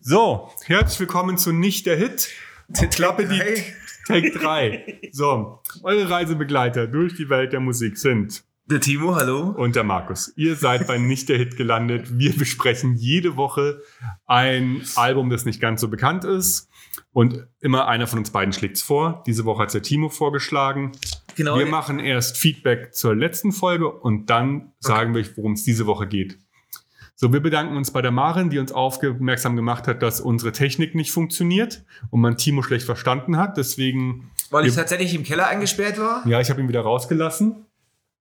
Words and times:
So, 0.00 0.50
herzlich 0.64 1.00
willkommen 1.00 1.38
zu 1.38 1.52
Nicht 1.52 1.86
der 1.86 1.96
Hit. 1.96 2.30
Klappe 2.90 3.26
die 3.26 3.40
Take 4.06 4.30
3. 4.30 5.00
So, 5.12 5.60
eure 5.82 6.08
Reisebegleiter 6.08 6.86
durch 6.86 7.14
die 7.16 7.28
Welt 7.28 7.52
der 7.52 7.60
Musik 7.60 7.98
sind 7.98 8.44
Der 8.66 8.80
Timo, 8.80 9.16
hallo. 9.16 9.50
und 9.56 9.74
der 9.76 9.84
Markus. 9.84 10.32
Ihr 10.36 10.54
seid 10.56 10.86
bei 10.86 10.98
Nicht 10.98 11.28
der 11.28 11.38
Hit 11.38 11.56
gelandet. 11.56 12.18
Wir 12.18 12.32
besprechen 12.36 12.94
jede 12.96 13.36
Woche 13.36 13.82
ein 14.26 14.82
Album, 14.96 15.30
das 15.30 15.44
nicht 15.44 15.60
ganz 15.60 15.80
so 15.80 15.88
bekannt 15.88 16.24
ist. 16.24 16.68
Und 17.12 17.46
immer 17.60 17.88
einer 17.88 18.06
von 18.06 18.20
uns 18.20 18.30
beiden 18.30 18.52
schlägt's 18.52 18.82
vor. 18.82 19.22
Diese 19.26 19.44
Woche 19.44 19.62
hat 19.62 19.74
der 19.74 19.82
Timo 19.82 20.08
vorgeschlagen. 20.08 20.92
Genau. 21.36 21.58
Wir 21.58 21.66
machen 21.66 21.98
erst 21.98 22.36
Feedback 22.36 22.94
zur 22.94 23.14
letzten 23.16 23.52
Folge 23.52 23.90
und 23.90 24.30
dann 24.30 24.72
sagen 24.78 25.14
wir 25.14 25.20
euch, 25.22 25.36
worum 25.36 25.52
es 25.52 25.64
diese 25.64 25.86
Woche 25.86 26.06
geht. 26.06 26.38
So, 27.20 27.32
wir 27.32 27.40
bedanken 27.40 27.76
uns 27.76 27.90
bei 27.90 28.00
der 28.00 28.12
Marin, 28.12 28.48
die 28.48 28.60
uns 28.60 28.70
aufmerksam 28.70 29.56
gemacht 29.56 29.88
hat, 29.88 30.02
dass 30.02 30.20
unsere 30.20 30.52
Technik 30.52 30.94
nicht 30.94 31.10
funktioniert 31.10 31.82
und 32.10 32.20
man 32.20 32.36
Timo 32.36 32.62
schlecht 32.62 32.86
verstanden 32.86 33.36
hat. 33.38 33.56
Deswegen, 33.56 34.30
Weil 34.50 34.66
ich 34.66 34.76
tatsächlich 34.76 35.16
im 35.16 35.24
Keller 35.24 35.48
eingesperrt 35.48 35.98
war. 35.98 36.24
ja, 36.28 36.40
ich 36.40 36.48
habe 36.48 36.60
ihn 36.60 36.68
wieder 36.68 36.82
rausgelassen. 36.82 37.66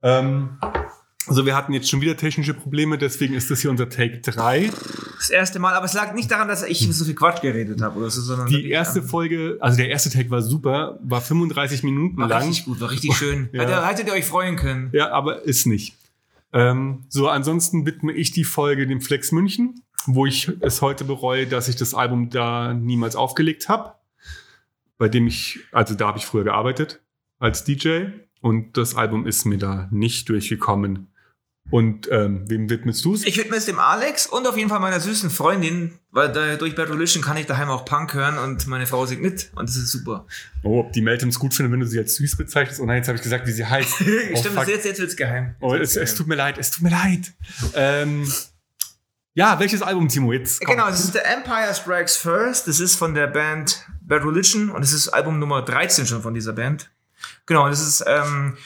Ähm, 0.02 0.58
also 1.28 1.46
wir 1.46 1.56
hatten 1.56 1.74
jetzt 1.74 1.92
schon 1.92 2.02
wieder 2.02 2.18
technische 2.18 2.56
Probleme, 2.56 2.98
deswegen 2.98 3.36
ist 3.36 3.52
das 3.52 3.60
hier 3.60 3.70
unser 3.70 3.88
Take 3.88 4.22
3. 4.22 4.72
Das 5.20 5.30
erste 5.30 5.60
Mal. 5.60 5.76
Aber 5.76 5.86
es 5.86 5.94
lag 5.94 6.16
nicht 6.16 6.32
daran, 6.32 6.48
dass 6.48 6.64
ich 6.64 6.80
so 6.92 7.06
viel 7.06 7.14
Quatsch 7.14 7.44
geredet 7.44 7.84
habe 7.84 8.00
oder 8.00 8.10
so, 8.10 8.22
sondern 8.22 8.48
Die 8.48 8.68
erste 8.68 9.04
Folge, 9.04 9.58
also 9.60 9.78
der 9.78 9.90
erste 9.90 10.10
Take 10.10 10.32
war 10.32 10.42
super, 10.42 10.98
war 11.04 11.22
35 11.22 11.84
Minuten 11.84 12.18
war 12.18 12.30
lang. 12.30 12.48
richtig 12.48 12.66
gut, 12.66 12.82
war 12.82 12.90
richtig 12.90 13.16
schön. 13.16 13.50
Ja. 13.54 13.88
Hättet 13.88 14.08
ihr 14.08 14.14
euch 14.14 14.26
freuen 14.26 14.56
können. 14.56 14.90
Ja, 14.92 15.12
aber 15.12 15.44
ist 15.44 15.68
nicht. 15.68 15.94
Ähm, 16.54 17.06
so, 17.10 17.28
ansonsten 17.28 17.86
widme 17.86 18.14
ich 18.14 18.32
die 18.32 18.44
Folge 18.44 18.88
dem 18.88 19.02
Flex 19.02 19.32
München, 19.32 19.82
wo 20.06 20.26
ich 20.26 20.52
es 20.62 20.82
heute 20.82 21.04
bereue, 21.04 21.48
dass 21.48 21.68
ich 21.68 21.76
das 21.76 21.94
Album 21.94 22.30
da 22.30 22.74
niemals 22.74 23.16
aufgelegt 23.16 23.70
habe. 23.70 23.96
Bei 24.98 25.10
dem 25.10 25.28
ich, 25.28 25.60
also 25.72 25.96
da 25.96 26.08
habe 26.08 26.18
ich 26.18 26.26
früher 26.26 26.44
gearbeitet 26.44 27.02
als 27.40 27.64
DJ 27.64 28.06
und 28.42 28.78
das 28.78 28.96
Album 28.96 29.28
ist 29.28 29.46
mir 29.46 29.58
da 29.58 29.88
nicht 29.92 30.30
durchgekommen. 30.30 31.08
Und 31.70 32.10
ähm, 32.12 32.46
wem 32.48 32.70
widmest 32.70 33.04
du 33.04 33.14
es? 33.14 33.26
Ich 33.26 33.38
widme 33.38 33.58
es 33.58 33.66
dem 33.66 33.78
Alex 33.78 34.26
und 34.26 34.48
auf 34.48 34.56
jeden 34.56 34.70
Fall 34.70 34.80
meiner 34.80 35.02
süßen 35.02 35.30
Freundin, 35.30 36.00
weil 36.12 36.32
da, 36.32 36.56
durch 36.56 36.76
Bad 36.76 36.90
Religion 36.90 37.22
kann 37.22 37.36
ich 37.36 37.46
daheim 37.46 37.70
auch 37.70 37.84
Punk 37.84 38.14
hören 38.14 38.38
und 38.38 38.68
meine 38.68 38.88
Frau 38.88 39.06
singt 39.06 39.22
mit 39.22 39.52
und 39.56 39.68
das 39.68 39.76
ist 39.76 39.92
super. 39.92 40.26
Oh, 40.64 40.80
ob 40.80 40.94
die 40.94 41.02
Meltons 41.02 41.38
gut 41.40 41.54
finden, 41.54 41.74
wenn 41.74 41.82
du 41.82 41.86
sie 41.86 42.00
als 42.00 42.16
süß 42.16 42.38
bezeichnest. 42.38 42.80
Oh 42.80 42.86
nein, 42.86 42.98
jetzt 42.98 43.10
habe 43.10 43.18
ich 43.18 43.24
gesagt, 43.24 43.46
wie 43.48 43.52
sie 43.52 43.66
heißt. 43.66 43.96
Oh, 44.34 44.38
Stimmt, 44.38 44.68
jetzt, 44.68 44.86
jetzt 44.86 45.00
wird's 45.00 45.16
geheim. 45.16 45.56
Jetzt 45.60 45.62
oh 45.62 45.76
es, 45.76 45.90
es 45.90 45.94
geheim. 45.96 46.18
tut 46.18 46.28
mir 46.28 46.36
leid, 46.36 46.58
es 46.58 46.72
tut 46.72 46.84
mir 46.84 46.90
leid. 46.90 47.34
Ähm, 47.74 48.32
ja, 49.34 49.60
welches 49.60 49.82
Album, 49.82 50.08
Timo? 50.08 50.34
Jetzt 50.34 50.64
komm. 50.64 50.76
Genau, 50.76 50.90
das 50.90 51.04
ist 51.04 51.14
der 51.14 51.32
Empire 51.32 51.74
Strikes 51.74 52.18
First. 52.18 52.68
Das 52.68 52.80
ist 52.80 52.96
von 52.96 53.14
der 53.14 53.28
Band 53.28 53.86
Bad 54.02 54.24
Religion 54.24 54.70
und 54.70 54.82
das 54.82 54.94
ist 54.94 55.10
Album 55.10 55.40
Nummer 55.40 55.62
13 55.62 56.08
schon 56.08 56.22
von 56.22 56.34
dieser 56.34 56.54
Band. 56.54 56.90
Genau, 57.46 57.70
das 57.70 57.86
ist, 57.86 58.04
ähm, 58.08 58.58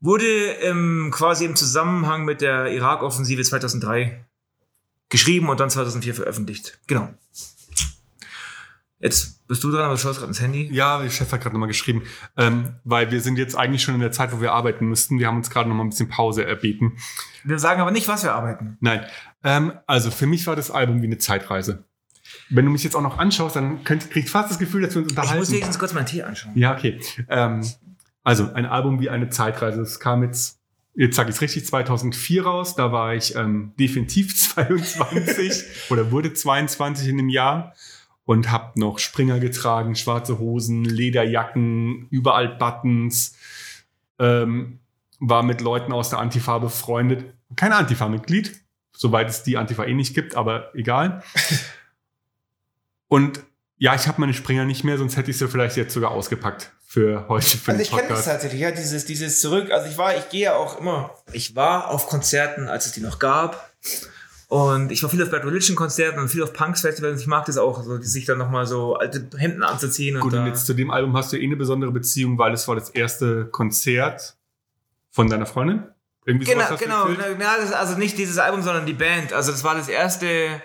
wurde 0.00 0.24
ähm, 0.26 1.10
quasi 1.12 1.44
im 1.44 1.56
Zusammenhang 1.56 2.24
mit 2.24 2.40
der 2.40 2.72
Irak-Offensive 2.72 3.42
2003 3.42 4.24
geschrieben 5.08 5.48
und 5.48 5.58
dann 5.60 5.70
2004 5.70 6.14
veröffentlicht. 6.14 6.78
Genau. 6.86 7.08
Jetzt 8.98 9.46
bist 9.46 9.62
du 9.62 9.70
dran, 9.70 9.82
aber 9.82 9.94
du 9.94 10.00
schaust 10.00 10.18
gerade 10.18 10.30
ins 10.30 10.40
Handy. 10.40 10.68
Ja, 10.72 11.02
der 11.02 11.10
Chef 11.10 11.30
hat 11.30 11.42
gerade 11.42 11.54
nochmal 11.54 11.68
geschrieben, 11.68 12.02
ähm, 12.36 12.76
weil 12.84 13.10
wir 13.10 13.20
sind 13.20 13.36
jetzt 13.38 13.54
eigentlich 13.54 13.82
schon 13.82 13.94
in 13.94 14.00
der 14.00 14.10
Zeit, 14.10 14.32
wo 14.32 14.40
wir 14.40 14.52
arbeiten 14.52 14.86
müssten. 14.86 15.18
Wir 15.18 15.26
haben 15.26 15.36
uns 15.36 15.50
gerade 15.50 15.68
nochmal 15.68 15.84
ein 15.86 15.90
bisschen 15.90 16.08
Pause 16.08 16.44
erbeten. 16.46 16.96
Wir 17.44 17.58
sagen 17.58 17.80
aber 17.82 17.90
nicht, 17.90 18.08
was 18.08 18.22
wir 18.24 18.32
arbeiten. 18.34 18.78
Nein, 18.80 19.04
ähm, 19.44 19.72
also 19.86 20.10
für 20.10 20.26
mich 20.26 20.46
war 20.46 20.56
das 20.56 20.70
Album 20.70 21.02
wie 21.02 21.06
eine 21.06 21.18
Zeitreise. 21.18 21.84
Wenn 22.48 22.64
du 22.64 22.70
mich 22.70 22.82
jetzt 22.84 22.96
auch 22.96 23.02
noch 23.02 23.18
anschaust, 23.18 23.54
dann 23.54 23.84
könnt, 23.84 24.10
krieg 24.10 24.24
ich 24.24 24.30
fast 24.30 24.50
das 24.50 24.58
Gefühl, 24.58 24.80
dass 24.82 24.94
wir 24.94 25.02
uns 25.02 25.12
Ich 25.12 25.16
muss 25.16 25.24
unterhalten. 25.26 25.52
wenigstens 25.52 25.78
kurz 25.78 25.92
meinen 25.92 26.06
Tee 26.06 26.22
anschauen. 26.22 26.52
Ja, 26.56 26.74
okay. 26.74 26.98
Ähm, 27.28 27.64
also 28.26 28.52
ein 28.54 28.66
Album 28.66 28.98
wie 29.00 29.08
eine 29.08 29.28
Zeitreise. 29.28 29.78
Das 29.78 30.00
kam 30.00 30.24
jetzt, 30.24 30.58
jetzt 30.96 31.14
sage 31.14 31.30
ich 31.30 31.36
es 31.36 31.42
richtig, 31.42 31.64
2004 31.64 32.44
raus. 32.44 32.74
Da 32.74 32.90
war 32.90 33.14
ich 33.14 33.36
ähm, 33.36 33.72
definitiv 33.78 34.36
22 34.54 35.90
oder 35.90 36.10
wurde 36.10 36.34
22 36.34 37.06
in 37.06 37.18
dem 37.18 37.28
Jahr 37.28 37.72
und 38.24 38.50
habe 38.50 38.80
noch 38.80 38.98
Springer 38.98 39.38
getragen, 39.38 39.94
schwarze 39.94 40.40
Hosen, 40.40 40.84
Lederjacken, 40.84 42.08
überall 42.10 42.48
Buttons. 42.48 43.36
Ähm, 44.18 44.80
war 45.20 45.44
mit 45.44 45.60
Leuten 45.60 45.92
aus 45.92 46.10
der 46.10 46.18
Antifa 46.18 46.58
befreundet. 46.58 47.32
Kein 47.54 47.70
Antifa-Mitglied, 47.70 48.60
soweit 48.92 49.28
es 49.28 49.44
die 49.44 49.56
Antifa 49.56 49.84
eh 49.84 49.94
nicht 49.94 50.14
gibt, 50.14 50.34
aber 50.34 50.74
egal. 50.74 51.22
Und 53.06 53.44
ja, 53.78 53.94
ich 53.94 54.08
habe 54.08 54.20
meine 54.20 54.34
Springer 54.34 54.64
nicht 54.64 54.82
mehr, 54.82 54.98
sonst 54.98 55.16
hätte 55.16 55.30
ich 55.30 55.38
sie 55.38 55.46
vielleicht 55.46 55.76
jetzt 55.76 55.94
sogar 55.94 56.10
ausgepackt 56.10 56.72
für 56.86 57.26
heute, 57.28 57.58
für 57.58 57.72
Also 57.72 57.82
ich 57.82 57.90
kenne 57.90 58.08
das 58.08 58.24
tatsächlich, 58.24 58.60
ja, 58.60 58.70
dieses, 58.70 59.04
dieses 59.04 59.40
zurück. 59.40 59.72
Also 59.72 59.90
ich 59.90 59.98
war, 59.98 60.16
ich 60.16 60.28
gehe 60.28 60.44
ja 60.44 60.56
auch 60.56 60.80
immer, 60.80 61.10
ich 61.32 61.56
war 61.56 61.90
auf 61.90 62.06
Konzerten, 62.06 62.68
als 62.68 62.86
es 62.86 62.92
die 62.92 63.00
noch 63.00 63.18
gab. 63.18 63.72
Und 64.48 64.92
ich 64.92 65.02
war 65.02 65.10
viel 65.10 65.20
auf 65.20 65.30
Bad 65.30 65.44
Religion 65.44 65.74
Konzerten 65.74 66.20
und 66.20 66.28
viel 66.28 66.44
auf 66.44 66.52
Punks 66.52 66.82
Festivals. 66.82 67.20
Ich 67.20 67.26
mag 67.26 67.44
das 67.46 67.58
auch, 67.58 67.82
so, 67.82 68.00
sich 68.00 68.26
dann 68.26 68.38
nochmal 68.38 68.66
so 68.66 68.94
alte 68.94 69.28
Hemden 69.36 69.64
anzuziehen. 69.64 70.20
Gut, 70.20 70.32
und 70.32 70.38
und 70.38 70.46
jetzt 70.46 70.66
zu 70.66 70.74
dem 70.74 70.92
Album 70.92 71.16
hast 71.16 71.32
du 71.32 71.36
eh 71.36 71.44
eine 71.44 71.56
besondere 71.56 71.90
Beziehung, 71.90 72.38
weil 72.38 72.52
es 72.52 72.68
war 72.68 72.76
das 72.76 72.90
erste 72.90 73.46
Konzert 73.46 74.36
von 75.10 75.28
deiner 75.28 75.46
Freundin. 75.46 75.82
Irgendwie 76.24 76.46
genau, 76.46 76.76
genau. 76.76 77.08
Na, 77.38 77.56
also 77.76 77.98
nicht 77.98 78.16
dieses 78.18 78.38
Album, 78.38 78.62
sondern 78.62 78.86
die 78.86 78.92
Band. 78.92 79.32
Also 79.32 79.50
das 79.50 79.64
war 79.64 79.74
das 79.74 79.88
erste 79.88 80.62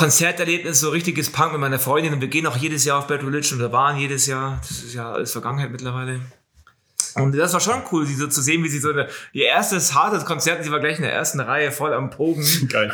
Konzerterlebnis, 0.00 0.80
so 0.80 0.88
richtiges 0.88 1.30
Punk 1.30 1.52
mit 1.52 1.60
meiner 1.60 1.78
Freundin. 1.78 2.14
Und 2.14 2.22
wir 2.22 2.28
gehen 2.28 2.46
auch 2.46 2.56
jedes 2.56 2.86
Jahr 2.86 2.98
auf 3.00 3.06
Bad 3.06 3.22
Religion 3.22 3.58
oder 3.58 3.70
waren 3.70 3.98
jedes 3.98 4.26
Jahr. 4.26 4.58
Das 4.66 4.70
ist 4.70 4.94
ja 4.94 5.12
alles 5.12 5.30
Vergangenheit 5.32 5.70
mittlerweile. 5.70 6.20
Und 7.16 7.36
das 7.36 7.52
war 7.52 7.60
schon 7.60 7.82
cool, 7.92 8.06
sie 8.06 8.14
so 8.14 8.26
zu 8.26 8.40
sehen, 8.40 8.64
wie 8.64 8.68
sie 8.70 8.78
so 8.78 8.92
eine, 8.92 9.08
ihr 9.34 9.44
erstes 9.44 9.94
hartes 9.94 10.24
Konzert, 10.24 10.64
sie 10.64 10.70
war 10.70 10.80
gleich 10.80 10.96
in 10.96 11.02
der 11.02 11.12
ersten 11.12 11.38
Reihe 11.40 11.70
voll 11.70 11.92
am 11.92 12.08
Pogen. 12.08 12.42
Geil. 12.68 12.90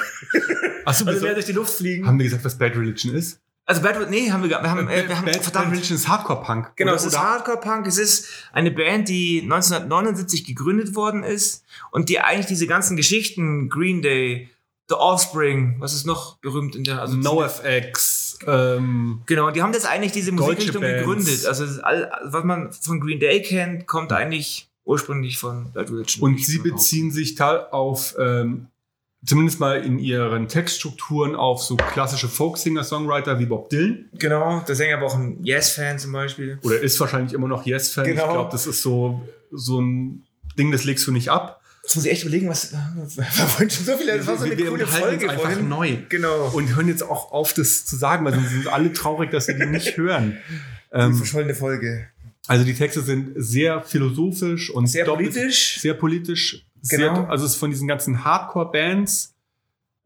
Achso, 0.84 1.04
Also 1.06 1.24
mehr 1.24 1.34
durch 1.34 1.46
die 1.46 1.52
Luft 1.52 1.74
fliegen. 1.76 2.06
haben 2.08 2.18
wir 2.18 2.24
gesagt, 2.24 2.44
was 2.44 2.58
Bad 2.58 2.74
Religion 2.76 3.14
ist? 3.14 3.38
Also 3.66 3.82
Bad, 3.82 4.10
nee, 4.10 4.32
haben 4.32 4.42
wir, 4.42 4.50
wir 4.50 4.62
haben, 4.62 4.88
äh, 4.88 5.08
wir 5.08 5.16
haben, 5.16 5.26
Bad, 5.26 5.34
Bad 5.34 5.42
verdammt. 5.44 5.72
Religion 5.72 5.96
ist 5.96 6.08
Hardcore-Punk. 6.08 6.72
Genau, 6.74 6.90
oder? 6.92 6.96
es 7.00 7.06
ist 7.06 7.14
Oder- 7.14 7.22
Hardcore-Punk. 7.22 7.86
Es 7.86 7.98
ist 7.98 8.26
eine 8.52 8.72
Band, 8.72 9.08
die 9.08 9.42
1979 9.42 10.44
gegründet 10.44 10.96
worden 10.96 11.22
ist 11.22 11.64
und 11.92 12.08
die 12.08 12.18
eigentlich 12.20 12.46
diese 12.46 12.66
ganzen 12.66 12.96
Geschichten, 12.96 13.68
Green 13.68 14.02
Day, 14.02 14.50
The 14.88 14.94
Offspring, 14.94 15.76
was 15.80 15.94
ist 15.94 16.06
noch 16.06 16.36
berühmt 16.38 16.76
in 16.76 16.84
der, 16.84 17.00
also 17.00 17.16
NoFX. 17.16 18.38
Ähm, 18.47 19.22
Genau, 19.26 19.50
die 19.50 19.62
haben 19.62 19.72
das 19.72 19.84
eigentlich 19.84 20.12
diese 20.12 20.30
Musikrichtung 20.32 20.82
gegründet. 20.82 21.44
Also 21.47 21.64
all, 21.82 22.10
was 22.24 22.44
man 22.44 22.72
von 22.72 23.00
Green 23.00 23.19
Day 23.19 23.42
kennt, 23.42 23.86
kommt 23.86 24.12
eigentlich 24.12 24.69
ursprünglich 24.84 25.38
von 25.38 25.72
Bad 25.72 25.91
Religion. 25.91 26.22
und 26.22 26.41
sie 26.44 26.58
beziehen 26.58 27.10
sich 27.10 27.41
auf, 27.41 28.14
ähm, 28.19 28.69
zumindest 29.24 29.58
mal 29.58 29.84
in 29.84 29.98
ihren 29.98 30.47
Textstrukturen, 30.47 31.34
auf 31.34 31.62
so 31.62 31.74
klassische 31.76 32.28
Folksinger-Songwriter 32.28 33.41
wie 33.41 33.47
Bob 33.47 33.68
Dylan. 33.70 34.08
Genau, 34.12 34.60
der 34.60 34.76
Sänger 34.76 35.00
war 35.00 35.08
auch 35.08 35.16
ein 35.16 35.42
Yes-Fan 35.42 35.98
zum 35.98 36.12
Beispiel. 36.12 36.60
Oder 36.62 36.78
ist 36.80 37.00
wahrscheinlich 37.00 37.32
immer 37.32 37.48
noch 37.48 37.66
Yes-Fan. 37.66 38.04
Genau. 38.04 38.26
Ich 38.26 38.30
glaube, 38.32 38.50
das 38.53 38.68
ist 38.68 38.82
so, 38.82 39.20
so 39.50 39.80
ein 39.80 40.24
Ding, 40.56 40.70
das 40.70 40.84
legst 40.84 41.04
du 41.08 41.10
nicht 41.10 41.28
ab. 41.30 41.60
Jetzt 41.86 41.94
muss 41.94 42.04
ich 42.04 42.10
echt 42.10 42.22
überlegen, 42.24 42.48
was. 42.48 42.72
Wir 43.52 43.70
schon 43.70 43.84
so 43.84 43.97
viele. 43.97 44.19
Das 44.19 44.26
war 44.26 44.36
so 44.36 44.44
eine 44.44 44.58
wir 44.58 44.70
coole 44.70 44.88
Folge 44.88 45.28
uns 45.30 45.41
einfach 45.41 45.60
neu. 45.60 45.98
Genau. 46.08 46.48
Und 46.48 46.74
hören 46.74 46.88
jetzt 46.88 47.04
auch 47.04 47.30
auf, 47.30 47.52
das 47.54 47.86
zu 47.86 47.94
sagen, 47.94 48.24
weil 48.24 48.34
sonst 48.34 48.50
sind 48.50 48.66
alle 48.66 48.92
traurig, 48.92 49.30
dass 49.30 49.47
sie 49.47 49.54
die 49.54 49.66
nicht 49.66 49.97
hören. 49.97 50.36
Die 50.92 50.98
Ähm, 51.00 51.14
verschollene 51.14 51.54
Folge. 51.54 52.08
also 52.48 52.64
die 52.64 52.74
Texte 52.74 53.02
sind 53.02 53.32
sehr 53.36 53.82
philosophisch 53.82 54.70
und 54.70 54.86
Sehr 54.88 55.04
politisch. 55.04 55.78
Sehr 55.80 55.94
politisch. 55.94 56.64
Genau. 56.88 57.14
Sehr, 57.14 57.30
also 57.30 57.44
es 57.44 57.52
ist 57.52 57.58
von 57.58 57.70
diesen 57.70 57.86
ganzen 57.88 58.24
Hardcore-Bands, 58.24 59.34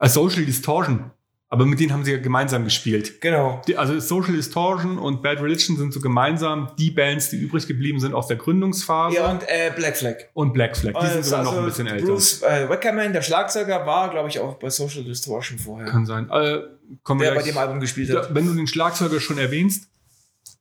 äh, 0.01 0.09
Social 0.09 0.45
Distortion. 0.45 1.11
Aber 1.53 1.67
mit 1.67 1.81
denen 1.81 1.93
haben 1.93 2.05
sie 2.05 2.13
ja 2.13 2.19
gemeinsam 2.19 2.63
gespielt. 2.63 3.21
Genau. 3.21 3.61
Die, 3.67 3.77
also 3.77 3.99
Social 3.99 4.35
Distortion 4.35 4.99
und 4.99 5.21
Bad 5.21 5.43
Religion 5.43 5.77
sind 5.77 5.93
so 5.93 6.01
gemeinsam 6.01 6.71
die 6.79 6.93
Bands, 6.93 7.29
die 7.31 7.39
übrig 7.39 7.67
geblieben 7.67 7.99
sind 7.99 8.15
aus 8.15 8.29
der 8.29 8.37
Gründungsphase. 8.37 9.17
Ja, 9.17 9.33
und 9.33 9.43
äh, 9.49 9.73
Black 9.75 9.97
Flag. 9.97 10.15
und 10.33 10.53
Black 10.53 10.77
Flag. 10.77 10.93
Die 10.95 11.07
sind 11.07 11.17
Also, 11.17 11.31
sogar 11.31 11.45
noch 11.45 11.59
ein 11.59 11.65
bisschen 11.65 11.89
älter. 11.89 12.07
Bruce 12.07 12.43
äh, 12.43 12.69
Wackerman, 12.69 13.13
der 13.13 13.23
Schlagzeuger, 13.23 13.85
war, 13.85 14.11
glaube 14.11 14.29
ich, 14.29 14.39
auch 14.39 14.55
bei 14.61 14.71
Social 14.71 15.03
Distortion 15.03 15.59
vorher. 15.59 15.89
Kann 15.89 16.07
sein. 16.07 16.31
Äh, 16.31 16.61
kommen 17.03 17.21
der 17.21 17.35
bei 17.35 17.43
dem 17.43 17.59
Album 17.59 17.81
gespielt 17.81 18.15
hat. 18.17 18.33
wenn 18.33 18.47
du 18.47 18.55
den 18.55 18.69
Schlagzeuger 18.69 19.19
schon 19.19 19.39
erwähnst, 19.39 19.89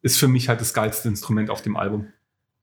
ist 0.01 0.17
für 0.17 0.27
mich 0.27 0.49
halt 0.49 0.59
das 0.59 0.73
geilste 0.73 1.07
Instrument 1.07 1.51
auf 1.51 1.61
dem 1.61 1.77
Album. 1.77 2.07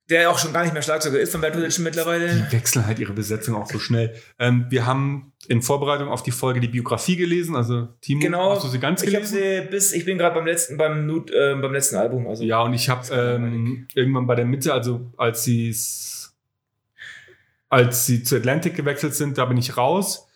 Der 0.09 0.31
auch 0.31 0.39
schon 0.39 0.53
gar 0.53 0.63
nicht 0.63 0.73
mehr 0.73 0.83
Schlagzeuger 0.83 1.19
ist 1.19 1.33
von 1.33 1.43
Religion 1.43 1.83
mittlerweile. 1.83 2.29
Die 2.33 2.53
wechseln 2.53 2.87
halt 2.87 3.01
ihre 3.01 3.13
Besetzung 3.13 3.57
auch 3.57 3.67
so 3.69 3.81
schnell. 3.81 4.15
Ähm, 4.39 4.67
wir 4.69 4.87
haben 4.87 5.33
in 5.49 5.63
Vorbereitung 5.63 6.09
auf 6.09 6.23
die 6.23 6.31
Folge 6.31 6.61
die 6.61 6.69
Biografie 6.69 7.17
gelesen. 7.17 7.57
Also 7.57 7.89
Timo, 8.03 8.21
Genau. 8.21 8.53
hast 8.55 8.63
du 8.65 8.69
sie 8.69 8.79
ganz 8.79 9.03
Ich 9.03 9.17
habe 9.17 9.27
gelesen? 9.27 9.63
sie 9.65 9.69
bis, 9.69 9.93
ich 9.93 10.05
bin 10.05 10.17
gerade 10.17 10.35
beim 10.37 10.47
letzten, 10.47 10.77
beim, 10.77 11.07
Nut, 11.07 11.33
äh, 11.33 11.57
beim 11.61 11.73
letzten 11.73 11.97
Album. 11.97 12.29
Also 12.29 12.45
ja, 12.45 12.63
und 12.63 12.73
ich 12.75 12.89
habe 12.89 13.13
ähm, 13.13 13.89
irgendwann 13.95 14.29
bei 14.29 14.37
der 14.37 14.45
Mitte, 14.45 14.73
also 14.73 15.13
als 15.17 15.43
sie 15.43 15.75
als 17.69 18.07
sie 18.07 18.23
zu 18.23 18.37
Atlantic 18.37 18.75
gewechselt 18.77 19.15
sind, 19.15 19.39
da 19.39 19.45
bin 19.45 19.57
ich 19.57 19.77
raus 19.77 20.29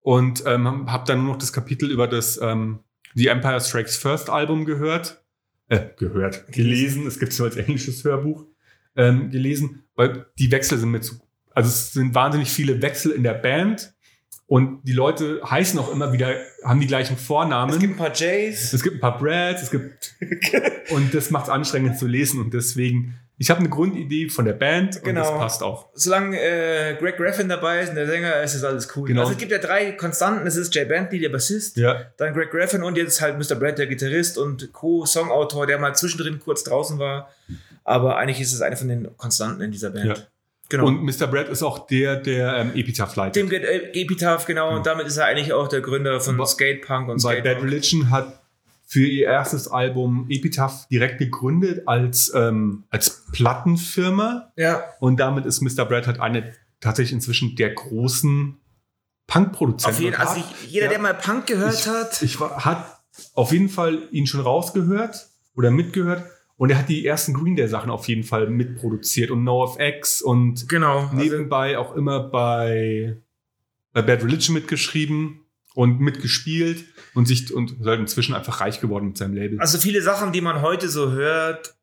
und 0.00 0.44
ähm, 0.46 0.90
habe 0.90 1.04
dann 1.06 1.22
nur 1.24 1.34
noch 1.34 1.38
das 1.38 1.52
Kapitel 1.52 1.90
über 1.90 2.08
das 2.08 2.40
ähm, 2.42 2.80
The 3.14 3.26
Empire 3.28 3.60
Strikes 3.60 3.96
First 3.96 4.30
Album 4.30 4.64
gehört. 4.64 5.22
Äh, 5.68 5.80
gehört. 5.98 6.50
Gelesen. 6.52 7.06
Es 7.06 7.18
gibt 7.18 7.32
es 7.32 7.38
nur 7.38 7.48
als 7.48 7.56
englisches 7.56 8.02
Hörbuch. 8.04 8.46
Ähm, 8.96 9.30
gelesen. 9.30 9.84
Weil 9.94 10.26
die 10.38 10.50
Wechsel 10.50 10.78
sind 10.78 10.90
mir 10.90 11.00
zu. 11.00 11.16
Also 11.52 11.68
es 11.68 11.92
sind 11.92 12.14
wahnsinnig 12.14 12.50
viele 12.50 12.80
Wechsel 12.82 13.12
in 13.12 13.22
der 13.22 13.34
Band. 13.34 13.92
Und 14.46 14.82
die 14.82 14.92
Leute 14.92 15.40
heißen 15.48 15.78
auch 15.78 15.92
immer 15.92 16.12
wieder, 16.12 16.34
haben 16.64 16.80
die 16.80 16.88
gleichen 16.88 17.16
Vornamen. 17.16 17.72
Es 17.72 17.78
gibt 17.78 17.94
ein 17.94 17.96
paar 17.96 18.14
Jays. 18.14 18.72
Es 18.72 18.82
gibt 18.82 18.96
ein 18.96 19.00
paar 19.00 19.16
Brads, 19.16 19.62
es 19.62 19.70
gibt. 19.70 20.16
und 20.90 21.14
das 21.14 21.30
macht 21.30 21.44
es 21.44 21.50
anstrengend 21.50 21.98
zu 21.98 22.08
lesen. 22.08 22.40
Und 22.40 22.52
deswegen, 22.52 23.14
ich 23.42 23.48
habe 23.48 23.60
eine 23.60 23.70
Grundidee 23.70 24.28
von 24.28 24.44
der 24.44 24.52
Band 24.52 24.96
und 24.96 25.02
Genau. 25.04 25.22
das 25.22 25.30
passt 25.30 25.62
auch. 25.62 25.88
Solange 25.94 26.38
äh, 26.38 26.94
Greg 27.00 27.16
Graffin 27.16 27.48
dabei 27.48 27.80
ist 27.80 27.88
und 27.88 27.94
der 27.94 28.06
Sänger, 28.06 28.42
ist 28.42 28.54
das 28.54 28.62
alles 28.64 28.88
cool. 28.94 29.08
Genau. 29.08 29.22
Also 29.22 29.32
es 29.32 29.38
gibt 29.38 29.50
ja 29.50 29.56
drei 29.58 29.92
Konstanten. 29.92 30.46
Es 30.46 30.56
ist 30.56 30.74
Jay 30.74 30.84
Bentley, 30.84 31.18
der 31.20 31.30
Bassist, 31.30 31.78
Ja. 31.78 32.02
dann 32.18 32.34
Greg 32.34 32.50
Graffin 32.50 32.82
und 32.82 32.98
jetzt 32.98 33.20
halt 33.22 33.38
Mr. 33.38 33.56
Brad, 33.56 33.78
der 33.78 33.86
Gitarrist 33.86 34.36
und 34.36 34.72
Co-Songautor, 34.74 35.66
der 35.66 35.78
mal 35.78 35.94
zwischendrin 35.94 36.38
kurz 36.38 36.64
draußen 36.64 36.98
war. 36.98 37.30
Aber 37.82 38.18
eigentlich 38.18 38.40
ist 38.42 38.52
es 38.52 38.60
eine 38.60 38.76
von 38.76 38.88
den 38.88 39.16
Konstanten 39.16 39.62
in 39.62 39.70
dieser 39.72 39.88
Band. 39.90 40.04
Ja. 40.06 40.14
Genau. 40.68 40.86
Und 40.86 41.02
Mr. 41.02 41.26
Brad 41.26 41.48
ist 41.48 41.62
auch 41.64 41.86
der, 41.88 42.16
der 42.16 42.54
ähm, 42.58 42.72
Epitaph 42.76 43.16
leitet. 43.16 43.36
dem 43.36 43.48
geht 43.48 43.64
äh, 43.64 43.90
Epitaph, 43.92 44.44
genau, 44.46 44.76
und 44.76 44.86
damit 44.86 45.06
ist 45.08 45.16
er 45.16 45.24
eigentlich 45.24 45.52
auch 45.52 45.66
der 45.66 45.80
Gründer 45.80 46.20
von 46.20 46.38
Skatepunk 46.46 47.08
und 47.08 47.24
Weil 47.24 47.36
Bad 47.36 47.44
Skatepunk. 47.58 47.64
Religion 47.72 48.10
hat 48.10 48.39
für 48.90 49.06
ihr 49.06 49.26
erstes 49.26 49.68
Album 49.68 50.26
Epitaph 50.28 50.88
direkt 50.88 51.18
gegründet 51.18 51.86
als, 51.86 52.32
ähm, 52.34 52.82
als 52.90 53.24
Plattenfirma. 53.30 54.52
Ja, 54.56 54.82
Und 54.98 55.20
damit 55.20 55.46
ist 55.46 55.60
Mr. 55.60 55.84
Brad 55.84 56.08
halt 56.08 56.18
eine 56.18 56.54
tatsächlich 56.80 57.12
inzwischen 57.12 57.54
der 57.54 57.72
großen 57.72 58.56
Punkproduzenten. 59.28 59.94
auf 59.96 60.00
jeden 60.00 60.16
also 60.16 60.40
ich, 60.40 60.72
jeder, 60.72 60.86
ja. 60.86 60.90
der 60.90 60.98
mal 60.98 61.14
Punk 61.14 61.46
gehört 61.46 61.86
hat, 61.86 62.20
Ich 62.20 62.40
war, 62.40 62.64
hat 62.64 62.84
auf 63.34 63.52
jeden 63.52 63.68
Fall 63.68 64.08
ihn 64.10 64.26
schon 64.26 64.40
rausgehört 64.40 65.28
oder 65.54 65.70
mitgehört. 65.70 66.24
Und 66.56 66.70
er 66.70 66.78
hat 66.78 66.88
die 66.88 67.06
ersten 67.06 67.32
Green 67.32 67.54
Day 67.54 67.68
Sachen 67.68 67.92
auf 67.92 68.08
jeden 68.08 68.24
Fall 68.24 68.50
mitproduziert 68.50 69.30
und 69.30 69.44
NoFX 69.44 70.20
und 70.20 70.68
genau. 70.68 71.02
Also, 71.02 71.14
nebenbei 71.14 71.78
auch 71.78 71.94
immer 71.94 72.24
bei, 72.24 73.18
bei 73.92 74.02
Bad 74.02 74.24
Religion 74.24 74.54
mitgeschrieben 74.54 75.42
und 75.74 76.00
mitgespielt 76.00 76.84
und 77.14 77.26
sich 77.26 77.52
und 77.52 77.84
halt 77.84 78.00
inzwischen 78.00 78.34
einfach 78.34 78.60
reich 78.60 78.80
geworden 78.80 79.08
mit 79.08 79.18
seinem 79.18 79.34
Label. 79.34 79.60
also 79.60 79.78
viele 79.78 80.02
Sachen, 80.02 80.32
die 80.32 80.40
man 80.40 80.62
heute 80.62 80.88
so 80.88 81.12
hört, 81.12 81.74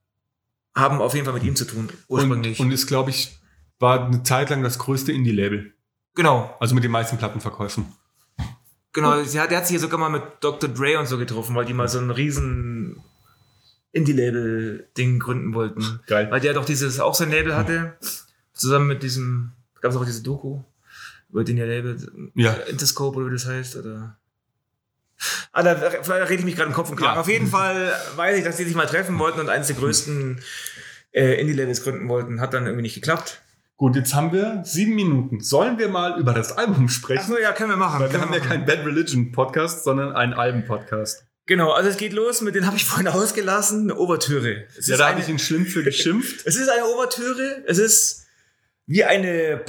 haben 0.75 1.01
auf 1.01 1.13
jeden 1.13 1.25
Fall 1.25 1.33
mit 1.33 1.43
ihm 1.43 1.55
zu 1.55 1.65
tun, 1.65 1.89
ursprünglich. 2.07 2.59
Und, 2.59 2.67
und 2.67 2.71
ist, 2.71 2.87
glaube 2.87 3.09
ich, 3.09 3.39
war 3.79 4.05
eine 4.05 4.23
Zeit 4.23 4.49
lang 4.49 4.63
das 4.63 4.77
größte 4.79 5.11
Indie-Label. 5.11 5.73
genau, 6.15 6.55
Also 6.59 6.75
mit 6.75 6.83
den 6.83 6.91
meisten 6.91 7.17
Plattenverkäufen. 7.17 7.85
genau. 8.93 9.23
Sie 9.23 9.39
hat, 9.39 9.51
der 9.51 9.59
hat 9.59 9.67
sich 9.67 9.75
ja 9.75 9.79
sogar 9.79 9.99
mal 9.99 10.09
mit 10.09 10.23
Dr. 10.41 10.69
Dre 10.69 10.99
und 10.99 11.07
so 11.07 11.17
getroffen, 11.17 11.55
weil 11.55 11.65
die 11.65 11.73
mal 11.73 11.87
so 11.87 11.99
ein 11.99 12.11
riesen 12.11 13.01
Indie-Label-Ding 13.91 15.19
gründen 15.19 15.53
wollten. 15.53 15.99
Geil. 16.07 16.29
Weil 16.29 16.39
der 16.41 16.53
doch 16.53 16.65
dieses 16.65 16.99
auch 16.99 17.13
sein 17.15 17.31
Label 17.31 17.55
hatte, 17.55 17.97
zusammen 18.53 18.87
mit 18.87 19.03
diesem, 19.03 19.51
gab 19.81 19.91
es 19.91 19.97
auch 19.97 20.05
diese 20.05 20.23
Doku 20.23 20.61
über 21.29 21.43
den 21.43 21.57
ihr 21.57 21.65
Label, 21.67 21.97
Ja. 22.35 22.53
Interscope 22.53 23.17
oder 23.17 23.27
wie 23.27 23.33
das 23.33 23.45
heißt, 23.45 23.75
oder? 23.77 24.17
Ah, 25.51 25.63
da, 25.63 25.73
da 25.73 26.13
rede 26.23 26.35
ich 26.41 26.45
mich 26.45 26.55
gerade 26.55 26.69
im 26.69 26.75
Kopf 26.75 26.89
und 26.91 26.97
Kragen. 26.97 27.15
Ja. 27.15 27.19
Auf 27.21 27.27
jeden 27.27 27.47
Fall 27.47 27.91
weiß 28.15 28.37
ich, 28.37 28.43
dass 28.43 28.57
die 28.57 28.63
sich 28.65 28.75
mal 28.75 28.85
treffen 28.85 29.17
wollten 29.17 29.39
und 29.39 29.49
eines 29.49 29.67
der 29.67 29.75
größten 29.75 30.39
äh, 31.11 31.41
Indie-Labels 31.41 31.83
gründen 31.83 32.07
wollten. 32.07 32.39
Hat 32.39 32.53
dann 32.53 32.65
irgendwie 32.65 32.83
nicht 32.83 32.95
geklappt. 32.95 33.41
Gut, 33.77 33.95
jetzt 33.95 34.13
haben 34.13 34.31
wir 34.31 34.61
sieben 34.63 34.95
Minuten. 34.95 35.39
Sollen 35.39 35.77
wir 35.79 35.89
mal 35.89 36.19
über 36.19 36.33
das 36.33 36.51
Album 36.57 36.87
sprechen? 36.89 37.19
Achso, 37.21 37.37
ja, 37.37 37.51
können 37.53 37.69
wir 37.71 37.77
machen. 37.77 37.99
Weil 37.99 38.11
wir 38.11 38.21
haben 38.21 38.31
ja 38.33 38.39
machen. 38.39 38.49
keinen 38.49 38.65
Bad 38.65 38.85
Religion 38.85 39.31
Podcast, 39.31 39.83
sondern 39.83 40.13
einen 40.13 40.33
Alben-Podcast. 40.33 41.25
Genau, 41.47 41.71
also 41.71 41.89
es 41.89 41.97
geht 41.97 42.13
los 42.13 42.41
mit, 42.41 42.55
den 42.55 42.65
habe 42.67 42.75
ich 42.75 42.85
vorhin 42.85 43.07
ausgelassen, 43.07 43.83
eine 43.89 43.97
Ouvertüre. 43.99 44.65
Es 44.77 44.87
Ja, 44.87 44.95
ist 44.95 44.99
da 44.99 45.09
habe 45.09 45.19
ich 45.21 45.29
ihn 45.29 45.39
schlimm 45.39 45.65
für 45.65 45.83
geschimpft. 45.83 46.45
Es 46.45 46.55
ist 46.57 46.69
eine 46.69 46.85
Ouvertüre, 46.85 47.63
es 47.65 47.77
ist 47.77 48.25
wie 48.85 49.03
eine 49.03 49.61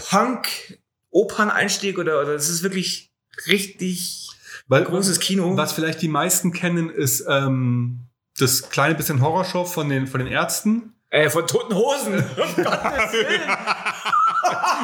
Punk-Opern-Einstieg 1.26 1.98
oder, 1.98 2.20
oder 2.20 2.34
es 2.34 2.48
ist 2.48 2.62
wirklich 2.62 3.10
richtig 3.46 4.28
Weil, 4.68 4.84
großes 4.84 5.20
Kino. 5.20 5.56
Was 5.56 5.72
vielleicht 5.72 6.02
die 6.02 6.08
meisten 6.08 6.52
kennen, 6.52 6.90
ist 6.90 7.24
ähm, 7.28 8.06
das 8.38 8.70
kleine 8.70 8.94
bisschen 8.94 9.20
Horrorshow 9.20 9.64
von 9.64 9.88
den, 9.88 10.06
von 10.06 10.20
den 10.20 10.28
Ärzten. 10.28 10.94
Äh, 11.10 11.30
von 11.30 11.46
Toten 11.46 11.74
Hosen. 11.74 12.14
Um 12.14 12.64
Gottes 12.64 13.12
Willen. 13.12 13.40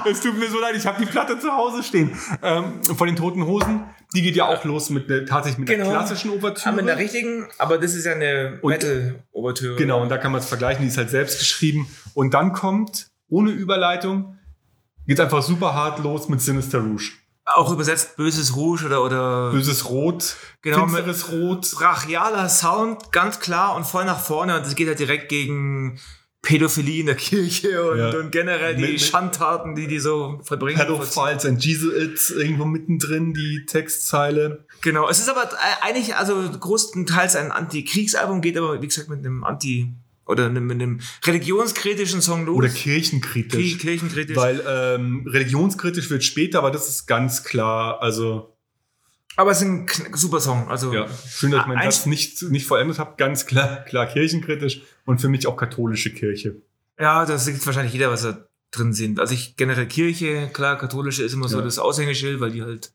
es 0.10 0.20
tut 0.20 0.38
mir 0.38 0.48
so 0.50 0.58
leid, 0.58 0.75
ich 0.75 0.86
habe 0.86 0.98
die 0.98 1.06
Platte 1.06 1.38
zu 1.38 1.52
Hause 1.52 1.82
stehen. 1.82 2.16
Ähm, 2.42 2.82
von 2.82 3.06
den 3.06 3.16
Toten 3.16 3.44
Hosen. 3.44 3.84
Die 4.14 4.22
geht 4.22 4.36
ja 4.36 4.46
auch 4.46 4.64
los 4.64 4.90
mit 4.90 5.08
ne, 5.08 5.25
tatsächlich 5.25 5.58
mit 5.58 5.69
Genau. 5.69 5.84
einer 5.90 5.98
klassischen 5.98 6.31
Ouvertüre. 6.31 6.69
Aber 6.69 6.76
mit 6.76 6.88
der 6.88 6.98
richtigen, 6.98 7.46
aber 7.58 7.78
das 7.78 7.94
ist 7.94 8.06
ja 8.06 8.12
eine 8.12 8.58
Metal-Ouvertüre. 8.62 9.76
Genau, 9.76 10.00
und 10.00 10.08
da 10.08 10.16
kann 10.19 10.32
man 10.32 10.40
es 10.40 10.46
vergleichen, 10.46 10.82
die 10.82 10.88
ist 10.88 10.96
halt 10.96 11.10
selbst 11.10 11.38
geschrieben. 11.40 11.88
Und 12.14 12.32
dann 12.32 12.52
kommt, 12.52 13.08
ohne 13.28 13.50
Überleitung, 13.50 14.38
geht 15.06 15.20
einfach 15.20 15.42
super 15.42 15.74
hart 15.74 15.98
los 16.02 16.28
mit 16.28 16.40
Sinister 16.40 16.78
Rouge. 16.80 17.12
Auch 17.46 17.70
übersetzt 17.72 18.16
Böses 18.16 18.56
Rouge 18.56 18.86
oder, 18.86 19.04
oder 19.04 19.50
Böses 19.50 19.88
Rot, 19.90 20.36
Genau, 20.62 20.78
finsteres 20.86 21.30
Rot. 21.30 21.70
brachialer 21.72 22.48
Sound, 22.48 23.12
ganz 23.12 23.38
klar 23.38 23.76
und 23.76 23.86
voll 23.86 24.06
nach 24.06 24.18
vorne. 24.20 24.56
Und 24.56 24.64
das 24.64 24.74
geht 24.74 24.88
halt 24.88 24.98
direkt 24.98 25.28
gegen 25.28 25.98
Pädophilie 26.40 27.00
in 27.00 27.06
der 27.06 27.14
Kirche 27.16 27.90
und, 27.90 27.98
Ja. 27.98 28.18
und 28.18 28.30
generell 28.32 28.74
die 28.76 28.82
Mit- 28.82 28.90
mit- 28.92 29.00
Schandtaten, 29.02 29.74
die 29.74 29.86
die 29.86 29.98
so 29.98 30.40
verbringen. 30.42 30.78
Pedophiles 30.78 31.44
and 31.46 31.62
Jesuits 31.64 32.30
irgendwo 32.30 32.64
mittendrin, 32.64 33.34
die 33.34 33.64
Textzeile. 33.66 34.64
Genau, 34.82 35.08
es 35.08 35.18
ist 35.20 35.28
aber 35.28 35.44
äh, 35.44 35.56
eigentlich, 35.82 36.16
also 36.16 36.36
großteils 36.50 37.36
ein 37.36 37.50
Anti-Kriegsalbum, 37.52 38.40
geht 38.40 38.56
aber, 38.58 38.80
wie 38.82 38.86
gesagt, 38.88 39.08
mit 39.08 39.18
einem 39.20 39.44
Anti- 39.44 39.94
oder 40.26 40.46
einem- 40.46 40.66
mit 40.66 40.80
einem 40.80 41.00
religionskritischen 41.24 42.22
Song 42.22 42.46
los. 42.46 42.56
Oder 42.56 42.68
kirchenkritisch. 42.68 43.78
Kirchenkritisch. 43.78 44.36
Weil 44.36 44.62
ähm, 44.66 45.26
religionskritisch 45.28 46.08
wird 46.10 46.24
später, 46.24 46.58
aber 46.58 46.70
das 46.70 46.88
ist 46.88 47.06
ganz 47.06 47.44
klar. 47.44 48.00
Also, 48.02 48.56
aber 49.36 49.50
es 49.50 49.60
ist 49.62 49.66
ein 49.68 49.86
super 50.14 50.40
Song. 50.40 50.68
Also, 50.68 50.92
ja, 50.94 51.06
schön, 51.28 51.50
dass 51.50 51.62
ich 51.62 51.66
meinen 51.66 51.78
Ein- 51.78 51.90
Satz 51.90 52.06
nicht, 52.06 52.42
nicht 52.44 52.66
vollendet 52.66 52.98
habe. 52.98 53.14
Ganz 53.16 53.46
klar, 53.46 53.84
klar 53.84 54.06
kirchenkritisch 54.06 54.82
und 55.04 55.20
für 55.20 55.28
mich 55.28 55.46
auch 55.46 55.56
katholische 55.56 56.10
Kirche. 56.10 56.56
ja, 56.98 57.26
das 57.26 57.44
sieht 57.44 57.64
wahrscheinlich 57.66 57.92
jeder, 57.92 58.10
was 58.10 58.22
da 58.22 58.46
drin 58.70 58.92
sind. 58.92 59.20
Also 59.20 59.34
ich 59.34 59.56
generell 59.56 59.86
Kirche, 59.86 60.48
klar, 60.52 60.78
katholische 60.78 61.22
ist 61.22 61.32
immer 61.32 61.48
so 61.48 61.58
Ja. 61.58 61.64
das 61.64 61.78
Aushängeschild, 61.78 62.40
weil 62.40 62.50
die 62.52 62.62
halt 62.62 62.92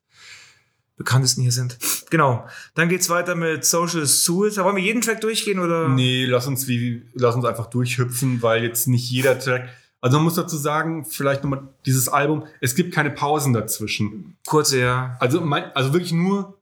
bekanntesten 1.00 1.42
hier 1.42 1.54
sind. 1.54 1.80
Genau. 2.12 2.46
Dann 2.76 2.90
geht's 2.90 3.10
weiter 3.10 3.34
mit 3.34 3.66
Social 3.66 4.06
Suicide. 4.06 4.64
Wollen 4.66 4.76
wir 4.76 4.84
jeden 4.84 5.02
Track 5.02 5.22
durchgehen 5.22 5.60
oder? 5.60 5.88
Nee, 5.88 6.26
lass 6.26 6.46
uns, 6.46 6.68
wie, 6.68 7.02
lass 7.14 7.36
uns 7.36 7.46
einfach 7.46 7.68
durchhüpfen, 7.68 8.44
weil 8.44 8.64
jetzt 8.64 8.88
nicht 8.88 9.10
jeder 9.10 9.40
Track. 9.40 9.70
Also 10.02 10.18
man 10.18 10.26
muss 10.26 10.36
dazu 10.36 10.58
sagen, 10.58 11.06
vielleicht 11.06 11.44
nochmal 11.44 11.68
dieses 11.86 12.10
Album, 12.10 12.46
es 12.62 12.76
gibt 12.76 12.94
keine 12.94 13.12
Pausen 13.12 13.54
dazwischen. 13.54 14.38
Kurze, 14.46 14.80
ja. 14.80 15.18
Also, 15.20 15.42
mein, 15.42 15.74
also 15.74 15.94
wirklich 15.94 16.12
nur 16.12 16.60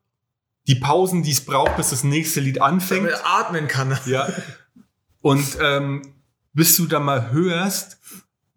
die 0.67 0.75
Pausen, 0.75 1.23
die 1.23 1.31
es 1.31 1.43
braucht, 1.43 1.75
bis 1.75 1.89
das 1.89 2.03
nächste 2.03 2.39
Lied 2.39 2.61
anfängt. 2.61 3.05
Damit 3.05 3.21
atmen 3.25 3.67
kann. 3.67 3.97
Ja. 4.05 4.27
Und 5.21 5.57
ähm, 5.59 6.01
bis 6.53 6.77
du 6.77 6.85
dann 6.85 7.03
mal 7.03 7.31
hörst, 7.31 7.97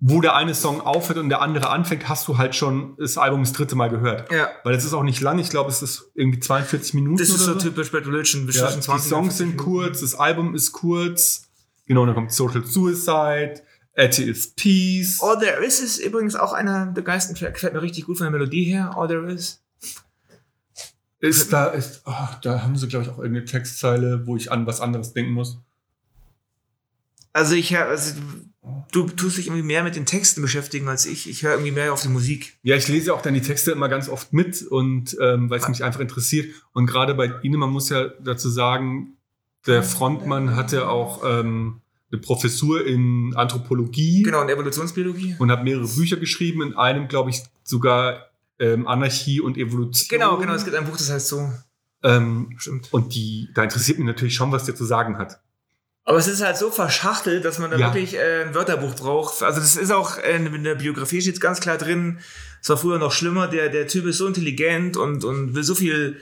wo 0.01 0.23
der 0.23 0.35
eine 0.35 0.55
Song 0.55 0.81
aufhört 0.81 1.19
und 1.19 1.29
der 1.29 1.43
andere 1.43 1.69
anfängt, 1.69 2.09
hast 2.09 2.27
du 2.27 2.39
halt 2.39 2.55
schon 2.55 2.97
das 2.97 3.19
Album 3.19 3.43
das 3.43 3.53
dritte 3.53 3.77
Mal 3.77 3.89
gehört. 3.89 4.33
Ja. 4.33 4.49
Weil 4.65 4.75
es 4.75 4.85
ist 4.85 4.95
auch 4.95 5.03
nicht 5.03 5.21
lang, 5.21 5.39
ich 5.39 5.51
glaube, 5.51 5.71
es 5.71 5.83
ist 5.83 6.11
irgendwie 6.15 6.41
42 6.41 6.95
Minuten. 6.95 7.19
Das 7.19 7.29
ist 7.29 7.47
oder 7.47 7.61
so 7.61 7.69
typisch 7.69 7.93
Bad 7.93 8.07
Religion. 8.07 8.47
Ja, 8.47 8.53
zwischen 8.53 8.81
die 8.81 8.87
20 8.87 8.91
und 8.91 9.01
Songs 9.01 9.37
50 9.37 9.37
sind 9.37 9.57
kurz, 9.59 10.01
das 10.01 10.15
Album 10.15 10.55
ist 10.55 10.73
kurz. 10.73 11.49
Genau, 11.87 12.07
dann 12.07 12.15
kommt 12.15 12.33
Social 12.33 12.65
Suicide, 12.65 13.61
Atheist 13.95 14.57
Peace. 14.57 15.21
All 15.21 15.39
There 15.39 15.63
Is 15.65 15.81
ist 15.81 15.99
übrigens 15.99 16.35
auch 16.35 16.55
einer 16.55 16.87
der 16.87 17.03
geilsten. 17.03 17.35
Gefällt 17.35 17.75
mir 17.75 17.83
richtig 17.83 18.07
gut 18.07 18.17
von 18.17 18.25
der 18.25 18.31
Melodie 18.31 18.65
her. 18.65 18.97
All 18.97 19.07
There 19.07 19.31
Is. 19.31 19.63
Ist 21.19 21.53
da, 21.53 21.67
ist, 21.67 22.03
oh, 22.07 22.29
da 22.41 22.63
haben 22.63 22.77
sie, 22.77 22.89
glaube 22.89 23.05
ich, 23.05 23.11
auch 23.11 23.19
irgendeine 23.19 23.45
Textzeile, 23.45 24.27
wo 24.27 24.37
ich 24.37 24.51
an 24.51 24.67
was 24.67 24.81
anderes 24.81 25.13
denken 25.13 25.33
muss. 25.33 25.59
Also 27.33 27.55
ich 27.55 27.75
hör, 27.75 27.87
also 27.87 28.15
du 28.93 29.07
tust 29.09 29.39
dich 29.39 29.47
irgendwie 29.47 29.63
mehr 29.63 29.85
mit 29.85 29.97
den 29.97 30.07
Texten 30.07 30.43
beschäftigen 30.43 30.89
als 30.89 31.07
ich. 31.07 31.29
Ich 31.29 31.43
höre 31.43 31.53
irgendwie 31.53 31.71
mehr 31.71 31.93
auf 31.93 32.03
die 32.03 32.09
Musik. 32.09 32.59
Ja, 32.63 32.77
ich 32.77 32.89
lese 32.89 33.15
auch 33.15 33.23
dann 33.23 33.35
die 33.35 33.41
Texte 33.41 33.71
immer 33.71 33.89
ganz 33.89 34.09
oft 34.09 34.33
mit 34.33 34.63
und 34.63 35.17
ähm, 35.21 35.49
weil 35.51 35.61
es 35.61 35.69
mich 35.69 35.85
einfach 35.85 36.01
interessiert. 36.01 36.53
Und 36.73 36.87
gerade 36.87 37.15
bei 37.15 37.33
Ihnen, 37.43 37.59
man 37.61 37.71
muss 37.71 37.89
ja 37.89 38.09
dazu 38.23 38.49
sagen, 38.51 39.17
der 39.67 39.83
Frontmann 39.83 40.57
hatte 40.57 40.89
auch 40.89 41.23
ähm, 41.25 41.81
eine 42.11 42.21
Professur 42.21 42.85
in 42.85 43.33
Anthropologie 43.37 44.23
Genau, 44.23 44.41
und 44.41 44.49
Evolutionsbiologie. 44.49 45.37
und 45.39 45.51
hat 45.51 45.63
mehrere 45.63 45.87
Bücher 45.87 46.17
geschrieben. 46.17 46.63
In 46.63 46.75
einem, 46.77 47.07
glaube 47.09 47.31
ich, 47.31 47.43
sogar 47.63 48.27
ähm, 48.59 48.89
Anarchie 48.89 49.41
und 49.41 49.57
Evolution. 49.57 50.07
Genau, 50.09 50.37
genau. 50.39 50.55
Es 50.55 50.65
gibt 50.65 50.77
ein 50.77 50.85
Buch, 50.85 50.97
das 50.97 51.11
heißt 51.11 51.29
so. 51.29 51.53
Ähm, 52.03 52.55
Stimmt. 52.57 52.89
und 52.93 53.15
die, 53.15 53.49
da 53.55 53.63
interessiert 53.63 53.99
mich 53.99 54.07
natürlich 54.07 54.35
schon, 54.35 54.51
was 54.51 54.65
der 54.65 54.75
zu 54.75 54.85
sagen 54.85 55.19
hat. 55.19 55.41
Aber 56.05 56.19
es 56.19 56.27
ist 56.27 56.43
halt 56.43 56.57
so 56.57 56.71
verschachtelt, 56.71 57.45
dass 57.45 57.59
man 57.59 57.71
da 57.71 57.77
Ja. 57.77 57.87
wirklich 57.89 58.15
äh, 58.17 58.43
ein 58.45 58.55
Wörterbuch 58.55 58.95
braucht. 58.95 59.43
Also 59.43 59.61
das 59.61 59.77
ist 59.77 59.91
auch 59.93 60.19
äh, 60.19 60.37
in 60.37 60.65
der 60.65 60.75
Biografie 60.77 61.21
steht 61.21 61.41
ganz 61.41 61.61
klar 61.61 61.79
drin. 61.79 62.19
Es 62.63 62.69
war 62.69 62.77
früher 62.77 62.99
noch 62.99 63.13
schlimmer. 63.13 63.49
Der 63.49 63.69
der 63.69 63.87
Typ 63.87 64.07
ist 64.07 64.19
so 64.19 64.27
intelligent 64.27 64.97
und 64.97 65.25
und 65.25 65.55
will 65.55 65.63
so 65.63 65.75
viel 65.75 66.21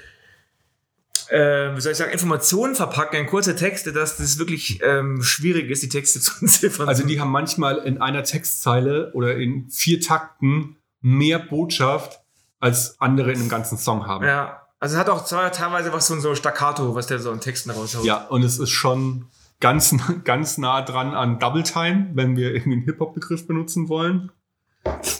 äh, 1.30 1.76
wie 1.76 1.80
soll 1.80 1.92
ich 1.92 1.99
sagen, 1.99 2.12
Informationen 2.12 2.75
verpacken 2.75 3.16
in 3.20 3.26
kurze 3.26 3.54
Texte, 3.54 3.92
dass 3.92 4.16
das 4.16 4.38
wirklich 4.38 4.80
ähm, 4.82 5.23
schwierig 5.23 5.70
ist, 5.70 5.82
die 5.82 5.88
Texte 5.88 6.20
zu 6.23 6.32
entziffern. 6.40 6.88
Also 6.88 7.04
die 7.06 7.20
haben 7.20 7.30
manchmal 7.30 7.78
in 7.78 8.00
einer 8.00 8.23
Textzeile 8.25 9.11
oder 9.12 9.37
in 9.37 9.68
vier 9.70 10.00
Takten 10.00 10.76
mehr 11.00 11.38
Botschaft, 11.38 12.20
als 12.61 13.00
andere 13.00 13.30
in 13.32 13.38
einem 13.40 13.49
ganzen 13.49 13.78
Song 13.78 14.06
haben. 14.06 14.25
ja, 14.25 14.62
also 14.80 14.94
es 14.94 14.99
hat 15.00 15.08
auch 15.11 15.25
teilweise 15.52 15.92
was 15.92 16.08
von 16.08 16.20
so 16.20 16.35
Staccato, 16.35 16.94
was 16.94 17.06
der 17.06 17.18
so 17.18 17.30
in 17.30 17.40
Texten 17.40 17.70
raushaut. 17.70 18.04
Ja, 18.04 18.26
und 18.26 18.42
es 18.42 18.58
ist 18.58 18.70
schon 18.70 19.26
ganz, 19.61 19.95
ganz 20.25 20.59
nah 20.59 20.83
dran 20.83 21.15
an 21.15 21.38
Double 21.38 21.62
Time, 21.62 22.11
wenn 22.15 22.37
wir 22.37 22.55
irgendwie 22.55 22.73
einen 22.75 22.83
Hip-Hop-Begriff 22.83 23.47
benutzen 23.47 23.88
wollen. 23.88 24.31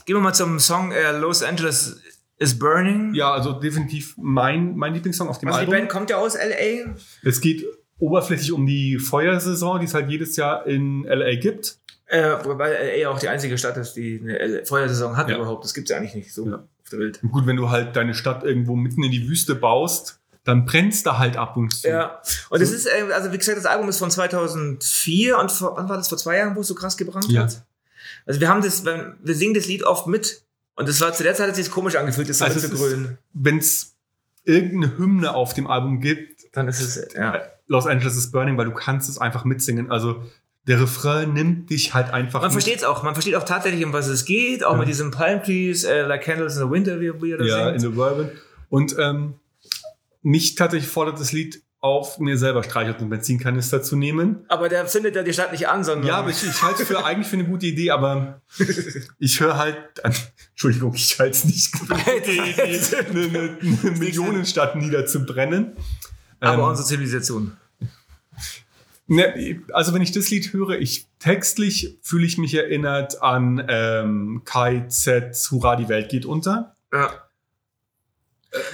Gehen 0.05 0.15
wir 0.15 0.21
mal 0.21 0.33
zum 0.33 0.59
Song 0.59 0.91
äh, 0.91 1.11
Los 1.17 1.43
Angeles 1.43 2.01
is 2.37 2.57
Burning. 2.57 3.13
Ja, 3.13 3.31
also 3.33 3.53
definitiv 3.53 4.15
mein, 4.17 4.75
mein 4.75 4.93
Lieblingssong 4.93 5.27
auf 5.27 5.39
dem 5.39 5.49
Also 5.49 5.59
die 5.59 5.65
Album. 5.65 5.75
Band 5.79 5.89
kommt 5.89 6.09
ja 6.09 6.17
aus 6.17 6.35
L.A. 6.35 6.95
Es 7.23 7.41
geht 7.41 7.65
oberflächlich 7.99 8.51
um 8.53 8.65
die 8.65 8.97
Feuersaison, 8.97 9.79
die 9.79 9.85
es 9.85 9.93
halt 9.93 10.09
jedes 10.09 10.35
Jahr 10.37 10.65
in 10.65 11.03
LA 11.03 11.35
gibt. 11.35 11.77
Äh, 12.05 12.37
wobei 12.45 12.69
L.A. 12.71 13.09
auch 13.09 13.19
die 13.19 13.27
einzige 13.27 13.57
Stadt 13.57 13.75
ist, 13.77 13.93
die 13.93 14.19
eine 14.23 14.65
Feuersaison 14.65 15.17
hat 15.17 15.29
Ja. 15.29 15.35
überhaupt. 15.35 15.65
Das 15.65 15.73
gibt's 15.73 15.91
ja 15.91 15.97
eigentlich 15.97 16.15
nicht 16.15 16.33
so 16.33 16.47
Ja. 16.49 16.55
auf 16.81 16.89
der 16.91 16.99
Welt. 16.99 17.19
Und 17.21 17.31
gut, 17.31 17.45
wenn 17.45 17.57
du 17.57 17.69
halt 17.69 17.95
deine 17.95 18.13
Stadt 18.15 18.43
irgendwo 18.43 18.75
mitten 18.75 19.03
in 19.03 19.11
die 19.11 19.27
Wüste 19.27 19.53
baust, 19.53 20.18
dann 20.43 20.65
brennst 20.65 21.05
du 21.05 21.17
halt 21.17 21.37
ab 21.37 21.57
und 21.57 21.73
zu. 21.73 21.87
Ja, 21.87 22.21
und 22.49 22.61
es 22.61 22.71
ist, 22.71 22.85
äh, 22.87 23.11
also 23.13 23.31
wie 23.31 23.37
gesagt, 23.37 23.57
das 23.57 23.65
Album 23.65 23.89
ist 23.89 23.99
von 23.99 24.09
2004 24.09 25.37
und 25.37 25.51
vor, 25.51 25.75
wann 25.77 25.89
war 25.89 25.97
das, 25.97 26.07
vor 26.09 26.17
zwei 26.17 26.37
Jahren, 26.37 26.55
wo 26.55 26.61
es 26.61 26.67
so 26.67 26.75
krass 26.75 26.97
gebrannt 26.97 27.29
Ja. 27.31 27.43
hat? 27.43 27.63
Also 28.25 28.39
wir 28.39 28.47
haben 28.49 28.61
das, 28.61 28.85
wir 28.85 29.15
singen 29.35 29.53
das 29.53 29.67
Lied 29.67 29.83
oft 29.83 30.07
mit 30.07 30.41
und 30.75 30.87
das 30.87 31.01
war 31.01 31.13
zu 31.13 31.23
der 31.23 31.33
Zeit, 31.35 31.47
hat 31.49 31.57
es 31.57 31.65
sich 31.65 31.71
komisch 31.71 31.95
angefühlt, 31.95 32.29
das 32.29 32.39
so 32.39 32.45
Also 32.45 32.57
es 32.57 32.63
mitzugrölen. 32.63 33.17
Wenn 33.33 33.57
es 33.57 33.95
irgendeine 34.45 34.97
Hymne 34.97 35.33
auf 35.35 35.53
dem 35.53 35.67
Album 35.67 35.99
gibt, 35.99 36.39
Dann 36.53 36.67
ist 36.67 36.79
es, 36.81 37.13
ja. 37.13 37.41
Los 37.67 37.85
Angeles 37.85 38.15
is 38.17 38.31
Burning, 38.31 38.57
weil 38.57 38.65
du 38.65 38.73
kannst 38.73 39.09
es 39.09 39.19
einfach 39.19 39.45
mitsingen. 39.45 39.91
Also 39.91 40.23
der 40.67 40.81
Refrain 40.81 41.33
nimmt 41.33 41.69
dich 41.69 41.93
halt 41.93 42.11
einfach. 42.11 42.41
Man 42.41 42.51
versteht 42.51 42.77
es 42.77 42.83
auch, 42.83 43.03
man 43.03 43.13
versteht 43.13 43.35
auch 43.35 43.43
tatsächlich, 43.45 43.85
um 43.85 43.93
was 43.93 44.07
es 44.07 44.25
geht, 44.25 44.63
auch 44.63 44.73
Ja. 44.73 44.79
mit 44.79 44.87
diesem 44.87 45.11
Palm 45.11 45.43
Trees, 45.43 45.83
äh, 45.83 46.01
like 46.01 46.23
candles 46.23 46.55
in 46.57 46.63
the 46.65 46.71
winter, 46.71 46.99
wie, 46.99 47.31
er 47.31 47.37
das 47.37 47.47
Ja, 47.47 47.69
in 47.69 47.79
singt. 47.79 47.93
the 47.93 47.99
Urban. 47.99 48.31
Und 48.69 48.95
ähm, 48.97 49.35
mich 50.21 50.55
tatsächlich 50.55 50.89
fordert 50.89 51.19
das 51.19 51.31
Lied 51.31 51.63
auf, 51.81 52.19
mir 52.19 52.37
selber 52.37 52.61
Streichholz 52.63 53.01
und 53.01 53.09
Benzinkanister 53.09 53.81
zu 53.81 53.95
nehmen. 53.95 54.43
Aber 54.49 54.67
der 54.67 54.85
zündet 54.87 55.15
ja 55.15 55.23
die 55.23 55.31
Stadt 55.31 55.51
nicht 55.53 55.67
an, 55.69 55.83
sondern 55.83 56.07
Ja, 56.07 56.17
aber 56.17 56.29
ich, 56.29 56.43
ich 56.43 56.61
halte 56.61 56.81
es 56.81 56.87
für 56.87 57.03
eigentlich 57.05 57.27
für 57.27 57.37
eine 57.37 57.45
gute 57.45 57.67
Idee, 57.67 57.91
aber 57.91 58.41
ich 59.17 59.39
höre 59.39 59.57
halt, 59.57 59.77
Entschuldigung, 60.51 60.93
ich 60.93 61.17
halte 61.19 61.37
es 61.37 61.45
nicht 61.45 61.75
für 61.77 61.93
eine 61.93 62.03
gute 62.03 62.31
Idee, 62.31 62.79
eine, 63.09 63.21
eine, 63.21 63.57
eine 63.61 63.91
Millionenstadt 63.97 64.75
niederzubrennen. 64.75 65.73
aber 66.41 66.63
Ähm, 66.63 66.69
unsere 66.69 66.87
Zivilisation. 66.87 67.55
Ne, 69.07 69.63
also 69.73 69.93
wenn 69.93 70.03
ich 70.03 70.11
das 70.11 70.29
Lied 70.29 70.53
höre, 70.53 70.79
ich 70.79 71.07
textlich 71.17 71.97
fühle 72.03 72.27
ich 72.27 72.37
mich 72.37 72.53
erinnert 72.53 73.23
an 73.23 73.65
ähm, 73.67 74.41
KZ 74.45 75.33
Hurra, 75.49 75.77
die 75.77 75.89
Welt 75.89 76.09
geht 76.09 76.25
unter. 76.25 76.75
Ja. 76.93 77.28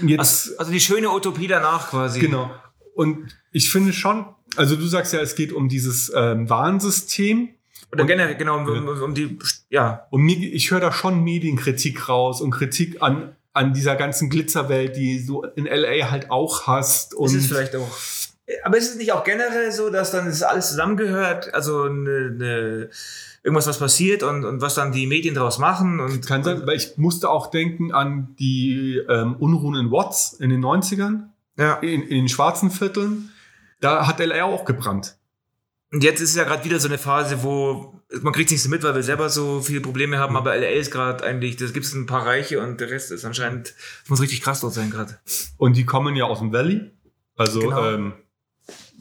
Jetzt, 0.06 0.20
Also, 0.20 0.58
also 0.58 0.72
die 0.72 0.80
schöne 0.80 1.10
Utopie 1.12 1.48
danach 1.48 1.90
quasi. 1.90 2.20
genau. 2.20 2.52
Und 2.94 3.36
ich 3.52 3.70
finde 3.72 3.92
schon, 3.94 4.26
also 4.56 4.76
du 4.76 4.86
sagst 4.88 5.12
ja, 5.14 5.20
es 5.20 5.36
geht 5.36 5.52
um 5.52 5.68
dieses 5.68 6.12
ähm, 6.16 6.50
Warnsystem. 6.50 7.50
Oder 7.92 8.02
Und- 8.04 8.08
generell, 8.08 8.36
genau, 8.36 8.58
um, 8.58 8.68
um, 8.68 9.02
um 9.04 9.14
die, 9.14 9.38
ja, 9.70 10.08
Und 10.12 10.28
ich 10.30 10.72
höre 10.72 10.80
da 10.80 10.92
schon 10.94 11.24
Medienkritik 11.24 12.08
raus 12.08 12.40
und 12.42 12.52
Kritik 12.52 13.02
an, 13.02 13.36
an 13.54 13.74
dieser 13.74 13.96
ganzen 13.96 14.30
Glitzerwelt, 14.30 14.96
die 14.96 15.26
du 15.26 15.44
in 15.56 15.66
LA 15.66 16.10
halt 16.10 16.32
auch 16.32 16.68
hast. 16.68 17.14
Und 17.14 17.28
ist 17.28 17.36
es 17.36 17.48
vielleicht 17.48 17.76
auch. 17.76 17.98
Aber 18.64 18.78
ist 18.78 18.92
es 18.92 18.96
nicht 18.96 19.12
auch 19.12 19.24
generell 19.24 19.72
so, 19.72 19.90
dass 19.90 20.12
dann 20.12 20.26
das 20.28 20.44
alles 20.44 20.70
zusammengehört? 20.70 21.54
Also 21.54 21.86
ne, 21.90 22.30
ne, 22.32 22.90
irgendwas, 23.46 23.68
was 23.68 23.78
passiert 23.78 24.24
und, 24.24 24.44
und 24.44 24.60
was 24.60 24.74
dann 24.74 24.92
die 24.92 25.06
Medien 25.06 25.36
daraus 25.36 25.60
machen? 25.60 26.00
Und, 26.00 26.26
kann 26.26 26.44
sein, 26.44 26.66
weil 26.66 26.78
ich 26.78 26.98
musste 26.98 27.30
auch 27.30 27.52
denken 27.52 27.94
an 27.94 28.36
die 28.40 29.00
ähm, 29.08 29.36
Unruhen 29.36 29.76
in 29.76 29.92
Watts 29.92 30.34
in 30.34 30.50
den 30.50 30.66
90ern. 30.66 31.30
Ja. 31.58 31.76
in, 31.76 32.02
in 32.02 32.10
den 32.10 32.28
schwarzen 32.28 32.70
Vierteln, 32.70 33.30
da 33.80 34.08
hat 34.08 34.20
LA 34.20 34.44
auch 34.44 34.66
gebrannt. 34.66 35.16
Und 35.94 36.04
jetzt 36.04 36.20
ist 36.20 36.36
ja 36.36 36.44
gerade 36.44 36.66
wieder 36.66 36.80
so 36.82 36.90
eine 36.90 36.98
Phase, 36.98 37.44
wo 37.44 38.02
man 38.22 38.34
kriegt 38.34 38.52
nicht 38.52 38.62
so 38.62 38.68
mit, 38.70 38.84
weil 38.84 38.96
wir 38.96 39.04
selber 39.04 39.30
so 39.30 39.62
viele 39.62 39.80
Probleme 39.80 40.18
haben, 40.18 40.36
aber 40.36 40.56
LA 40.58 40.68
ist 40.72 40.92
gerade 40.92 41.24
eigentlich, 41.24 41.56
da 41.56 41.66
gibt 41.68 41.86
es 41.86 41.94
ein 41.94 42.08
paar 42.08 42.26
Reiche 42.26 42.60
und 42.62 42.82
der 42.82 42.90
Rest 42.90 43.12
ist 43.12 43.24
anscheinend, 43.24 43.74
muss 44.08 44.22
richtig 44.22 44.42
krass 44.42 44.60
dort 44.60 44.74
sein 44.74 44.90
gerade. 44.90 45.18
Und 45.58 45.78
die 45.78 45.86
kommen 45.86 46.16
ja 46.18 46.26
aus 46.26 46.40
dem 46.40 46.52
Valley. 46.52 46.92
Also, 47.38 47.62
Genau. 47.62 47.90
ähm, 47.90 48.14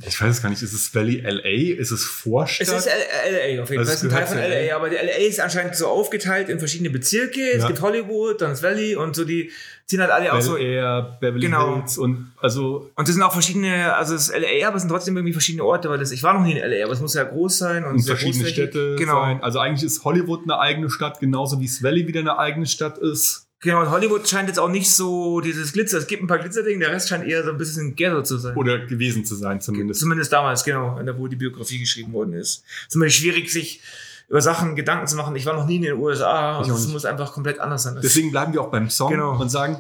ich 0.07 0.21
weiß 0.21 0.37
es 0.37 0.43
gar 0.43 0.49
nicht, 0.51 0.63
ist 0.63 0.73
es 0.73 0.95
Valley 0.95 1.21
LA? 1.21 1.79
Ist 1.79 1.91
es 1.91 2.05
Vorstadt? 2.05 2.67
Es 2.69 2.73
ist 2.73 2.87
LA 2.87 3.63
auf 3.63 3.71
jeden 3.71 3.79
Also 3.79 3.79
Fall. 3.79 3.83
es 3.83 3.89
Es 3.89 3.95
ist 3.95 4.03
ein 4.05 4.11
Teil 4.11 4.27
von 4.27 4.39
LA. 4.39 4.47
LA, 4.49 4.77
aber 4.77 4.91
der 4.91 5.03
LA 5.05 5.27
ist 5.29 5.41
anscheinend 5.41 5.77
so 5.77 5.87
aufgeteilt 5.87 6.49
in 6.49 6.59
verschiedene 6.59 6.91
Bezirke. 6.91 7.41
Es 7.53 7.63
Ja. 7.63 7.69
gibt 7.69 7.81
Hollywood, 7.81 8.41
dann 8.41 8.51
das 8.51 8.63
Valley 8.63 8.97
und 8.97 9.15
so 9.15 9.25
die 9.25 9.51
ziehen 9.87 10.01
halt 10.01 10.11
alle 10.11 10.31
auch 10.33 10.37
Bel 10.39 10.43
so. 10.43 10.57
Air, 10.57 11.19
Beverly 11.21 11.41
Genau. 11.47 11.77
Hills 11.77 11.99
und 11.99 12.33
also 12.41 12.91
Und 12.97 13.07
das 13.07 13.15
sind 13.15 13.23
auch 13.23 13.33
verschiedene, 13.33 13.95
also 13.95 14.15
das 14.15 14.33
LA, 14.33 14.67
aber 14.67 14.77
es 14.77 14.83
sind 14.83 14.89
trotzdem 14.91 15.17
irgendwie 15.17 15.33
verschiedene 15.35 15.63
Orte, 15.65 15.89
weil 15.91 15.99
das, 15.99 16.11
ich 16.11 16.23
war 16.23 16.35
noch 16.35 16.43
nie 16.43 16.53
in 16.53 16.59
LA, 16.59 16.85
aber 16.85 16.93
es 16.95 17.01
muss 17.01 17.15
ja 17.15 17.23
groß 17.25 17.59
sein 17.59 17.85
und, 17.85 17.97
und 17.97 18.03
verschiedene. 18.03 18.47
Städte 18.49 18.97
Genau. 18.99 19.21
sein. 19.21 19.43
Also 19.43 19.59
eigentlich 19.59 19.85
ist 19.85 20.05
Hollywood 20.05 20.41
eine 20.45 20.59
eigene 20.59 20.91
Stadt, 20.91 21.21
genauso 21.21 21.61
wie 21.61 21.67
es 21.67 21.83
Valley 21.83 22.09
wieder 22.09 22.21
eine 22.21 22.39
eigene 22.39 22.67
Stadt 22.67 22.99
ist. 22.99 23.44
Genau, 23.65 23.91
Hollywood 23.91 24.29
scheint 24.29 24.49
jetzt 24.49 24.59
auch 24.59 24.69
nicht 24.69 24.91
so 24.91 25.41
dieses 25.41 25.73
Glitzer, 25.73 25.99
es 25.99 26.07
gibt 26.07 26.23
ein 26.23 26.27
paar 26.27 26.39
Glitzerdinge, 26.39 26.79
der 26.81 26.91
Rest 26.93 27.09
scheint 27.09 27.27
eher 27.27 27.43
so 27.43 27.51
ein 27.51 27.57
bisschen 27.59 27.97
Ghetto 27.97 28.23
zu 28.23 28.37
sein. 28.37 28.55
Oder 28.57 28.87
gewesen 28.87 29.25
zu 29.25 29.35
sein 29.35 29.61
zumindest. 29.61 30.01
Zumindest 30.01 30.33
damals, 30.33 30.65
genau, 30.65 30.99
in 30.99 31.07
der, 31.07 31.19
wo 31.19 31.27
die 31.29 31.37
Biografie 31.37 31.79
geschrieben 31.79 32.13
worden 32.13 32.35
ist. 32.35 32.63
Es 32.83 32.89
ist 32.89 32.95
immer 32.97 33.09
schwierig, 33.09 33.51
sich 33.51 33.81
über 34.29 34.41
Sachen 34.43 34.77
Gedanken 34.77 35.07
zu 35.07 35.17
machen. 35.17 35.35
Ich 35.35 35.47
war 35.47 35.55
noch 35.55 35.67
nie 35.67 35.77
in 35.77 35.83
den 35.83 35.95
USA 35.95 36.59
und 36.59 36.71
es 36.71 36.89
muss 36.89 37.05
einfach 37.05 37.33
komplett 37.33 37.59
anders 37.59 37.83
sein. 37.85 37.99
Deswegen 38.03 38.31
bleiben 38.31 38.53
wir 38.53 38.61
auch 38.61 38.71
beim 38.71 38.89
Song 38.91 39.11
Genau. 39.11 39.41
und 39.41 39.49
sagen, 39.51 39.79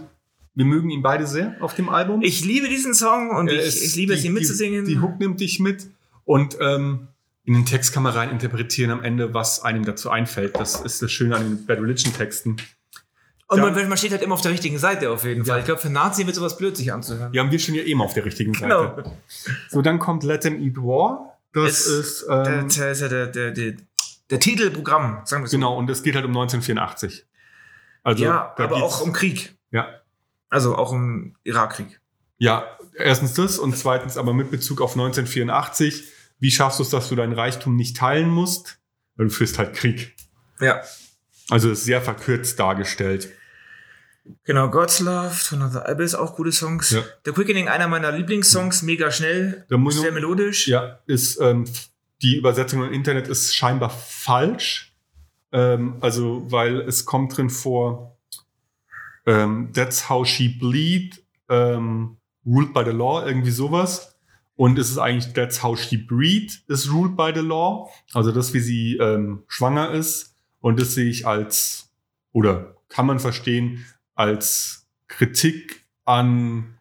wir 0.54 0.64
mögen 0.64 0.88
ihn 0.90 1.02
beide 1.02 1.26
sehr 1.26 1.56
auf 1.60 1.74
dem 1.74 1.88
Album. 1.88 2.22
ich 2.22 2.44
liebe 2.44 2.68
diesen 2.68 2.94
Song 2.94 3.30
und 3.30 3.48
Er 3.48 3.66
ich, 3.66 3.84
ich 3.84 3.96
liebe 3.96 4.14
es, 4.14 4.20
die- 4.22 4.28
ihn 4.28 4.32
mitzusingen. 4.34 4.84
Die, 4.86 4.94
die 4.94 5.00
Hook 5.00 5.18
nimmt 5.18 5.40
dich 5.40 5.60
mit 5.60 5.86
und 6.24 6.56
ähm, 6.60 7.08
in 7.44 7.52
den 7.52 7.66
Text 7.66 7.92
kann 7.92 8.02
man 8.02 8.14
rein 8.14 8.30
interpretieren 8.30 8.90
am 8.90 9.02
Ende, 9.02 9.34
was 9.34 9.62
einem 9.62 9.84
dazu 9.84 10.08
einfällt. 10.08 10.56
Das 10.56 10.80
ist 10.80 11.02
das 11.02 11.12
Schöne 11.12 11.36
an 11.36 11.42
den 11.42 11.66
Bad 11.66 11.78
Religion 11.80 12.14
Texten. 12.14 12.56
Und 13.54 13.74
man, 13.74 13.88
man 13.88 13.98
steht 13.98 14.12
halt 14.12 14.22
immer 14.22 14.34
auf 14.34 14.40
der 14.40 14.52
richtigen 14.52 14.78
Seite 14.78 15.10
auf 15.10 15.24
jeden 15.24 15.44
Fall. 15.44 15.60
Ich 15.60 15.64
glaube, 15.64 15.80
für 15.80 15.90
Nazi 15.90 16.26
wird 16.26 16.36
sowas 16.36 16.56
blöd, 16.56 16.76
sich 16.76 16.92
anzuhören. 16.92 17.32
Ja, 17.32 17.42
haben 17.42 17.50
wir 17.50 17.58
schon 17.58 17.74
ja 17.74 17.82
eben 17.82 18.00
auf 18.00 18.14
der 18.14 18.24
richtigen 18.24 18.54
Seite. 18.54 18.92
Genau. 18.96 19.16
So, 19.68 19.82
dann 19.82 19.98
kommt 19.98 20.22
Let 20.22 20.42
Them 20.42 20.60
Eat 20.60 20.76
War. 20.76 21.38
Das 21.52 21.86
ist, 21.86 22.26
ähm, 22.28 22.68
der, 22.68 22.90
ist 22.90 23.00
ja 23.00 23.08
der, 23.08 23.26
der, 23.28 23.52
der, 23.52 24.40
Titelprogramm, 24.40 25.20
sagen 25.24 25.44
wir 25.44 25.48
so. 25.48 25.56
genau, 25.56 25.76
und 25.78 25.88
es 25.88 26.02
geht 26.02 26.16
halt 26.16 26.24
um 26.24 26.32
1984. 26.32 27.24
Also, 28.02 28.24
ja, 28.24 28.54
aber 28.56 28.76
auch 28.76 29.00
um 29.00 29.12
Krieg. 29.12 29.54
Ja, 29.70 29.88
Also 30.50 30.76
auch 30.76 30.90
um 30.90 31.36
Irakkrieg. 31.44 32.00
ja, 32.38 32.66
erstens 32.96 33.34
das 33.34 33.58
und 33.58 33.76
zweitens 33.76 34.18
aber 34.18 34.34
mit 34.34 34.50
Bezug 34.50 34.80
auf 34.80 34.92
1984. 34.92 36.04
Wie 36.40 36.50
schaffst 36.50 36.80
du 36.80 36.82
es, 36.82 36.90
dass 36.90 37.08
du 37.08 37.14
dein 37.14 37.32
Reichtum 37.32 37.76
nicht 37.76 37.96
teilen 37.96 38.28
musst? 38.28 38.78
Weil 39.16 39.26
du 39.28 39.32
führst 39.32 39.58
halt 39.58 39.74
Krieg. 39.74 40.14
Ja. 40.60 40.82
Also 41.50 41.70
ist 41.70 41.84
sehr 41.84 42.00
verkürzt 42.00 42.58
dargestellt. 42.58 43.30
Genau, 44.44 44.70
God's 44.70 45.00
Love 45.00 45.30
von 45.30 45.62
Another 45.62 45.88
Abyss, 45.88 46.14
auch 46.14 46.34
gute 46.36 46.52
Songs. 46.52 46.90
Ja. 46.90 47.02
The 47.24 47.32
Quickening, 47.32 47.68
einer 47.68 47.88
meiner 47.88 48.10
Lieblingssongs, 48.12 48.82
mega 48.82 49.10
schnell, 49.10 49.66
sehr 49.68 50.12
melodisch. 50.12 50.66
Ja, 50.66 50.98
ist 51.06 51.38
ähm, 51.40 51.64
die 52.22 52.36
Übersetzung 52.36 52.82
im 52.84 52.92
Internet 52.92 53.28
ist 53.28 53.54
scheinbar 53.54 53.90
falsch. 53.90 54.94
Ähm, 55.52 55.96
also, 56.00 56.50
weil 56.50 56.80
es 56.80 57.04
kommt 57.04 57.36
drin 57.36 57.50
vor, 57.50 58.18
ähm, 59.26 59.72
that's 59.74 60.08
how 60.08 60.26
she 60.26 60.48
bleed, 60.48 61.22
ähm, 61.48 62.16
ruled 62.46 62.72
by 62.72 62.82
the 62.84 62.90
law, 62.90 63.24
irgendwie 63.26 63.50
sowas. 63.50 64.16
Und 64.56 64.78
es 64.78 64.90
ist 64.90 64.98
eigentlich 64.98 65.32
that's 65.34 65.62
how 65.62 65.78
she 65.78 65.96
breed 65.96 66.62
is 66.68 66.90
ruled 66.90 67.16
by 67.16 67.32
the 67.34 67.40
law. 67.40 67.90
Also 68.12 68.32
das, 68.32 68.54
wie 68.54 68.60
sie 68.60 68.96
ähm, 68.96 69.42
schwanger 69.48 69.90
ist. 69.90 70.34
Und 70.60 70.80
das 70.80 70.94
sehe 70.94 71.10
ich 71.10 71.26
als, 71.26 71.90
oder 72.32 72.76
kann 72.88 73.06
man 73.06 73.18
verstehen, 73.18 73.84
als 74.14 74.86
Kritik 75.08 75.84
an 76.04 76.78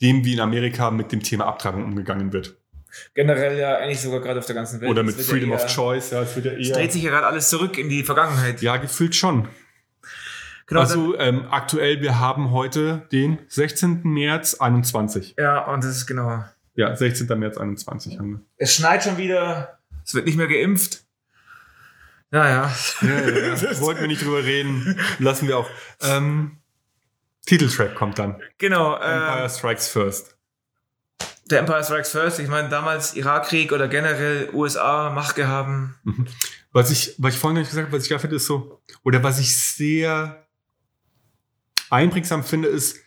dem, 0.00 0.24
wie 0.24 0.32
in 0.34 0.40
Amerika 0.40 0.90
mit 0.90 1.12
dem 1.12 1.22
Thema 1.22 1.46
Abtreibung 1.46 1.84
umgegangen 1.84 2.32
wird. 2.32 2.56
Generell 3.14 3.58
ja 3.58 3.76
eigentlich 3.76 4.00
sogar 4.00 4.20
gerade 4.20 4.40
auf 4.40 4.46
der 4.46 4.54
ganzen 4.54 4.80
Welt. 4.80 4.90
Oder 4.90 5.02
mit 5.02 5.14
Freedom 5.14 5.50
ja 5.50 5.56
eher, 5.58 5.64
of 5.64 5.72
Choice, 5.72 6.10
ja, 6.10 6.22
es 6.22 6.34
wird 6.34 6.46
ja 6.46 6.52
Es 6.52 6.68
eher. 6.68 6.74
dreht 6.76 6.92
sich 6.92 7.02
ja 7.02 7.10
gerade 7.10 7.26
alles 7.26 7.48
zurück 7.48 7.78
in 7.78 7.88
die 7.88 8.02
Vergangenheit. 8.02 8.62
ja, 8.62 8.76
gefühlt 8.78 9.14
schon. 9.14 9.48
Genau, 10.66 10.80
also 10.80 11.18
ähm, 11.18 11.46
aktuell, 11.50 12.00
wir 12.00 12.20
haben 12.20 12.52
heute 12.52 13.06
den 13.12 13.38
16. 13.48 14.02
März 14.04 14.54
21. 14.54 15.34
dann, 15.36 15.44
ja, 15.44 15.64
und 15.72 15.82
das 15.84 15.96
ist 15.96 16.06
genau. 16.06 16.44
Ja, 16.74 16.94
16. 16.94 17.26
März 17.38 17.58
21 17.58 18.18
haben 18.18 18.30
wir. 18.32 18.40
Es 18.56 18.74
schneit 18.74 19.02
schon 19.04 19.18
wieder, 19.18 19.80
es 20.04 20.14
wird 20.14 20.26
nicht 20.26 20.36
mehr 20.36 20.46
geimpft. 20.48 21.04
Naja. 22.30 22.72
Ja, 23.02 23.08
ja, 23.08 23.54
ja. 23.54 23.80
Wollten 23.80 24.00
wir 24.02 24.08
nicht 24.08 24.22
drüber 24.24 24.44
reden. 24.44 24.98
Lassen 25.18 25.48
wir 25.48 25.58
auch. 25.58 25.68
Ähm, 26.00 26.58
Titeltrack 27.46 27.94
kommt 27.94 28.18
dann. 28.18 28.40
Genau. 28.58 28.94
Empire 28.94 29.44
Äh, 29.44 29.48
Strikes 29.48 29.88
First. 29.88 30.36
der 31.50 31.60
Empire 31.60 31.82
Strikes 31.82 32.10
First, 32.12 32.38
ich 32.38 32.48
meine, 32.48 32.68
damals 32.68 33.14
Irakkrieg 33.14 33.72
oder 33.72 33.88
generell 33.88 34.50
USA 34.52 35.10
Macht 35.10 35.34
gehaben. 35.34 35.96
Was 36.72 36.90
ich, 36.92 37.14
was 37.18 37.34
ich 37.34 37.40
vorhin 37.40 37.58
nicht 37.58 37.70
gesagt 37.70 37.88
habe, 37.88 37.96
was 37.96 38.04
ich 38.04 38.08
da 38.10 38.18
finde, 38.20 38.36
ist 38.36 38.46
so, 38.46 38.80
oder 39.02 39.22
was 39.24 39.40
ich 39.40 39.56
sehr 39.58 40.46
einprägsam 41.90 42.44
finde, 42.44 42.68
ist, 42.68 42.98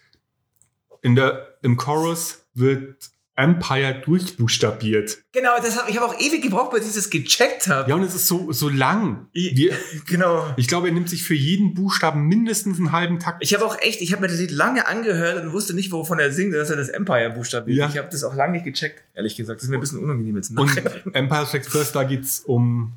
in 1.01 1.15
der, 1.15 1.57
im 1.61 1.77
Chorus 1.77 2.45
wird 2.53 3.09
Empire 3.35 4.01
durchbuchstabiert. 4.05 5.23
Genau, 5.31 5.49
das 5.57 5.75
hab, 5.77 5.89
ich 5.89 5.97
habe 5.97 6.05
auch 6.05 6.19
ewig 6.19 6.43
gebraucht, 6.43 6.71
bis 6.71 6.87
ich 6.87 6.93
das 6.93 7.09
gecheckt 7.09 7.67
habe. 7.67 7.89
Ja, 7.89 7.95
und 7.95 8.03
es 8.03 8.13
ist 8.13 8.27
so, 8.27 8.51
so 8.51 8.69
lang. 8.69 9.27
Wir, 9.33 9.75
Genau. 10.07 10.53
ich 10.55 10.67
glaube, 10.67 10.89
er 10.89 10.93
nimmt 10.93 11.09
sich 11.09 11.23
für 11.23 11.33
jeden 11.33 11.73
Buchstaben 11.73 12.27
mindestens 12.27 12.77
einen 12.77 12.91
halben 12.91 13.17
Takt. 13.19 13.43
Ich 13.43 13.53
habe 13.55 13.65
auch 13.65 13.79
echt, 13.79 14.01
ich 14.01 14.11
habe 14.11 14.21
mir 14.21 14.27
das 14.27 14.39
Lied 14.39 14.51
lange 14.51 14.87
angehört 14.87 15.43
und 15.43 15.51
wusste 15.51 15.73
nicht, 15.73 15.91
wovon 15.91 16.19
er 16.19 16.31
singt, 16.31 16.53
dass 16.53 16.69
er 16.69 16.75
das 16.75 16.89
Empire 16.89 17.31
buchstabiert. 17.31 17.77
Ja. 17.77 17.89
Ich 17.89 17.97
habe 17.97 18.09
das 18.11 18.23
auch 18.23 18.35
lange 18.35 18.53
nicht 18.53 18.65
gecheckt, 18.65 19.03
ehrlich 19.15 19.35
gesagt. 19.35 19.57
Das 19.59 19.63
ist 19.63 19.69
mir 19.69 19.77
ein 19.77 19.81
bisschen 19.81 19.99
unangenehm 19.99 20.35
jetzt. 20.35 20.55
Und 20.55 20.77
Empire 21.15 21.47
Strikes 21.47 21.67
First, 21.69 21.95
da 21.95 22.03
geht's 22.03 22.41
um, 22.41 22.93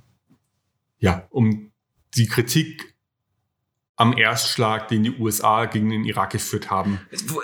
ja, 0.98 1.26
um 1.30 1.70
die 2.14 2.26
Kritik 2.26 2.94
am 3.98 4.16
Erstschlag, 4.16 4.88
den 4.88 5.02
die 5.04 5.16
USA 5.18 5.64
gegen 5.64 5.88
den 5.88 6.04
Irak 6.04 6.30
geführt 6.30 6.70
haben. 6.70 7.00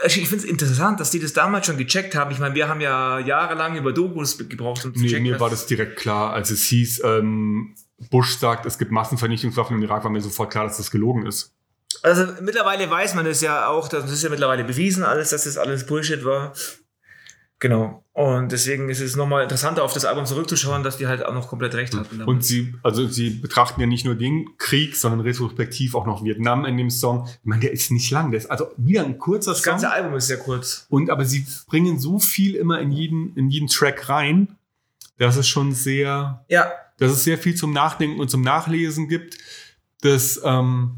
Ich 0.06 0.28
finde 0.28 0.36
es 0.36 0.44
interessant, 0.44 1.00
dass 1.00 1.10
die 1.10 1.18
das 1.18 1.32
damals 1.32 1.66
schon 1.66 1.78
gecheckt 1.78 2.14
haben. 2.14 2.30
Ich 2.30 2.38
meine, 2.38 2.54
wir 2.54 2.68
haben 2.68 2.80
ja 2.82 3.18
jahrelang 3.18 3.74
über 3.76 3.92
Dokus 3.92 4.36
gebraucht, 4.36 4.84
um 4.84 4.94
zu 4.94 5.00
Nee, 5.00 5.08
checken. 5.08 5.22
mir 5.22 5.40
war 5.40 5.48
das 5.48 5.66
direkt 5.66 5.96
klar, 5.96 6.32
als 6.34 6.50
es 6.50 6.64
hieß, 6.64 7.02
ähm, 7.04 7.74
Bush 8.10 8.36
sagt, 8.38 8.66
es 8.66 8.76
gibt 8.78 8.90
Massenvernichtungswaffen 8.90 9.76
im 9.76 9.82
Irak, 9.82 10.04
war 10.04 10.10
mir 10.10 10.20
sofort 10.20 10.50
klar, 10.50 10.64
dass 10.64 10.76
das 10.76 10.90
gelogen 10.90 11.24
ist. 11.26 11.54
Also 12.02 12.26
mittlerweile 12.42 12.90
weiß 12.90 13.14
man 13.14 13.24
das 13.24 13.40
ja 13.42 13.68
auch, 13.68 13.88
das 13.88 14.10
ist 14.10 14.22
ja 14.22 14.28
mittlerweile 14.28 14.64
bewiesen 14.64 15.04
alles, 15.04 15.30
dass 15.30 15.44
das 15.44 15.56
alles 15.56 15.86
Bullshit 15.86 16.24
war. 16.24 16.52
Genau. 17.62 18.04
Und 18.12 18.50
deswegen 18.50 18.88
ist 18.88 19.00
es 19.00 19.14
nochmal 19.14 19.44
interessanter, 19.44 19.84
auf 19.84 19.94
das 19.94 20.04
Album 20.04 20.26
zurückzuschauen, 20.26 20.82
dass 20.82 20.96
die 20.96 21.06
halt 21.06 21.24
auch 21.24 21.32
noch 21.32 21.46
komplett 21.46 21.76
recht 21.76 21.94
hatten. 21.94 22.18
damit. 22.18 22.26
Und 22.26 22.44
sie, 22.44 22.74
also 22.82 23.06
sie 23.06 23.30
betrachten 23.30 23.80
ja 23.80 23.86
nicht 23.86 24.04
nur 24.04 24.16
den 24.16 24.48
Krieg, 24.58 24.96
sondern 24.96 25.20
retrospektiv 25.20 25.94
auch 25.94 26.04
noch 26.04 26.24
Vietnam 26.24 26.64
in 26.64 26.76
dem 26.76 26.90
Song. 26.90 27.28
Ich 27.28 27.44
meine, 27.44 27.60
der 27.60 27.72
ist 27.72 27.92
nicht 27.92 28.10
lang, 28.10 28.32
der 28.32 28.38
ist 28.38 28.50
also 28.50 28.66
wieder 28.78 29.04
ein 29.04 29.16
kurzer 29.16 29.52
das 29.52 29.62
Song. 29.62 29.74
ganze 29.74 29.92
Album 29.92 30.12
ist 30.14 30.26
sehr 30.26 30.38
kurz. 30.38 30.86
Und 30.88 31.08
aber 31.08 31.24
sie 31.24 31.46
bringen 31.68 32.00
so 32.00 32.18
viel 32.18 32.56
immer 32.56 32.80
in 32.80 32.90
jeden, 32.90 33.36
in 33.36 33.48
jeden 33.48 33.68
Track 33.68 34.08
rein, 34.08 34.56
dass 35.18 35.36
es 35.36 35.46
schon 35.46 35.72
sehr, 35.72 36.44
Ja, 36.48 36.72
dass 36.98 37.12
es 37.12 37.22
sehr 37.22 37.38
viel 37.38 37.54
zum 37.54 37.72
Nachdenken 37.72 38.18
und 38.18 38.28
zum 38.28 38.42
Nachlesen 38.42 39.06
gibt. 39.06 39.38
Dass 40.00 40.40
ähm, 40.42 40.96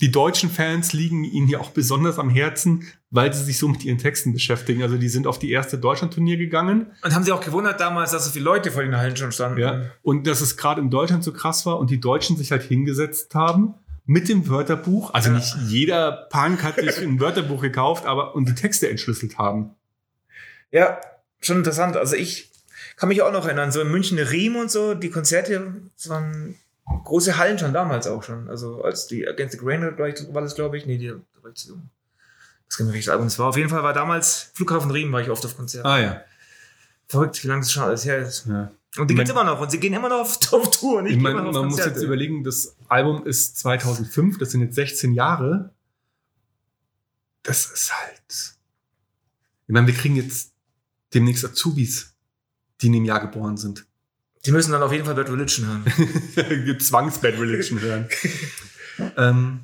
die 0.00 0.10
deutschen 0.10 0.50
Fans 0.50 0.92
liegen 0.92 1.22
ihnen 1.22 1.46
ja 1.46 1.60
auch 1.60 1.70
besonders 1.70 2.18
am 2.18 2.28
Herzen, 2.28 2.88
weil 3.14 3.32
sie 3.32 3.44
sich 3.44 3.58
so 3.58 3.68
mit 3.68 3.84
ihren 3.84 3.98
Texten 3.98 4.32
beschäftigen. 4.32 4.82
Also 4.82 4.96
die 4.96 5.08
sind 5.10 5.26
auf 5.26 5.38
die 5.38 5.50
erste 5.52 5.78
Deutschland-Turnier 5.78 6.38
gegangen. 6.38 6.86
und 7.04 7.14
haben 7.14 7.22
sie 7.22 7.30
auch 7.30 7.42
gewundert 7.44 7.78
damals, 7.78 8.10
dass 8.10 8.24
so 8.24 8.30
viele 8.32 8.46
Leute 8.46 8.72
vor 8.72 8.82
den 8.82 8.96
Hallen 8.96 9.16
schon 9.16 9.30
standen. 9.32 9.60
Ja. 9.60 9.82
Und 10.02 10.26
dass 10.26 10.40
es 10.40 10.56
gerade 10.56 10.80
in 10.80 10.90
Deutschland 10.90 11.22
so 11.22 11.32
krass 11.32 11.64
war 11.66 11.78
und 11.78 11.90
die 11.90 12.00
Deutschen 12.00 12.36
sich 12.36 12.50
halt 12.50 12.62
hingesetzt 12.62 13.34
haben 13.34 13.74
mit 14.06 14.28
dem 14.28 14.48
Wörterbuch. 14.48 15.12
Also 15.14 15.28
Ja. 15.30 15.36
nicht 15.36 15.54
jeder 15.68 16.26
Punk 16.30 16.62
hat 16.64 16.76
sich 16.76 16.98
ein 17.02 17.20
Wörterbuch 17.20 17.60
gekauft, 17.60 18.06
aber 18.06 18.34
und 18.34 18.48
die 18.48 18.54
Texte 18.54 18.88
entschlüsselt 18.88 19.36
haben. 19.38 19.70
Ja, 20.70 20.98
schon 21.40 21.58
interessant. 21.58 21.96
Also 21.98 22.16
ich 22.16 22.50
kann 22.96 23.10
mich 23.10 23.20
auch 23.22 23.32
noch 23.32 23.44
erinnern, 23.46 23.72
so 23.72 23.80
in 23.82 23.90
München 23.90 24.18
Riem 24.18 24.56
und 24.56 24.70
so, 24.70 24.94
die 24.94 25.10
Konzerte, 25.10 25.82
das 25.96 26.08
waren 26.08 26.54
große 27.04 27.36
Hallen 27.36 27.58
schon 27.58 27.72
damals 27.74 28.06
auch 28.06 28.22
schon. 28.22 28.48
Also 28.48 28.82
als 28.82 29.06
die 29.06 29.28
Against 29.28 29.52
the 29.52 29.58
Grain 29.58 29.82
war 29.82 30.40
das, 30.42 30.54
glaube 30.54 30.78
ich. 30.78 30.86
Nee, 30.86 30.96
die 30.98 31.10
war 31.10 31.50
ich 31.50 31.56
zu 31.56 31.68
jung. 31.68 31.90
Das 32.72 32.78
kann 32.78 32.86
mir 32.86 32.94
welches 32.94 33.10
Album 33.10 33.26
es 33.26 33.38
war. 33.38 33.48
Auf 33.48 33.58
jeden 33.58 33.68
Fall 33.68 33.82
war 33.82 33.92
damals 33.92 34.50
Flughafen 34.54 34.90
Riem, 34.90 35.12
war 35.12 35.20
ich 35.20 35.28
oft 35.28 35.44
auf 35.44 35.54
Konzerten. 35.58 35.86
Ah 35.86 36.00
ja. 36.00 36.22
Verrückt, 37.06 37.44
wie 37.44 37.48
lange 37.48 37.60
das 37.60 37.70
schon 37.70 37.82
alles 37.82 38.06
her 38.06 38.16
ist. 38.16 38.46
ja. 38.46 38.70
Und 38.96 39.08
die 39.10 39.12
Ich 39.12 39.18
gibt's 39.18 39.34
mein- 39.34 39.42
immer 39.42 39.52
noch 39.52 39.60
und 39.60 39.70
sie 39.70 39.78
gehen 39.78 39.92
immer 39.92 40.08
noch 40.08 40.20
auf, 40.20 40.38
auf 40.54 40.70
Tour. 40.70 41.00
und 41.00 41.06
Ich 41.06 41.12
gehe 41.12 41.20
meine, 41.22 41.34
man 41.42 41.44
muss 41.48 41.54
Konzerte. 41.54 41.90
jetzt 41.90 42.02
überlegen, 42.02 42.44
das 42.44 42.74
Album 42.88 43.26
ist 43.26 43.58
2005, 43.58 44.38
das 44.38 44.52
sind 44.52 44.62
jetzt 44.62 44.74
16 44.76 45.12
Jahre. 45.12 45.74
Das 47.42 47.66
ist 47.66 47.92
halt. 47.94 48.22
Ich 49.66 49.72
meine, 49.74 49.86
wir 49.86 49.92
kriegen 49.94 50.16
jetzt 50.16 50.52
demnächst 51.12 51.44
Azubis, 51.44 52.14
die 52.80 52.86
in 52.86 52.94
dem 52.94 53.04
Jahr 53.04 53.20
geboren 53.20 53.58
sind. 53.58 53.84
Die 54.46 54.50
müssen 54.50 54.72
dann 54.72 54.82
auf 54.82 54.92
jeden 54.92 55.04
Fall 55.04 55.14
Bad 55.14 55.28
Religion 55.28 55.66
hören. 55.66 56.78
Zwangs-Bad 56.80 57.34
Religion 57.38 57.80
hören. 57.82 58.08
ähm, 59.18 59.60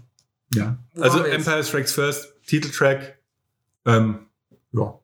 ja. 0.52 0.76
Wo 0.92 1.02
Also? 1.04 1.22
Empire 1.24 1.64
Strikes 1.64 1.92
First, 1.92 2.34
Titeltrack. 2.48 3.18
Ähm, 3.86 4.26
ja. 4.72 4.98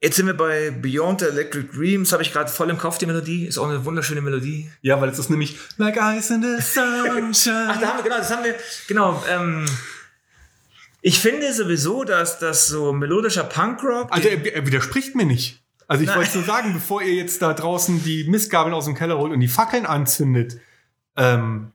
Jetzt 0.00 0.16
sind 0.16 0.26
wir 0.26 0.36
bei 0.36 0.70
Beyond 0.70 1.20
the 1.20 1.26
Electric 1.26 1.68
Dreams, 1.76 2.12
habe 2.12 2.22
ich 2.22 2.32
gerade 2.32 2.50
voll 2.50 2.70
im 2.70 2.78
Kopf, 2.78 2.98
die 2.98 3.06
Melodie. 3.06 3.46
Ist 3.46 3.58
auch 3.58 3.68
eine 3.68 3.84
wunderschöne 3.84 4.20
Melodie. 4.20 4.68
Ja, 4.80 5.00
weil 5.00 5.10
es 5.10 5.18
ist 5.18 5.30
nämlich 5.30 5.58
Like 5.76 5.96
Ice 5.96 6.34
in 6.34 6.42
the 6.42 6.60
Sunshine. 6.60 7.68
Ach, 7.68 7.80
da 7.80 7.88
haben 7.88 7.98
wir, 7.98 8.02
genau, 8.02 8.18
das 8.18 8.30
haben 8.32 8.44
wir, 8.44 8.56
genau, 8.88 9.22
ähm, 9.30 9.64
ich 11.02 11.20
finde 11.20 11.52
sowieso, 11.52 12.04
dass 12.04 12.38
das 12.38 12.66
so 12.66 12.92
melodischer 12.92 13.44
Punkrock, 13.44 14.08
Also 14.10 14.28
er, 14.28 14.54
er 14.54 14.66
widerspricht 14.66 15.14
mir 15.14 15.26
nicht. 15.26 15.62
Also 15.86 16.02
ich 16.02 16.08
Nein. 16.08 16.18
wollte 16.18 16.38
nur 16.38 16.46
sagen, 16.46 16.72
bevor 16.72 17.02
ihr 17.02 17.14
jetzt 17.14 17.42
da 17.42 17.52
draußen 17.54 18.02
die 18.02 18.24
Mistgabeln 18.24 18.74
aus 18.74 18.86
dem 18.86 18.94
Keller 18.94 19.18
holt 19.18 19.32
und 19.32 19.40
die 19.40 19.48
Fackeln 19.48 19.84
anzündet, 19.86 20.58
ähm, 21.16 21.72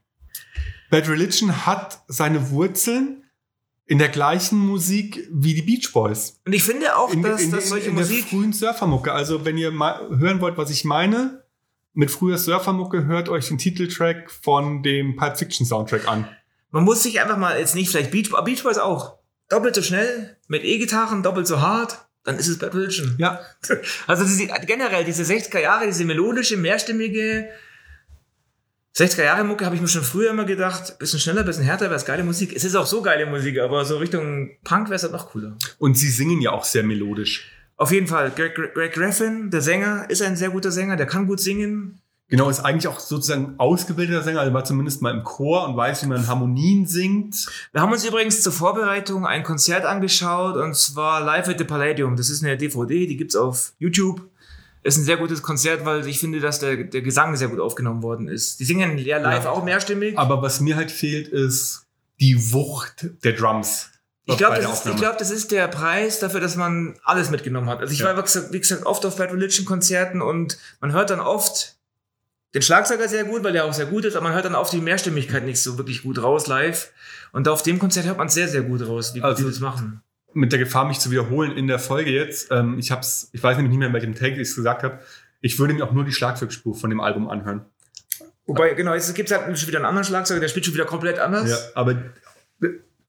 Bad 0.89 1.07
Religion 1.07 1.65
hat 1.65 2.01
seine 2.07 2.49
Wurzeln 2.49 3.23
in 3.87 3.97
der 3.99 4.09
gleichen 4.09 4.57
Musik 4.59 5.27
wie 5.31 5.53
die 5.53 5.61
Beach 5.61 5.91
Boys. 5.93 6.39
und 6.45 6.53
ich 6.53 6.63
finde 6.63 6.97
auch, 6.97 7.11
In, 7.11 7.23
dass, 7.23 7.41
in, 7.41 7.51
dass 7.51 7.63
in, 7.65 7.69
solche 7.69 7.89
in 7.89 7.95
der 7.95 8.05
Musik, 8.05 8.25
frühen 8.25 8.53
Surfermucke. 8.53 9.11
Also 9.13 9.45
wenn 9.45 9.57
ihr 9.57 9.71
mal 9.71 10.09
hören 10.19 10.41
wollt, 10.41 10.57
was 10.57 10.69
ich 10.69 10.83
meine, 10.83 11.43
mit 11.93 12.11
früher 12.11 12.37
Surfermucke, 12.37 13.05
hört 13.05 13.29
euch 13.29 13.47
den 13.47 13.57
Titeltrack 13.57 14.29
von 14.29 14.83
dem 14.83 15.15
Pulp 15.15 15.37
Fiction 15.37 15.65
Soundtrack 15.65 16.07
an. 16.07 16.27
man 16.69 16.83
muss 16.83 17.01
sich 17.01 17.21
einfach 17.21 17.37
mal 17.37 17.57
jetzt 17.57 17.75
nicht 17.75 17.89
vielleicht 17.89 18.11
Beach, 18.11 18.29
Beach 18.43 18.61
Boys 18.63 18.77
auch, 18.77 19.15
doppelt 19.49 19.73
so 19.73 19.81
schnell, 19.81 20.37
mit 20.47 20.63
E-Gitarren, 20.63 21.23
doppelt 21.23 21.47
so 21.47 21.61
hart, 21.61 22.07
dann 22.25 22.35
ist 22.37 22.49
es 22.49 22.59
Bad 22.59 22.75
Religion. 22.75 23.15
Ja, 23.17 23.39
Also 24.07 24.25
diese, 24.25 24.47
generell 24.65 25.05
diese 25.05 25.23
60er 25.23 25.59
Jahre, 25.59 25.85
diese 25.85 26.03
melodische, 26.03 26.57
mehrstimmige 26.57 27.47
60er 28.97 29.23
Jahre 29.23 29.43
Mucke 29.43 29.63
habe 29.63 29.75
ich 29.75 29.81
mir 29.81 29.87
schon 29.87 30.03
früher 30.03 30.31
immer 30.31 30.45
gedacht, 30.45 30.97
bisschen 30.97 31.19
schneller, 31.19 31.43
bisschen 31.43 31.63
härter, 31.63 31.85
wäre 31.85 31.95
es 31.95 32.05
geile 32.05 32.23
Musik. 32.23 32.55
Es 32.55 32.63
ist 32.63 32.75
auch 32.75 32.87
so 32.87 33.03
geile 33.03 33.27
Musik, 33.27 33.59
aber 33.59 33.85
so 33.85 33.97
Richtung 33.97 34.49
Punk 34.63 34.87
wäre 34.87 34.95
es 34.95 35.03
halt 35.03 35.13
noch 35.13 35.29
cooler. 35.29 35.55
und 35.77 35.95
sie 35.95 36.09
singen 36.09 36.41
ja 36.41 36.51
auch 36.51 36.63
sehr 36.63 36.81
melodisch. 36.81 37.51
Auf 37.75 37.91
jeden 37.91 38.07
Fall, 38.07 38.31
Greg, 38.31 38.55
Greg, 38.55 38.73
Greg 38.73 38.93
Graffin, 38.93 39.51
der 39.51 39.61
Sänger, 39.61 40.09
ist 40.09 40.23
ein 40.23 40.35
sehr 40.35 40.49
guter 40.49 40.71
Sänger, 40.71 40.95
der 40.95 41.05
kann 41.05 41.27
gut 41.27 41.39
singen. 41.39 42.01
Genau, 42.29 42.49
ist 42.49 42.59
eigentlich 42.59 42.87
auch 42.87 42.99
sozusagen 42.99 43.53
ausgebildeter 43.59 44.23
Sänger, 44.23 44.41
also 44.41 44.51
war 44.51 44.65
zumindest 44.65 45.03
mal 45.03 45.13
im 45.13 45.23
Chor 45.23 45.69
und 45.69 45.77
weiß, 45.77 46.03
wie 46.03 46.07
man 46.07 46.25
Harmonien 46.25 46.87
singt. 46.87 47.45
Wir 47.71 47.81
haben 47.81 47.91
uns 47.91 48.03
übrigens 48.03 48.41
zur 48.41 48.51
Vorbereitung 48.51 49.27
ein 49.27 49.43
Konzert 49.43 49.85
angeschaut 49.85 50.57
und 50.57 50.75
zwar 50.75 51.23
Live 51.23 51.47
at 51.47 51.59
the 51.59 51.63
Palladium. 51.63 52.15
Das 52.15 52.31
ist 52.31 52.43
eine 52.43 52.57
DVD, 52.57 53.05
die 53.05 53.15
gibt's 53.15 53.35
auf 53.35 53.73
YouTube. 53.77 54.27
Ist 54.87 54.97
ein 54.97 55.03
sehr 55.03 55.17
gutes 55.17 55.41
Konzert, 55.43 55.83
weil 55.85 56.07
ich 56.07 56.19
finde, 56.19 56.39
dass 56.39 56.59
der, 56.59 56.77
der 56.85 57.01
Gesang 57.01 57.35
sehr 57.35 57.49
gut 57.49 57.59
aufgenommen 57.59 58.01
worden 58.03 58.27
ist. 58.29 58.59
Die 58.61 58.63
singen 58.65 58.97
ja 58.97 59.17
live 59.17 59.43
Ja. 59.43 59.49
auch 59.51 59.63
mehrstimmig. 59.63 60.17
Aber 60.17 60.41
was 60.41 60.61
mir 60.61 60.75
halt 60.77 60.91
fehlt, 60.91 61.27
ist 61.27 61.85
die 62.21 62.53
Wucht 62.53 63.07
der 63.23 63.33
Drums. 63.33 63.89
Ich 64.23 64.37
glaube, 64.37 64.61
das, 64.61 64.71
ist- 64.79 64.85
ich 64.85 64.95
glaub, 64.95 65.17
das 65.17 65.29
ist 65.29 65.51
der 65.51 65.67
Preis 65.67 66.19
dafür, 66.19 66.39
dass 66.39 66.55
man 66.55 66.97
alles 67.03 67.29
mitgenommen 67.31 67.67
hat. 67.69 67.79
Also 67.79 67.91
ich 67.93 67.99
Ja. 67.99 68.15
war, 68.15 68.23
wie 68.51 68.59
gesagt, 68.59 68.85
oft 68.85 69.05
auf 69.05 69.17
Bad 69.17 69.31
Religion 69.33 69.65
Konzerten 69.65 70.21
und 70.21 70.57
man 70.79 70.93
hört 70.93 71.09
dann 71.09 71.19
oft 71.19 71.75
den 72.53 72.61
Schlagzeuger 72.61 73.09
sehr 73.09 73.25
gut, 73.25 73.43
weil 73.43 73.51
der 73.53 73.65
auch 73.65 73.73
sehr 73.73 73.85
gut 73.87 74.05
ist, 74.05 74.15
aber 74.15 74.23
man 74.23 74.33
hört 74.33 74.45
dann 74.45 74.55
auf 74.55 74.69
die 74.69 74.79
Mehrstimmigkeit 74.81 75.43
nicht 75.45 75.61
so 75.61 75.77
wirklich 75.77 76.03
gut 76.03 76.21
raus 76.23 76.47
live. 76.47 76.91
Und 77.33 77.47
auf 77.49 77.61
dem 77.61 77.77
Konzert 77.77 78.05
hört 78.05 78.17
man 78.17 78.29
sehr, 78.29 78.47
sehr 78.47 78.61
gut 78.61 78.87
raus, 78.87 79.13
wie 79.13 79.21
Also- 79.21 79.43
die 79.43 79.49
das 79.49 79.59
machen. 79.59 80.01
Mit 80.37 80.51
der 80.51 80.59
Gefahr, 80.59 80.85
mich 80.85 80.99
zu 80.99 81.09
wiederholen 81.09 81.51
in 81.51 81.67
der 81.67 81.79
Folge 81.79 82.11
jetzt, 82.11 82.51
ähm, 82.51 82.77
ich 82.77 82.91
hab's, 82.91 83.29
ich 83.33 83.41
weiß 83.41 83.57
nämlich 83.57 83.71
nicht 83.71 83.79
mehr, 83.79 83.87
in 83.87 83.93
welchem 83.93 84.13
Take 84.13 84.35
ich 84.35 84.49
es 84.49 84.55
gesagt 84.55 84.83
habe, 84.83 84.99
ich 85.41 85.57
würde 85.57 85.73
mir 85.73 85.83
auch 85.83 85.91
nur 85.91 86.05
die 86.05 86.11
Schlagzeugspur 86.11 86.75
von 86.75 86.89
dem 86.89 86.99
Album 86.99 87.27
anhören. 87.27 87.65
Wobei, 88.45 88.73
genau, 88.75 88.93
jetzt 88.93 89.13
gibt 89.15 89.31
es 89.31 89.37
halt 89.37 89.57
schon 89.57 89.67
wieder 89.67 89.79
einen 89.79 89.85
anderen 89.85 90.05
Schlagzeuger, 90.05 90.39
der 90.39 90.47
spielt 90.47 90.65
schon 90.65 90.73
wieder 90.73 90.85
komplett 90.85 91.19
anders. 91.19 91.49
Ja, 91.49 91.57
aber 91.73 91.95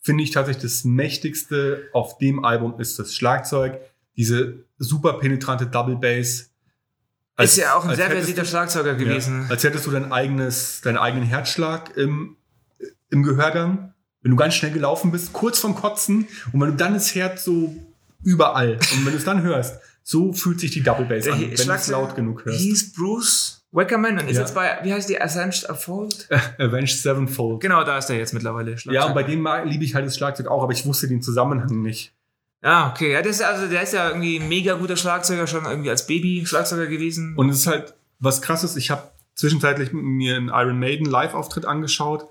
finde 0.03 0.25
ich 0.25 0.31
tatsächlich 0.31 0.63
das 0.63 0.85
Mächtigste 0.85 1.89
auf 1.93 2.17
dem 2.19 2.45
Album 2.45 2.81
ist 2.81 2.99
das 2.99 3.15
Schlagzeug, 3.15 3.79
diese 4.17 4.65
super 4.79 5.15
penetrante 5.15 5.67
Double 5.67 5.97
Bass. 5.97 6.51
ist 7.39 7.57
ja 7.57 7.75
auch 7.75 7.85
ein 7.85 7.95
sehr 7.95 8.11
versierter 8.11 8.45
Schlagzeuger 8.47 8.95
gewesen. 8.95 9.43
Ja, 9.43 9.51
als 9.51 9.65
hättest 9.65 9.87
du 9.87 9.91
dein 9.91 10.11
eigenes, 10.11 10.81
deinen 10.81 10.97
eigenen 10.97 11.27
Herzschlag 11.27 11.97
im, 11.97 12.37
im 13.11 13.23
Gehörgang, 13.23 13.93
wenn 14.23 14.31
du 14.31 14.37
ganz 14.37 14.55
schnell 14.55 14.73
gelaufen 14.73 15.13
bist, 15.13 15.33
kurz 15.33 15.59
vom 15.59 15.75
Kotzen 15.75 16.27
und 16.53 16.61
wenn 16.61 16.71
du 16.71 16.77
dann 16.77 16.95
das 16.95 17.15
Herz 17.15 17.45
so 17.45 17.75
überall 18.25 18.73
und 18.93 19.05
wenn 19.05 19.13
du 19.13 19.19
es 19.19 19.25
dann 19.25 19.43
hörst, 19.43 19.79
so 20.03 20.33
fühlt 20.33 20.59
sich 20.61 20.71
die 20.71 20.83
Double 20.83 21.07
Bass 21.07 21.29
an, 21.29 21.41
wenn 21.41 21.51
du 21.51 21.73
es 21.73 21.89
laut 21.89 22.15
genug 22.17 22.45
hörst. 22.45 22.59
hieß 22.59 22.93
Bruce 22.95 23.55
Wackerman 23.71 24.19
und 24.19 24.29
ist 24.29 24.37
Ja. 24.37 24.41
jetzt 24.43 24.55
bei, 24.55 24.79
wie 24.83 24.93
heißt 24.93 25.09
die, 25.11 25.21
Avenged 25.21 25.69
Unfold? 25.69 26.27
Avenged 26.59 26.99
Sevenfold. 27.03 27.61
Genau, 27.61 27.85
da 27.85 27.99
ist 27.99 28.09
er 28.09 28.17
jetzt 28.17 28.33
mittlerweile. 28.33 28.71
Ja, 28.73 28.77
Schlagzeuger. 28.79 29.07
und 29.09 29.15
bei 29.15 29.23
dem 29.23 29.47
liebe 29.71 29.85
ich 29.85 29.95
halt 29.95 30.07
das 30.07 30.17
Schlagzeug 30.17 30.47
auch, 30.49 30.63
aber 30.63 30.73
ich 30.73 30.87
wusste 30.87 31.07
den 31.07 31.21
Zusammenhang 31.21 31.83
nicht. 31.83 32.13
Ja, 32.65 32.91
okay. 32.91 33.13
Ja, 33.13 33.21
das 33.23 33.37
ist 33.37 33.43
also, 33.43 33.69
der 33.69 33.83
ist 33.83 33.93
ja 33.93 34.09
irgendwie 34.09 34.41
ein 34.41 34.49
mega 34.49 34.75
guter 34.75 34.97
Schlagzeuger, 34.97 35.47
schon 35.47 35.65
irgendwie 35.67 35.91
als 35.91 36.07
Baby 36.07 36.45
Schlagzeuger 36.47 36.87
gewesen. 36.87 37.37
Und 37.37 37.51
es 37.51 37.59
ist 37.59 37.67
halt 37.67 37.95
was 38.19 38.41
krasses. 38.43 38.75
Ich 38.77 38.91
habe 38.91 39.03
zwischenzeitlich 39.35 39.93
mir 39.93 40.37
einen 40.37 40.49
Iron 40.49 40.79
Maiden 40.79 41.07
Live-Auftritt 41.07 41.67
angeschaut. 41.67 42.27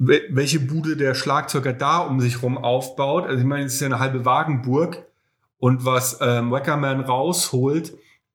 Wel- 0.00 0.22
Welche 0.30 0.58
Bude 0.60 0.96
der 0.96 1.14
Schlagzeuger 1.14 1.72
da 1.72 1.98
um 1.98 2.20
sich 2.20 2.42
rum 2.42 2.58
aufbaut. 2.58 3.26
Also 3.26 3.38
ich 3.38 3.44
meine, 3.46 3.66
es 3.66 3.74
ist 3.74 3.80
ja 3.80 3.86
eine 3.86 3.98
halbe 4.00 4.24
Wagenburg. 4.24 5.04
Und 5.58 5.84
was 5.84 6.18
ähm, 6.22 6.50
Wackerman 6.50 7.00
rausholt 7.00 7.92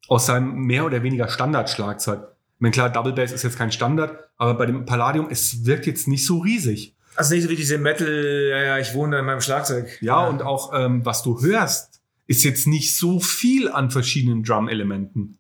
aus 0.08 0.28
seinem 0.28 0.54
mehr 0.54 0.86
oder 0.86 1.02
weniger 1.02 1.28
Standard-Schlagzeug. 1.28 2.20
Ich 2.22 2.62
meine, 2.62 2.72
klar, 2.72 2.90
Double 2.92 3.14
Bass 3.14 3.32
ist 3.32 3.42
jetzt 3.44 3.58
kein 3.58 3.72
Standard, 3.72 4.30
aber 4.38 4.54
bei 4.54 4.68
dem 4.68 4.86
Palladium, 4.86 5.28
es 5.32 5.66
wirkt 5.66 5.88
jetzt 5.88 6.08
nicht 6.08 6.24
so 6.26 6.38
riesig. 6.38 6.94
also 7.16 7.34
nicht 7.34 7.44
so 7.44 7.50
wie 7.50 7.56
diese 7.56 7.80
Metal, 7.80 8.48
ja, 8.52 8.64
ja, 8.64 8.78
ich 8.78 8.94
wohne 8.94 9.18
in 9.20 9.26
meinem 9.26 9.42
Schlagzeug. 9.42 9.88
Ja, 10.02 10.28
und 10.28 10.44
auch 10.44 10.72
ähm, 10.76 11.04
was 11.04 11.24
du 11.24 11.42
hörst, 11.42 12.00
ist 12.28 12.44
jetzt 12.44 12.68
nicht 12.68 12.96
so 12.96 13.20
viel 13.20 13.70
an 13.70 13.90
verschiedenen 13.90 14.44
Drum-Elementen. 14.44 15.40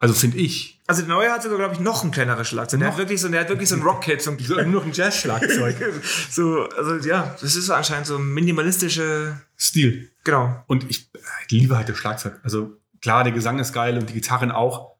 Also 0.00 0.14
finde 0.14 0.38
ich. 0.38 0.80
Also 0.86 1.02
der 1.02 1.08
neue 1.08 1.30
hat 1.30 1.42
sogar, 1.42 1.58
glaube 1.58 1.74
ich, 1.74 1.80
noch 1.80 2.04
ein 2.04 2.10
kleineres 2.10 2.48
Schlagzeug. 2.48 2.80
Der 2.80 2.90
hat 2.90 2.98
wirklich 2.98 3.20
so, 3.20 3.28
der 3.28 3.40
hat 3.40 3.48
wirklich 3.48 3.68
so 3.68 3.74
ein 3.74 3.82
Rockkit, 3.88 4.22
so 4.22 4.30
ein 4.30 4.70
Nur 4.70 4.82
ein 4.82 4.92
Jazz-Schlagzeug. 4.92 5.76
so, 6.30 6.68
also 6.76 7.08
ja, 7.08 7.36
das 7.40 7.56
ist 7.56 7.66
so 7.66 7.74
anscheinend 7.74 8.06
so 8.06 8.18
minimalistische, 8.18 9.40
Stil. 9.56 10.10
genau. 10.22 10.62
Und 10.68 10.88
ich 10.88 11.10
äh, 11.14 11.18
liebe 11.50 11.76
halt 11.76 11.88
das 11.88 11.98
Schlagzeug. 11.98 12.38
Also 12.44 12.76
klar, 13.00 13.24
der 13.24 13.32
Gesang 13.32 13.58
ist 13.58 13.72
geil 13.72 13.98
und 13.98 14.08
die 14.08 14.14
Gitarren 14.14 14.52
auch. 14.52 14.96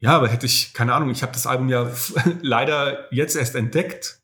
Ja, 0.00 0.16
aber 0.16 0.28
hätte 0.28 0.46
ich, 0.46 0.74
keine 0.74 0.92
Ahnung, 0.92 1.10
ich 1.10 1.22
habe 1.22 1.32
das 1.32 1.46
Album 1.46 1.68
ja 1.68 1.90
leider 2.42 3.12
jetzt 3.12 3.36
erst 3.36 3.54
entdeckt. 3.54 4.20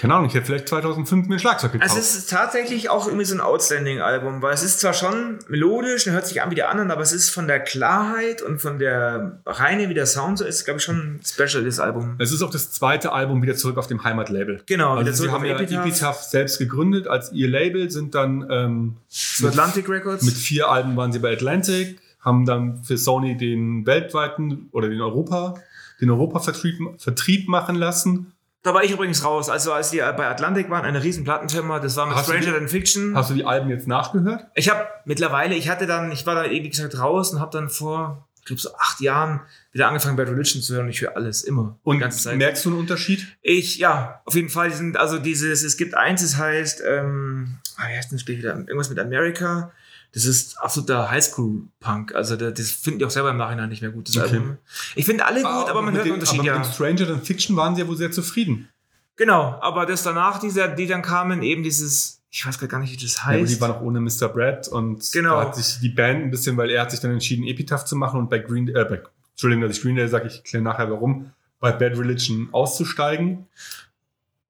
Keine 0.00 0.14
Ahnung, 0.14 0.28
ich 0.28 0.34
hätte 0.34 0.46
vielleicht 0.46 0.68
2005 0.68 1.28
mir 1.28 1.36
ein 1.36 1.38
Schlagzeug 1.38 1.72
gekauft. 1.72 1.90
Also 1.90 2.00
es 2.00 2.16
ist 2.16 2.30
tatsächlich 2.30 2.90
auch 2.90 3.06
irgendwie 3.06 3.24
so 3.24 3.34
ein 3.34 3.40
Outstanding-Album, 3.40 4.42
weil 4.42 4.54
es 4.54 4.62
ist 4.62 4.80
zwar 4.80 4.92
schon 4.92 5.38
melodisch 5.48 6.06
und 6.06 6.12
hört 6.12 6.26
sich 6.26 6.42
an 6.42 6.50
wie 6.50 6.54
die 6.54 6.62
anderen, 6.62 6.90
aber 6.90 7.02
es 7.02 7.12
ist 7.12 7.30
von 7.30 7.46
der 7.46 7.60
Klarheit 7.60 8.42
und 8.42 8.60
von 8.60 8.78
der 8.78 9.40
Reine, 9.46 9.88
wie 9.88 9.94
der 9.94 10.06
Sound 10.06 10.38
so 10.38 10.44
ist, 10.44 10.64
glaube 10.64 10.78
ich, 10.78 10.84
schon 10.84 10.96
ein 10.96 11.20
special, 11.24 11.64
das 11.64 11.80
Album. 11.80 12.16
es 12.18 12.32
ist 12.32 12.42
auch 12.42 12.50
das 12.50 12.72
zweite 12.72 13.12
Album 13.12 13.42
wieder 13.42 13.54
zurück 13.56 13.78
auf 13.78 13.86
dem 13.86 14.04
Heimatlabel. 14.04 14.62
Genau, 14.66 14.96
Also 14.96 15.24
sie 15.24 15.30
haben 15.30 15.44
ja 15.44 15.56
Epitaph, 15.56 15.86
Epitaph 15.86 16.22
selbst 16.22 16.58
gegründet 16.58 17.08
als 17.08 17.32
ihr 17.32 17.48
Label, 17.48 17.90
sind 17.90 18.14
dann 18.14 18.46
ähm, 18.50 18.96
zu 19.08 19.46
Atlantic 19.48 19.88
Records. 19.88 20.24
mit 20.24 20.34
vier 20.34 20.70
Alben 20.70 20.96
waren 20.96 21.12
sie 21.12 21.18
bei 21.18 21.32
Atlantic, 21.32 21.98
haben 22.20 22.46
dann 22.46 22.82
für 22.84 22.96
Sony 22.96 23.36
den 23.36 23.86
weltweiten 23.86 24.68
oder 24.72 24.88
den 24.88 25.00
Europa, 25.00 25.54
den 26.00 26.10
Europa-Vertrieb 26.10 26.78
Vertrieb 26.98 27.48
machen 27.48 27.76
lassen. 27.76 28.32
Da 28.64 28.72
war 28.72 28.82
ich 28.82 28.90
übrigens 28.90 29.22
raus. 29.22 29.50
Also 29.50 29.72
als 29.72 29.90
die 29.90 29.98
bei 29.98 30.26
Atlantic 30.26 30.70
waren, 30.70 30.86
eine 30.86 31.02
riesen 31.02 31.22
Plattenfirma, 31.22 31.80
das 31.80 31.96
war 31.96 32.06
mit 32.06 32.16
Hast 32.16 32.24
Stranger 32.24 32.54
Than 32.54 32.68
Fiction. 32.68 33.14
Hast 33.14 33.28
du 33.28 33.34
die 33.34 33.44
Alben 33.44 33.68
jetzt 33.68 33.86
nachgehört? 33.86 34.46
Ich 34.54 34.70
habe 34.70 34.86
mittlerweile, 35.04 35.54
ich 35.54 35.68
hatte 35.68 35.86
dann, 35.86 36.10
ich 36.10 36.24
war 36.26 36.34
dann 36.34 36.50
eben 36.50 36.64
wie 36.64 36.70
gesagt 36.70 36.98
raus 36.98 37.34
und 37.34 37.40
habe 37.40 37.50
dann 37.52 37.68
vor, 37.68 38.26
ich 38.38 38.46
glaube 38.46 38.62
so 38.62 38.74
acht 38.76 39.02
Jahren 39.02 39.42
wieder 39.72 39.88
angefangen 39.88 40.16
Bad 40.16 40.28
Religion 40.28 40.62
zu 40.62 40.74
hören. 40.74 40.88
Ich 40.88 41.02
höre 41.02 41.14
alles 41.14 41.42
immer. 41.44 41.76
Und 41.84 41.98
merkst 41.98 42.24
du 42.64 42.70
einen 42.70 42.78
Unterschied? 42.78 43.36
Ich, 43.42 43.76
ja, 43.76 44.22
auf 44.24 44.34
jeden 44.34 44.48
Fall. 44.48 44.70
Die 44.70 44.76
sind, 44.76 44.96
also 44.96 45.18
dieses, 45.18 45.62
es 45.62 45.76
gibt 45.76 45.94
eins, 45.94 46.22
das 46.22 46.38
heißt, 46.38 46.82
ähm, 46.88 47.58
ah, 47.76 47.88
wie 47.90 47.96
heißt 47.98 48.12
denn 48.12 48.18
das 48.18 48.26
wieder? 48.26 48.56
Irgendwas 48.56 48.88
mit 48.88 48.98
America. 48.98 49.72
Das 50.14 50.24
ist 50.26 50.56
absoluter 50.60 51.10
Highschool-Punk. 51.10 52.14
Also 52.14 52.36
da- 52.36 52.50
das 52.52 52.70
finden 52.70 53.00
die 53.00 53.04
auch 53.04 53.10
selber 53.10 53.30
im 53.30 53.36
Nachhinein 53.36 53.68
nicht 53.68 53.82
mehr 53.82 53.90
gut, 53.90 54.08
das 54.08 54.16
Okay. 54.16 54.36
Album. 54.36 54.58
Ich 54.94 55.04
finde 55.06 55.26
alle 55.26 55.42
gut, 55.42 55.68
aber 55.68 55.82
man 55.82 55.86
mit 55.86 55.94
hört 55.96 56.04
einen 56.06 56.14
Unterschied, 56.14 56.38
aber 56.40 56.46
ja. 56.48 56.58
mit 56.58 56.66
dem 56.66 56.72
Stranger 56.72 57.06
Than 57.06 57.22
Fiction 57.22 57.56
waren 57.56 57.74
sie 57.74 57.82
ja 57.82 57.88
wohl 57.88 57.96
sehr 57.96 58.12
zufrieden. 58.12 58.68
Genau, 59.16 59.58
aber 59.60 59.86
das 59.86 60.02
danach, 60.02 60.38
dieser, 60.40 60.68
die 60.68 60.86
dann 60.86 61.02
kamen, 61.02 61.42
eben 61.42 61.62
dieses, 61.62 62.20
ich 62.30 62.46
weiß 62.46 62.58
gar 62.68 62.78
nicht, 62.80 62.92
wie 62.92 63.04
das 63.04 63.16
Ja, 63.16 63.22
aber 63.24 63.32
heißt. 63.40 63.52
die 63.56 63.60
waren 63.60 63.72
auch 63.72 63.80
ohne 63.80 64.00
Mr. 64.00 64.28
Brad 64.28 64.68
und 64.68 65.10
Genau. 65.12 65.36
da 65.40 65.46
hat 65.48 65.56
sich 65.56 65.80
die 65.80 65.88
Band 65.88 66.24
ein 66.24 66.30
bisschen, 66.30 66.56
weil 66.56 66.70
er 66.70 66.82
hat 66.82 66.90
sich 66.92 67.00
dann 67.00 67.10
entschieden, 67.12 67.44
Epitaph 67.46 67.84
zu 67.84 67.96
machen 67.96 68.18
und 68.20 68.30
bei 68.30 68.38
Green, 68.38 68.68
äh, 68.68 68.84
bei, 68.84 69.02
Entschuldigung, 69.32 69.66
dass 69.68 69.76
ich 69.76 69.82
Green 69.82 69.96
Day 69.96 70.08
sage, 70.08 70.28
ich 70.28 70.36
erkläre 70.38 70.62
nachher 70.64 70.90
warum, 70.90 71.30
bei 71.60 71.72
Bad 71.72 71.98
Religion 71.98 72.48
auszusteigen. 72.52 73.46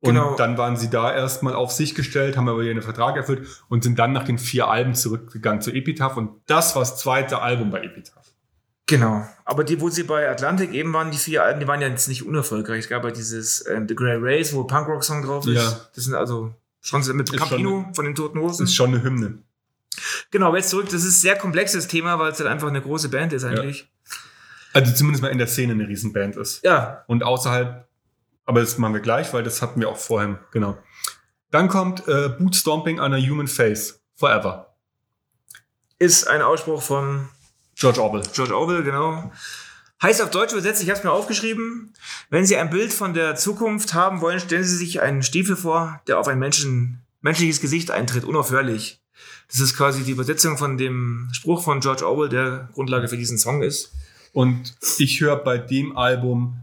Und 0.04 0.14
Genau. 0.14 0.36
dann 0.36 0.58
waren 0.58 0.76
sie 0.76 0.90
da 0.90 1.12
erstmal 1.14 1.54
auf 1.54 1.72
sich 1.72 1.94
gestellt, 1.94 2.36
haben 2.36 2.48
aber 2.48 2.62
ihren 2.62 2.82
Vertrag 2.82 3.16
erfüllt 3.16 3.46
und 3.68 3.82
sind 3.82 3.98
dann 3.98 4.12
nach 4.12 4.24
den 4.24 4.38
vier 4.38 4.68
Alben 4.68 4.94
zurückgegangen 4.94 5.62
zu 5.62 5.70
Epitaph 5.72 6.16
und 6.18 6.30
das 6.46 6.74
war 6.76 6.82
das 6.82 6.98
zweite 6.98 7.40
Album 7.40 7.70
bei 7.70 7.80
Epitaph. 7.82 8.24
Genau. 8.86 9.26
Aber 9.46 9.64
die, 9.64 9.80
wo 9.80 9.88
sie 9.88 10.02
bei 10.02 10.28
Atlantic 10.28 10.72
eben 10.74 10.92
waren, 10.92 11.10
die 11.10 11.16
vier 11.16 11.42
Alben, 11.42 11.58
die 11.60 11.66
waren 11.66 11.80
ja 11.80 11.88
jetzt 11.88 12.06
nicht 12.06 12.26
unerfolgreich. 12.26 12.80
Es 12.80 12.88
gab 12.90 13.02
ja 13.02 13.10
dieses 13.10 13.66
ähm, 13.66 13.88
The 13.88 13.94
Grey 13.94 14.18
Race, 14.20 14.52
wo 14.54 14.64
Punkrock-Song 14.64 15.22
drauf 15.24 15.46
ist. 15.46 15.54
Ja. 15.56 15.80
Das 15.94 16.04
sind 16.04 16.14
also 16.14 16.52
schon 16.82 17.00
mit 17.16 17.30
Ist 17.32 17.38
Campino 17.38 17.86
von 17.94 18.04
den 18.04 18.14
Toten 18.14 18.38
Hosen. 18.40 18.64
Das 18.64 18.70
ist 18.70 18.76
schon 18.76 18.90
eine 18.94 19.02
Hymne. 19.02 19.38
Genau, 20.30 20.48
aber 20.48 20.58
jetzt 20.58 20.68
zurück. 20.68 20.84
Das 20.86 21.02
ist 21.02 21.04
ein 21.16 21.20
sehr 21.22 21.36
komplexes 21.36 21.88
Thema, 21.88 22.18
weil 22.18 22.32
es 22.32 22.38
halt 22.40 22.50
einfach 22.50 22.68
eine 22.68 22.82
große 22.82 23.08
Band 23.08 23.32
ist 23.32 23.44
eigentlich. 23.44 23.88
Also 24.74 24.92
zumindest 24.92 25.22
mal 25.22 25.28
in 25.30 25.38
der 25.38 25.46
Szene 25.46 25.72
eine 25.72 25.88
Riesenband 25.88 26.36
ist. 26.36 26.62
Ja, 26.62 27.04
Und 27.06 27.22
außerhalb, 27.22 27.86
aber 28.44 28.60
das 28.60 28.78
machen 28.78 28.94
wir 28.94 29.00
gleich, 29.00 29.32
weil 29.32 29.42
das 29.42 29.62
hatten 29.62 29.80
wir 29.80 29.88
auch 29.88 29.96
vorhin, 29.96 30.38
genau. 30.52 30.78
Dann 31.50 31.68
kommt 31.68 32.06
äh, 32.08 32.28
Boot 32.28 32.56
Stomping 32.56 33.00
on 33.00 33.14
a 33.14 33.18
Human 33.18 33.48
Face, 33.48 34.00
Forever. 34.16 34.74
ist 35.98 36.26
ein 36.28 36.42
Ausspruch 36.42 36.82
von 36.82 37.28
George 37.76 38.02
Orwell. 38.02 38.22
George 38.32 38.56
Orwell, 38.56 38.82
genau. 38.82 39.30
Heißt 40.02 40.20
auf 40.20 40.30
Deutsch 40.30 40.52
übersetzt, 40.52 40.82
ich 40.82 40.90
habe 40.90 40.98
es 40.98 41.04
mir 41.04 41.12
aufgeschrieben, 41.12 41.94
wenn 42.28 42.44
Sie 42.44 42.56
ein 42.56 42.70
Bild 42.70 42.92
von 42.92 43.14
der 43.14 43.36
Zukunft 43.36 43.94
haben 43.94 44.20
wollen, 44.20 44.40
stellen 44.40 44.64
Sie 44.64 44.76
sich 44.76 45.00
einen 45.00 45.22
Stiefel 45.22 45.56
vor, 45.56 46.00
der 46.06 46.18
auf 46.18 46.28
ein 46.28 46.38
Menschen, 46.38 47.02
menschliches 47.22 47.60
Gesicht 47.60 47.90
eintritt, 47.90 48.24
unaufhörlich. 48.24 49.00
Das 49.48 49.60
ist 49.60 49.76
quasi 49.76 50.02
die 50.02 50.10
Übersetzung 50.10 50.58
von 50.58 50.76
dem 50.76 51.28
Spruch 51.32 51.62
von 51.62 51.80
George 51.80 52.06
Orwell, 52.06 52.28
der 52.28 52.68
Grundlage 52.74 53.08
für 53.08 53.16
diesen 53.16 53.38
Song 53.38 53.62
ist. 53.62 53.92
Und 54.32 54.74
ich 54.98 55.20
höre 55.20 55.36
bei 55.36 55.58
dem 55.58 55.96
Album, 55.96 56.58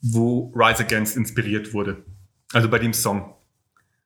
wo 0.00 0.52
Rise 0.54 0.84
Against 0.84 1.16
inspiriert 1.16 1.72
wurde. 1.74 2.04
Also 2.52 2.68
bei 2.68 2.78
dem 2.78 2.92
Song. 2.92 3.34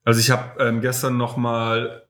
Also 0.04 0.20
ich 0.20 0.30
habe 0.30 0.62
ähm, 0.62 0.80
gestern 0.80 1.16
noch 1.16 1.36
mal 1.36 2.06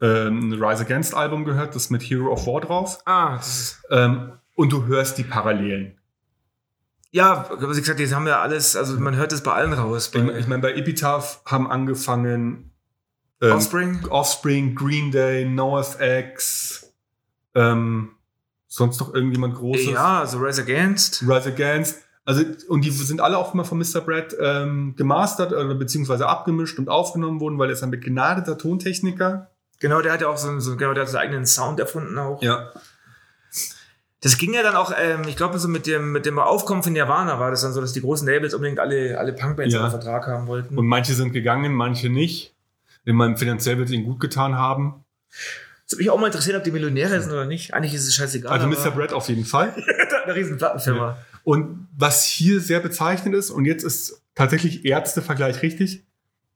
ähm, 0.00 0.50
ein 0.50 0.62
Rise 0.62 0.82
Against 0.84 1.14
Album 1.14 1.44
gehört, 1.44 1.74
das 1.74 1.90
mit 1.90 2.02
Hero 2.02 2.32
of 2.32 2.46
War 2.46 2.60
drauf. 2.60 2.98
Ah, 3.04 3.38
Ähm, 3.90 4.32
und 4.56 4.72
du 4.72 4.86
hörst 4.86 5.18
die 5.18 5.24
Parallelen. 5.24 5.98
ja, 7.10 7.48
was 7.50 7.76
ich 7.76 7.82
gesagt, 7.82 8.00
jetzt 8.00 8.14
haben 8.14 8.26
wir 8.26 8.40
alles, 8.40 8.76
also 8.76 8.98
man 8.98 9.16
hört 9.16 9.32
es 9.32 9.42
bei 9.42 9.52
allen 9.52 9.72
raus. 9.72 10.10
Bei 10.10 10.20
Ich, 10.20 10.36
ich 10.36 10.46
meine, 10.46 10.62
bei 10.62 10.72
Epitaph 10.74 11.42
haben 11.44 11.70
angefangen 11.70 12.72
ähm, 13.40 13.52
Offspring, 13.52 14.06
Offspring, 14.08 14.74
Green 14.74 15.10
Day, 15.10 15.44
NoFX, 15.44 16.92
ähm, 17.54 18.12
sonst 18.66 19.00
noch 19.00 19.12
irgendjemand 19.14 19.54
Großes? 19.54 19.86
ja, 19.90 20.20
also 20.20 20.38
Rise 20.38 20.62
Against. 20.62 21.22
Rise 21.22 21.52
Against. 21.52 22.02
Also, 22.26 22.42
und 22.68 22.84
die 22.84 22.90
sind 22.90 23.20
alle 23.20 23.36
auch 23.36 23.52
immer 23.52 23.64
von 23.64 23.78
Mr. 23.78 24.00
Brad 24.00 24.34
ähm, 24.40 24.94
gemastert 24.96 25.52
oder 25.52 25.74
beziehungsweise 25.74 26.26
abgemischt 26.26 26.78
und 26.78 26.88
aufgenommen 26.88 27.38
worden, 27.40 27.58
weil 27.58 27.68
er 27.68 27.74
ist 27.74 27.82
ein 27.82 27.90
begnadeter 27.90 28.56
Tontechniker. 28.56 29.50
Genau, 29.80 30.00
der 30.00 30.12
hat 30.12 30.22
ja 30.22 30.28
auch 30.28 30.38
so, 30.38 30.58
so 30.60 30.76
genau, 30.76 30.94
der 30.94 31.02
hat 31.02 31.10
seinen 31.10 31.22
eigenen 31.22 31.46
Sound 31.46 31.80
erfunden 31.80 32.16
auch. 32.16 32.40
Ja. 32.42 32.70
Das 34.22 34.38
ging 34.38 34.54
ja 34.54 34.62
dann 34.62 34.74
auch, 34.74 34.90
ähm, 34.98 35.24
ich 35.28 35.36
glaube, 35.36 35.58
so 35.58 35.68
mit 35.68 35.86
dem, 35.86 36.12
mit 36.12 36.24
dem 36.24 36.38
Aufkommen 36.38 36.82
von 36.82 36.94
Nirvana 36.94 37.38
war 37.38 37.50
das 37.50 37.60
dann 37.60 37.74
so, 37.74 37.82
dass 37.82 37.92
die 37.92 38.00
großen 38.00 38.26
Labels 38.26 38.54
unbedingt 38.54 38.80
alle, 38.80 39.18
alle 39.18 39.34
Punkbands 39.34 39.74
Ja. 39.74 39.80
unter 39.84 39.90
Vertrag 40.00 40.26
haben 40.26 40.46
wollten. 40.46 40.78
Und 40.78 40.86
manche 40.86 41.12
sind 41.12 41.34
gegangen, 41.34 41.74
manche 41.74 42.08
nicht. 42.08 42.54
Ich 43.04 43.12
meine, 43.12 43.36
finanziell 43.36 43.76
wird 43.76 43.88
es 43.88 43.94
ihnen 43.94 44.06
gut 44.06 44.20
getan 44.20 44.56
haben. 44.56 45.04
Das 45.30 45.92
würde 45.92 46.04
mich 46.04 46.10
auch 46.10 46.18
mal 46.18 46.28
interessieren, 46.28 46.56
ob 46.56 46.64
die 46.64 46.70
Millionäre 46.70 47.20
sind 47.20 47.32
oder 47.32 47.44
nicht. 47.44 47.74
Eigentlich 47.74 47.92
ist 47.92 48.08
es 48.08 48.14
scheißegal. 48.14 48.50
Also 48.50 48.66
Mr. 48.66 48.92
Brad 48.92 49.12
auf 49.12 49.28
jeden 49.28 49.44
Fall. 49.44 49.74
eine 50.24 50.34
riesen 50.34 50.56
Plattenfirma. 50.56 51.18
Und 51.44 51.88
was 51.96 52.24
hier 52.24 52.60
sehr 52.60 52.80
bezeichnend 52.80 53.36
ist, 53.36 53.50
und 53.50 53.64
jetzt 53.66 53.84
ist 53.84 54.22
tatsächlich 54.34 54.84
Ärztevergleich 54.84 55.62
richtig, 55.62 56.04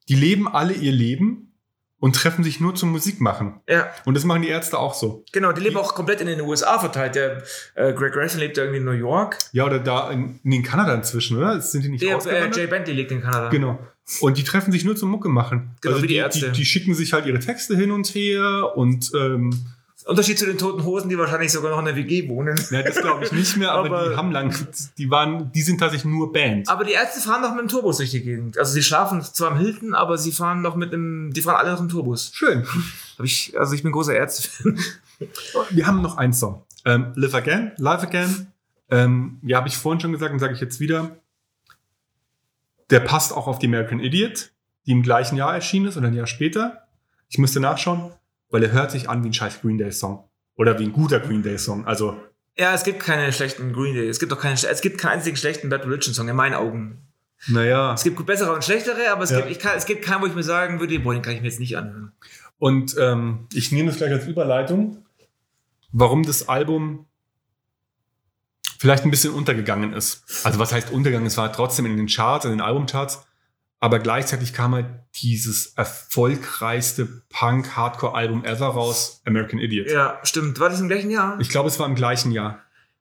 die 0.09 0.15
leben 0.17 0.49
alle 0.49 0.73
ihr 0.73 0.93
Leben 0.93 1.53
und 2.01 2.15
treffen 2.15 2.45
sich 2.45 2.61
nur 2.61 2.75
zum 2.75 2.91
Musikmachen. 2.93 3.61
Ja, 3.69 3.91
Und 4.05 4.15
das 4.15 4.25
machen 4.25 4.43
die 4.43 4.49
Ärzte 4.49 4.79
auch 4.79 4.95
so. 4.95 5.25
genau. 5.33 5.53
Die 5.53 5.61
leben 5.61 5.77
auch 5.77 5.95
komplett 5.95 6.21
in 6.21 6.29
den 6.29 6.41
USA 6.41 6.79
verteilt. 6.79 7.17
Der 7.17 7.43
äh, 7.75 7.93
Greg 7.93 8.13
Grayson 8.13 8.41
lebt 8.41 8.57
ja 8.57 8.63
irgendwie 8.65 8.79
in 8.79 8.85
New 8.85 8.93
York. 8.93 9.39
Ja, 9.53 9.67
oder 9.67 9.81
da 9.81 10.11
in, 10.11 10.39
in 10.45 10.63
Kanada 10.63 10.95
inzwischen, 10.95 11.37
oder? 11.37 11.61
Sind 11.61 11.85
die 11.85 11.89
nicht 11.89 12.03
Der 12.03 12.17
äh? 12.27 12.51
Jay 12.51 12.67
Bentley 12.67 12.95
lebt 12.95 13.11
in 13.11 13.21
Kanada. 13.21 13.49
Genau. 13.49 13.79
Und 14.21 14.39
die 14.39 14.45
treffen 14.45 14.73
sich 14.73 14.85
nur 14.85 14.97
zum 14.97 15.11
Mucke 15.11 15.29
machen. 15.29 15.73
Genau, 15.81 15.97
wie 15.97 16.03
die 16.03 16.07
die, 16.09 16.15
Ärzte. 16.15 16.47
Die, 16.47 16.59
die 16.59 16.65
schicken 16.65 16.95
sich 16.95 17.13
halt 17.13 17.27
ihre 17.27 17.41
Texte 17.41 17.77
hin 17.77 17.91
und 17.91 18.07
her 18.15 18.73
und 18.77 19.11
ähm, 19.15 19.51
Unterschied 20.09 20.39
zu 20.39 20.47
den 20.47 20.57
Toten 20.57 20.85
Hosen, 20.85 21.11
die 21.11 21.19
wahrscheinlich 21.19 21.53
sogar 21.53 21.71
noch 21.71 21.79
in 21.81 21.85
der 21.85 21.95
WG 21.97 22.29
wohnen. 22.31 22.59
ja, 22.71 22.83
das 22.83 22.97
glaube 22.97 23.25
ich 23.25 23.33
nicht 23.33 23.57
mehr, 23.59 23.73
aber, 23.73 23.87
Aber- 23.99 24.09
die 24.11 24.17
haben 24.17 24.33
lang, 24.33 24.55
die 24.97 25.11
waren, 25.11 25.53
die 25.53 25.61
sind 25.63 25.79
tatsächlich 25.79 26.11
nur 26.11 26.33
Band. 26.33 26.69
Aber 26.69 26.85
die 26.85 26.93
Ärzte 26.93 27.21
fahren 27.21 27.43
doch 27.43 27.51
mit 27.53 27.61
dem 27.61 27.69
Turbus 27.69 27.99
durch 27.99 28.11
die 28.11 28.23
Gegend. 28.23 28.57
Also 28.59 28.73
sie 28.73 28.83
schlafen 28.83 29.23
zwar 29.23 29.51
am 29.53 29.59
Hilton, 29.59 29.95
aber 29.95 30.17
sie 30.17 30.33
fahren 30.33 30.63
noch 30.63 30.77
mit 30.77 30.95
einem, 30.95 31.33
die 31.35 31.43
fahren 31.43 31.57
alle 31.57 31.73
noch 31.73 31.81
im 31.81 31.89
Turbus. 31.91 32.31
Schön. 32.33 32.65
Hab 33.19 33.25
ich, 33.27 33.53
also 33.59 33.75
ich 33.75 33.83
bin 33.83 33.93
großer 33.93 34.15
Ärzte-Fan. 34.15 34.79
Wir 35.71 35.87
haben 35.87 36.01
noch 36.01 36.17
einen 36.17 36.33
Song. 36.33 36.63
Ähm, 36.87 37.13
Live 37.15 37.35
Again, 37.35 37.73
Live 37.77 38.03
Again. 38.05 38.47
Ähm, 38.91 39.39
ja, 39.43 39.59
habe 39.59 39.69
ich 39.69 39.77
vorhin 39.77 40.01
schon 40.01 40.13
gesagt 40.13 40.33
und 40.33 40.39
sage 40.39 40.55
ich 40.55 40.61
jetzt 40.61 40.81
wieder. 40.81 41.19
Der 42.91 43.01
passt 43.01 43.35
auch 43.35 43.47
auf 43.47 43.59
die 43.59 43.67
American 43.67 44.01
Idiot, 44.01 44.51
die 44.87 44.93
im 44.93 45.03
gleichen 45.03 45.37
Jahr 45.37 45.55
erschienen 45.55 45.87
ist 45.87 45.97
oder 45.99 46.07
ein 46.07 46.15
Jahr 46.15 46.27
später. 46.27 46.87
Ich 47.29 47.37
müsste 47.37 47.61
nachschauen, 47.61 48.11
weil 48.51 48.63
er 48.63 48.73
hört 48.73 48.91
sich 48.91 49.09
an 49.09 49.23
wie 49.25 49.29
ein 49.29 49.35
scheiß 49.35 49.61
Green 49.61 49.79
Day 49.79 49.93
Song. 49.93 50.25
Oder 50.57 50.79
wie 50.79 50.85
ein 50.85 50.93
guter 50.93 51.21
Green 51.21 51.43
Day 51.43 51.59
Song. 51.59 51.87
Also, 51.87 52.17
Ja, 52.57 52.75
es 52.75 52.83
gibt 52.83 53.01
keine 53.01 53.33
schlechten 53.33 53.73
Green 53.73 53.95
Day. 53.95 54.09
Es 54.09 54.19
gibt 54.19 54.33
auch 54.33 54.41
keine, 54.41 54.55
es 54.55 54.81
gibt 54.81 54.99
keinen 54.99 55.13
einzigen 55.19 55.37
schlechten 55.37 55.69
Bad 55.69 55.85
Religion 55.87 56.15
Song, 56.15 56.29
in 56.29 56.37
meinen 56.37 56.55
Augen. 56.55 56.99
naja. 57.47 57.95
Es 57.95 58.03
gibt 58.03 58.25
bessere 58.27 58.53
und 58.53 58.65
schlechtere, 58.65 59.11
aber 59.13 59.23
es, 59.23 59.31
Ja. 59.31 59.39
gibt, 59.39 59.51
ich 59.53 59.59
kann, 59.61 59.77
es 59.77 59.87
gibt 59.87 60.05
keinen, 60.05 60.21
wo 60.23 60.27
ich 60.27 60.35
mir 60.35 60.43
sagen 60.43 60.81
würde, 60.81 60.99
boah, 60.99 61.13
den 61.15 61.23
kann 61.23 61.35
ich 61.35 61.41
mir 61.41 61.47
jetzt 61.49 61.61
nicht 61.61 61.77
anhören. 61.77 62.11
Und 62.59 62.97
ähm, 62.99 63.47
ich 63.53 63.71
nehme 63.71 63.89
das 63.91 63.99
gleich 63.99 64.11
als 64.11 64.27
Überleitung, 64.27 65.05
warum 65.93 66.25
das 66.25 66.49
Album 66.49 67.07
vielleicht 68.81 69.05
ein 69.05 69.11
bisschen 69.13 69.33
untergegangen 69.35 69.93
ist. 69.93 70.25
Also 70.45 70.59
was 70.59 70.73
heißt 70.73 70.91
untergegangen? 70.91 71.27
Es 71.27 71.37
war 71.37 71.53
trotzdem 71.53 71.87
in 71.87 71.97
den 71.97 72.07
Charts, 72.09 72.45
in 72.45 72.51
den 72.53 72.61
Albumcharts, 72.61 73.25
aber 73.81 73.99
gleichzeitig 74.01 74.53
kam 74.53 74.75
halt 74.75 74.87
dieses 75.23 75.75
erfolgreichste 75.77 77.07
Punk-Hardcore-Album 77.31 78.45
ever 78.45 78.67
raus, 78.67 79.21
American 79.25 79.59
Idiot. 79.59 79.91
Ja, 79.91 80.19
stimmt. 80.25 80.59
War 80.61 80.69
das 80.69 80.81
im 80.81 80.89
gleichen 80.89 81.11
Jahr? 81.11 81.39
Ich 81.41 81.49
glaube, 81.49 81.69
es 81.69 81.79
war 81.79 81.87
im 81.87 81.95
gleichen 81.95 82.33
Jahr. 82.33 82.61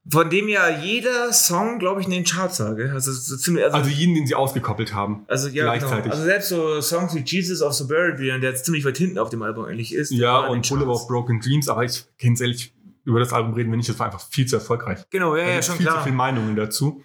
Von 0.10 0.30
dem 0.30 0.48
ja 0.48 0.70
jeder 0.70 1.34
Song, 1.34 1.80
glaube 1.80 2.00
ich, 2.00 2.08
in 2.08 2.14
den 2.14 2.24
Charts 2.24 2.62
war, 2.62 2.76
gell? 2.76 2.92
Also, 2.92 3.12
so 3.12 3.36
ziemlich, 3.36 3.66
also, 3.66 3.76
Also 3.76 3.90
jeden, 3.90 4.16
den 4.16 4.26
sie 4.26 4.36
ausgekoppelt 4.36 4.94
haben. 4.94 5.26
also 5.28 5.50
ja, 5.50 5.66
gleichzeitig. 5.66 6.04
Genau. 6.04 6.14
Also 6.14 6.24
selbst 6.24 6.50
so 6.50 6.80
Songs 6.80 7.14
wie 7.14 7.24
Jesus 7.26 7.62
of 7.62 7.74
Suburbia, 7.74 8.38
der 8.38 8.52
jetzt 8.52 8.64
ziemlich 8.64 8.86
weit 8.86 8.98
hinten 8.98 9.18
auf 9.20 9.30
dem 9.30 9.42
Album 9.42 9.66
eigentlich 9.66 9.94
ist. 9.94 10.12
Ja, 10.12 10.40
und. 10.48 10.68
Boulevard 10.70 10.96
of 10.96 11.08
Broken 11.08 11.42
Dreams, 11.42 11.68
aber 11.68 11.84
ich 11.84 12.06
kenne 12.18 12.38
ehrlich, 12.40 12.74
über 13.04 13.20
das 13.20 13.34
Album 13.34 13.54
reden 13.54 13.70
wir 13.72 13.78
nicht, 13.78 13.90
das 13.90 14.00
war 14.00 14.06
einfach 14.06 14.22
viel 14.30 14.46
zu 14.46 14.56
erfolgreich. 14.58 15.00
Genau, 15.10 15.36
ja, 15.36 15.46
Da 15.46 15.52
ja, 15.56 15.62
schon 15.62 15.76
viel 15.76 15.86
zu 15.86 15.92
klar. 15.92 16.04
viele 16.04 16.16
Meinungen 16.16 16.56
dazu. 16.56 17.04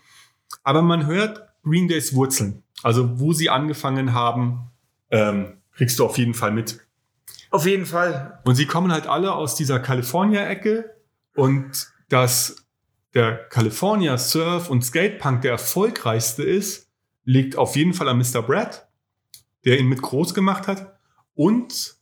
Aber 0.62 0.82
man 0.82 1.06
hört 1.06 1.42
Green 1.64 1.88
Days 1.88 2.14
Wurzeln. 2.14 2.62
Also 2.82 3.20
wo 3.20 3.32
sie 3.32 3.50
angefangen 3.50 4.12
haben, 4.12 4.70
ähm, 5.10 5.58
kriegst 5.72 5.98
du 5.98 6.04
auf 6.04 6.18
jeden 6.18 6.34
Fall 6.34 6.50
mit. 6.50 6.80
Auf 7.50 7.66
jeden 7.66 7.86
Fall. 7.86 8.40
Und 8.44 8.54
sie 8.54 8.66
kommen 8.66 8.92
halt 8.92 9.06
alle 9.06 9.34
aus 9.34 9.54
dieser 9.54 9.78
California-Ecke 9.78 10.90
und 11.34 11.92
dass 12.08 12.56
der 13.14 13.36
California 13.48 14.16
Surf 14.16 14.70
und 14.70 14.84
Skatepunk 14.84 15.42
der 15.42 15.52
erfolgreichste 15.52 16.42
ist, 16.42 16.88
liegt 17.24 17.56
auf 17.56 17.76
jeden 17.76 17.92
Fall 17.94 18.08
an 18.08 18.18
Mr. 18.18 18.42
Brad, 18.42 18.88
der 19.64 19.78
ihn 19.78 19.86
mit 19.86 20.02
groß 20.02 20.34
gemacht 20.34 20.66
hat 20.66 20.98
und 21.34 21.96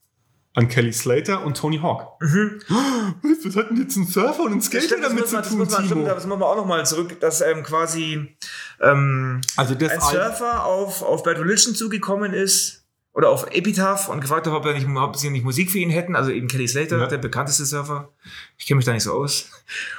an 0.54 0.68
Kelly 0.68 0.92
Slater 0.92 1.44
und 1.44 1.56
Tony 1.56 1.78
Hawk. 1.78 2.20
Mhm. 2.20 2.60
Was, 2.68 3.54
denn 3.54 3.76
jetzt 3.76 3.96
ein 3.96 4.06
Surfer 4.06 4.42
und 4.42 4.52
ein 4.52 4.60
Skater 4.60 4.84
Stimmt, 4.84 5.04
damit 5.04 5.26
zu 5.28 5.34
man, 5.34 5.42
das 5.42 5.50
tun, 5.50 5.58
muss 5.58 5.70
man, 5.70 5.84
stimmt, 5.84 6.00
Timo? 6.00 6.14
das 6.14 6.26
muss 6.26 6.38
man 6.38 6.48
auch 6.48 6.56
nochmal 6.56 6.86
zurück, 6.86 7.20
dass 7.20 7.40
ähm, 7.40 7.62
quasi 7.62 8.36
ähm, 8.80 9.40
Also 9.56 9.74
das 9.74 9.92
ein 9.92 10.00
Surfer 10.00 10.64
auf, 10.64 11.02
auf 11.02 11.22
Bad 11.22 11.38
Religion 11.38 11.74
zugekommen 11.74 12.32
ist 12.32 12.84
oder 13.12 13.28
auf 13.30 13.48
Epitaph 13.50 14.08
und 14.08 14.20
gefragt 14.20 14.46
hat, 14.46 14.52
ob, 14.54 14.64
er 14.66 14.72
nicht, 14.74 14.86
ob 14.88 15.16
sie 15.16 15.30
nicht 15.30 15.44
Musik 15.44 15.70
für 15.70 15.78
ihn 15.78 15.90
hätten. 15.90 16.14
Also 16.14 16.30
eben 16.30 16.46
Kelly 16.48 16.68
Slater, 16.68 16.98
Ja. 16.98 17.06
der 17.06 17.18
bekannteste 17.18 17.64
Surfer. 17.66 18.08
Ich 18.56 18.66
kenne 18.66 18.76
mich 18.76 18.84
da 18.86 18.92
nicht 18.92 19.02
so 19.02 19.12
aus. 19.12 19.50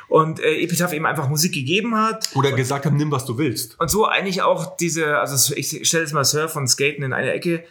Und 0.07 0.39
äh, 0.39 0.61
Epitaph 0.61 0.93
eben 0.93 1.05
einfach 1.05 1.27
Musik 1.27 1.53
gegeben 1.53 1.95
hat. 1.97 2.29
Oder 2.35 2.51
gesagt 2.53 2.85
haben, 2.85 2.95
nimm 2.95 3.11
was 3.11 3.25
du 3.25 3.37
willst. 3.37 3.79
Und 3.79 3.89
so 3.89 4.05
eigentlich 4.05 4.41
auch 4.41 4.77
diese, 4.77 5.17
also 5.17 5.53
ich 5.55 5.87
stelle 5.87 6.03
jetzt 6.03 6.13
mal 6.13 6.23
Surf 6.23 6.55
und 6.55 6.67
Skaten 6.67 7.03
in 7.03 7.11
eine 7.13 7.33
Ecke. 7.33 7.65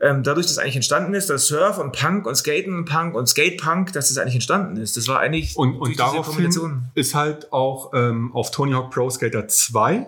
Ähm, 0.00 0.22
dadurch, 0.22 0.46
dass 0.46 0.58
eigentlich 0.58 0.76
entstanden 0.76 1.14
ist, 1.14 1.30
dass 1.30 1.46
Surf 1.46 1.78
und 1.78 1.92
Punk 1.92 2.26
und 2.26 2.34
Skaten 2.36 2.76
und 2.76 2.84
Punk 2.84 3.14
und 3.14 3.28
Skate-Punk, 3.28 3.92
dass 3.92 4.08
das 4.08 4.18
eigentlich 4.18 4.34
entstanden 4.34 4.76
ist. 4.76 4.96
Das 4.96 5.06
war 5.08 5.18
eigentlich 5.20 5.56
Und, 5.56 5.76
und 5.76 5.98
daraufhin 5.98 6.82
ist 6.94 7.14
halt 7.14 7.52
auch 7.52 7.92
ähm, 7.94 8.32
auf 8.34 8.50
Tony 8.50 8.72
Hawk 8.72 8.90
Pro 8.90 9.08
Skater 9.10 9.46
2, 9.48 10.06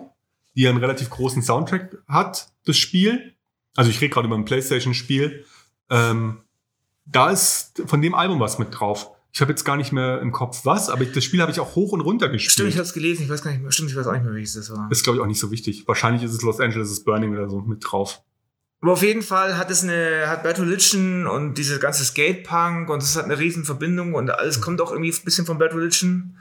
die 0.57 0.67
einen 0.67 0.79
relativ 0.79 1.09
großen 1.09 1.41
Soundtrack 1.43 1.97
hat, 2.07 2.51
das 2.65 2.77
Spiel. 2.77 3.35
Also 3.75 3.91
ich 3.91 4.01
rede 4.01 4.11
gerade 4.13 4.27
über 4.27 4.35
ein 4.35 4.43
Playstation-Spiel. 4.43 5.45
Ähm, 5.91 6.41
da 7.05 7.29
ist 7.29 7.83
von 7.85 8.01
dem 8.01 8.15
Album 8.15 8.39
was 8.39 8.57
mit 8.57 8.69
drauf. 8.71 9.11
Ich 9.31 9.39
habe 9.39 9.51
jetzt 9.51 9.65
gar 9.65 9.77
nicht 9.77 9.91
mehr 9.91 10.19
im 10.19 10.31
Kopf 10.31 10.65
was, 10.65 10.89
aber 10.89 11.03
ich, 11.03 11.11
das 11.11 11.23
Spiel 11.23 11.41
habe 11.41 11.51
ich 11.51 11.59
auch 11.59 11.75
hoch 11.75 11.91
und 11.91 12.01
runter 12.01 12.27
gespielt. 12.27 12.53
Stimmt, 12.53 12.69
ich 12.69 12.75
habe 12.77 12.87
es 12.87 12.93
gelesen, 12.93 13.23
ich 13.23 13.29
weiß 13.29 13.43
gar 13.43 13.51
nicht 13.51 13.61
mehr, 13.61 13.71
stimmt, 13.71 13.91
ich 13.91 13.95
weiß 13.95 14.07
auch 14.07 14.13
nicht 14.13 14.23
mehr, 14.23 14.33
welches 14.33 14.55
das 14.55 14.71
war. 14.71 14.89
ist, 14.89 15.03
glaube 15.03 15.17
ich, 15.17 15.23
auch 15.23 15.27
nicht 15.27 15.39
so 15.39 15.51
wichtig. 15.51 15.87
Wahrscheinlich 15.87 16.23
ist 16.23 16.31
es 16.31 16.41
Los 16.41 16.59
Angeles 16.59 16.89
is 16.89 17.03
Burning 17.03 17.33
oder 17.33 17.47
so 17.47 17.61
mit 17.61 17.83
drauf. 17.83 18.23
Aber 18.81 18.93
auf 18.93 19.03
jeden 19.03 19.21
Fall 19.21 19.57
hat 19.57 19.69
es 19.69 19.83
eine, 19.83 20.27
hat 20.27 20.41
Bad 20.41 20.59
Religion 20.59 21.27
und 21.27 21.55
diese 21.59 21.77
ganze 21.77 22.03
Skatepunk 22.03 22.89
und 22.89 23.03
es 23.03 23.15
hat 23.15 23.25
eine 23.25 23.37
riesen 23.37 23.63
Verbindung 23.63 24.15
und 24.15 24.31
alles 24.31 24.59
kommt 24.59 24.81
auch 24.81 24.91
irgendwie 24.91 25.11
ein 25.11 25.23
bisschen 25.23 25.45
von 25.45 25.59
Bad 25.59 25.75
Religion. 25.75 26.37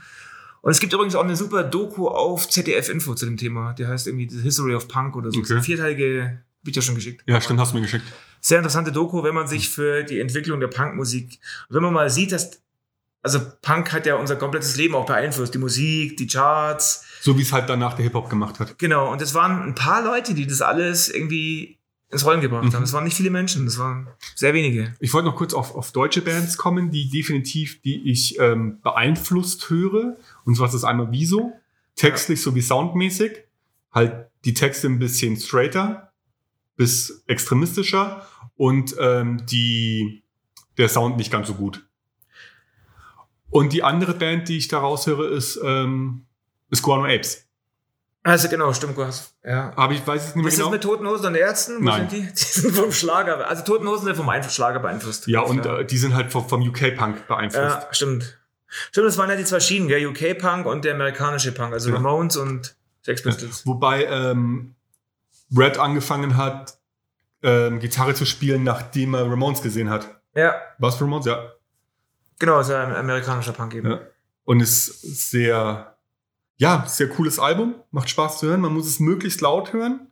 Und 0.62 0.71
es 0.71 0.81
gibt 0.81 0.92
übrigens 0.92 1.14
auch 1.14 1.25
eine 1.25 1.37
super 1.37 1.62
Doku 1.62 2.09
auf 2.09 2.49
ZDF 2.49 2.88
Info 2.88 3.14
zu 3.14 3.27
dem 3.27 3.37
Thema. 3.37 3.73
Die 3.73 3.87
heißt 3.87 4.07
irgendwie 4.07 4.29
The 4.29 4.40
History 4.40 4.75
of 4.75 4.88
Punk 4.88 5.16
oder 5.16 5.31
so. 5.31 5.38
Okay. 5.38 5.55
Okay. 5.55 5.62
Vierteilige, 5.62 6.42
hab 6.61 6.69
ich 6.69 6.73
dir 6.73 6.83
schon 6.83 6.95
geschickt. 6.95 7.23
Ja, 7.27 7.40
stimmt, 7.40 7.61
hast 7.61 7.73
du 7.73 7.77
mir 7.77 7.83
geschickt. 7.83 8.05
Sehr 8.40 8.59
interessante 8.59 8.92
Doku, 8.92 9.23
wenn 9.23 9.35
man 9.35 9.47
sich 9.47 9.69
für 9.69 10.03
die 10.05 10.21
Entwicklung 10.21 10.61
der 10.61 10.69
Punkmusik, 10.69 11.38
wenn 11.69 11.83
man 11.83 11.92
mal 11.92 12.11
sieht, 12.11 12.33
dass, 12.33 12.62
also 13.23 13.40
Punk 13.62 13.92
hat 13.92 14.07
ja 14.07 14.16
unser 14.16 14.37
komplettes 14.37 14.77
Leben 14.77 14.95
auch 14.95 15.07
beeinflusst. 15.07 15.55
Die 15.55 15.59
Musik, 15.59 16.16
die 16.16 16.27
Charts, 16.27 17.05
So 17.21 17.37
wie 17.38 17.42
es 17.42 17.53
halt 17.53 17.69
danach 17.69 17.95
der 17.95 18.05
Hip-Hop 18.05 18.31
gemacht 18.31 18.61
hat. 18.61 18.79
Genau, 18.79 19.11
und 19.12 19.21
es 19.23 19.35
waren 19.35 19.62
ein 19.62 19.75
paar 19.75 20.05
Leute, 20.05 20.35
die 20.35 20.47
das 20.47 20.62
alles 20.62 21.09
irgendwie 21.09 21.79
ins 22.11 22.25
Rollen 22.25 22.40
gebracht 22.40 22.64
Mhm. 22.64 22.73
haben. 22.75 22.83
Es 22.85 22.92
waren 22.92 23.05
nicht 23.05 23.16
viele 23.16 23.31
Menschen, 23.31 23.64
das 23.66 23.79
waren 23.79 24.09
sehr 24.35 24.55
wenige. 24.55 24.95
Ich 25.01 25.12
wollte 25.12 25.27
noch 25.29 25.37
kurz 25.37 25.55
auf, 25.55 25.75
auf 25.75 25.90
deutsche 25.92 26.23
Bands 26.23 26.57
kommen, 26.57 26.90
die 26.90 27.09
definitiv, 27.11 27.83
die 27.83 28.11
ich 28.11 28.38
ähm, 28.38 28.81
beeinflusst 28.83 29.69
höre. 29.71 30.16
Und 30.45 30.57
zwar 30.57 30.66
ist 30.66 30.75
das 30.75 30.85
einmal 30.85 31.09
Wieso, 31.11 31.53
textlich 31.97 32.40
sowie 32.42 32.62
soundmäßig. 32.62 33.33
Halt 33.92 34.27
die 34.45 34.55
Texte 34.55 34.87
ein 34.87 34.99
bisschen 34.99 35.37
straighter 35.37 36.12
bis 36.77 37.25
extremistischer 37.27 38.27
und 38.57 38.95
ähm, 39.01 39.45
die, 39.47 40.23
der 40.79 40.88
Sound 40.88 41.16
nicht 41.16 41.33
ganz 41.33 41.49
so 41.49 41.55
gut. 41.55 41.87
Und 43.51 43.73
die 43.73 43.83
andere 43.83 44.14
Band, 44.14 44.49
die 44.49 44.59
ich 44.59 44.69
da 44.69 44.79
raushöre, 44.79 45.27
ist, 45.29 45.59
ähm, 45.64 46.27
ist 46.71 46.83
Guano 46.83 47.05
Apes. 47.05 47.45
Also 48.27 48.49
genau, 48.49 48.73
stimmt, 48.73 48.97
du 48.97 49.05
hast, 49.05 49.35
ja. 49.45 49.73
Aber 49.77 49.93
ich 49.93 50.05
weiß 50.07 50.21
es 50.23 50.27
nicht 50.35 50.37
mehr 50.37 50.47
Was 50.47 50.55
genau. 50.55 50.67
ist 50.67 50.73
mit 50.73 50.83
Toten 50.83 51.07
Hosen 51.07 51.27
und 51.27 51.35
Ärzten? 51.37 51.77
Wo 51.81 51.85
Nein. 51.85 52.09
sind 52.11 52.12
die? 52.12 52.27
Die 52.33 52.37
sind 52.61 52.75
vom 52.75 52.91
Schlager, 52.93 53.47
also 53.49 53.62
Toten 53.62 53.87
Hosen 53.87 54.07
sind 54.07 54.17
vom 54.17 54.29
Einfluss 54.29 54.55
Schlager 54.55 54.81
beeinflusst. 54.81 55.27
ja, 55.29 55.41
und 55.41 55.65
äh, 55.65 55.85
die 55.85 55.97
sind 55.97 56.15
halt 56.15 56.33
vom, 56.33 56.49
vom 56.49 56.61
UK-Punk 56.61 57.27
beeinflusst. 57.29 57.65
ja, 57.83 57.89
stimmt. 57.93 58.39
Stimmt, 58.91 59.07
das 59.07 59.17
waren 59.17 59.31
ja 59.31 59.37
die 59.37 59.45
zwei 59.45 59.61
Schienen, 59.61 59.89
der 59.89 60.07
UK-Punk 60.09 60.67
und 60.67 60.85
der 60.85 60.95
amerikanische 60.95 61.53
Punk, 61.53 61.73
also 61.73 61.89
Ja. 61.91 61.95
Ramones 61.97 62.37
und 62.37 62.75
Sex 63.03 63.23
Pistols. 63.23 63.65
Wobei 63.65 64.05
ähm, 64.05 64.75
Brad 65.51 65.79
angefangen 65.79 66.37
hat, 66.37 66.77
ähm, 67.45 67.79
Gitarre 67.79 68.15
zu 68.15 68.27
spielen, 68.27 68.65
nachdem 68.65 69.15
er 69.15 69.23
Ramones 69.31 69.62
gesehen 69.62 69.89
hat. 69.89 70.09
Ja, 70.35 70.57
Was 70.79 71.01
Ramones? 71.01 71.27
Ja. 71.27 71.53
genau, 72.41 72.59
ist 72.61 72.71
ja 72.71 72.85
ein 72.85 72.95
amerikanischer 72.97 73.53
Punk 73.53 73.75
eben. 73.75 73.89
ja. 73.91 74.01
Und 74.45 74.61
ist 74.61 74.87
sehr, 75.31 75.95
ja, 76.57 76.85
sehr 76.88 77.09
cooles 77.09 77.38
Album. 77.38 77.75
Macht 77.90 78.11
Spaß 78.11 78.38
zu 78.38 78.47
hören. 78.47 78.61
Man 78.61 78.73
muss 78.73 78.87
es 78.87 79.01
möglichst 79.01 79.40
laut 79.40 79.73
hören. 79.73 80.09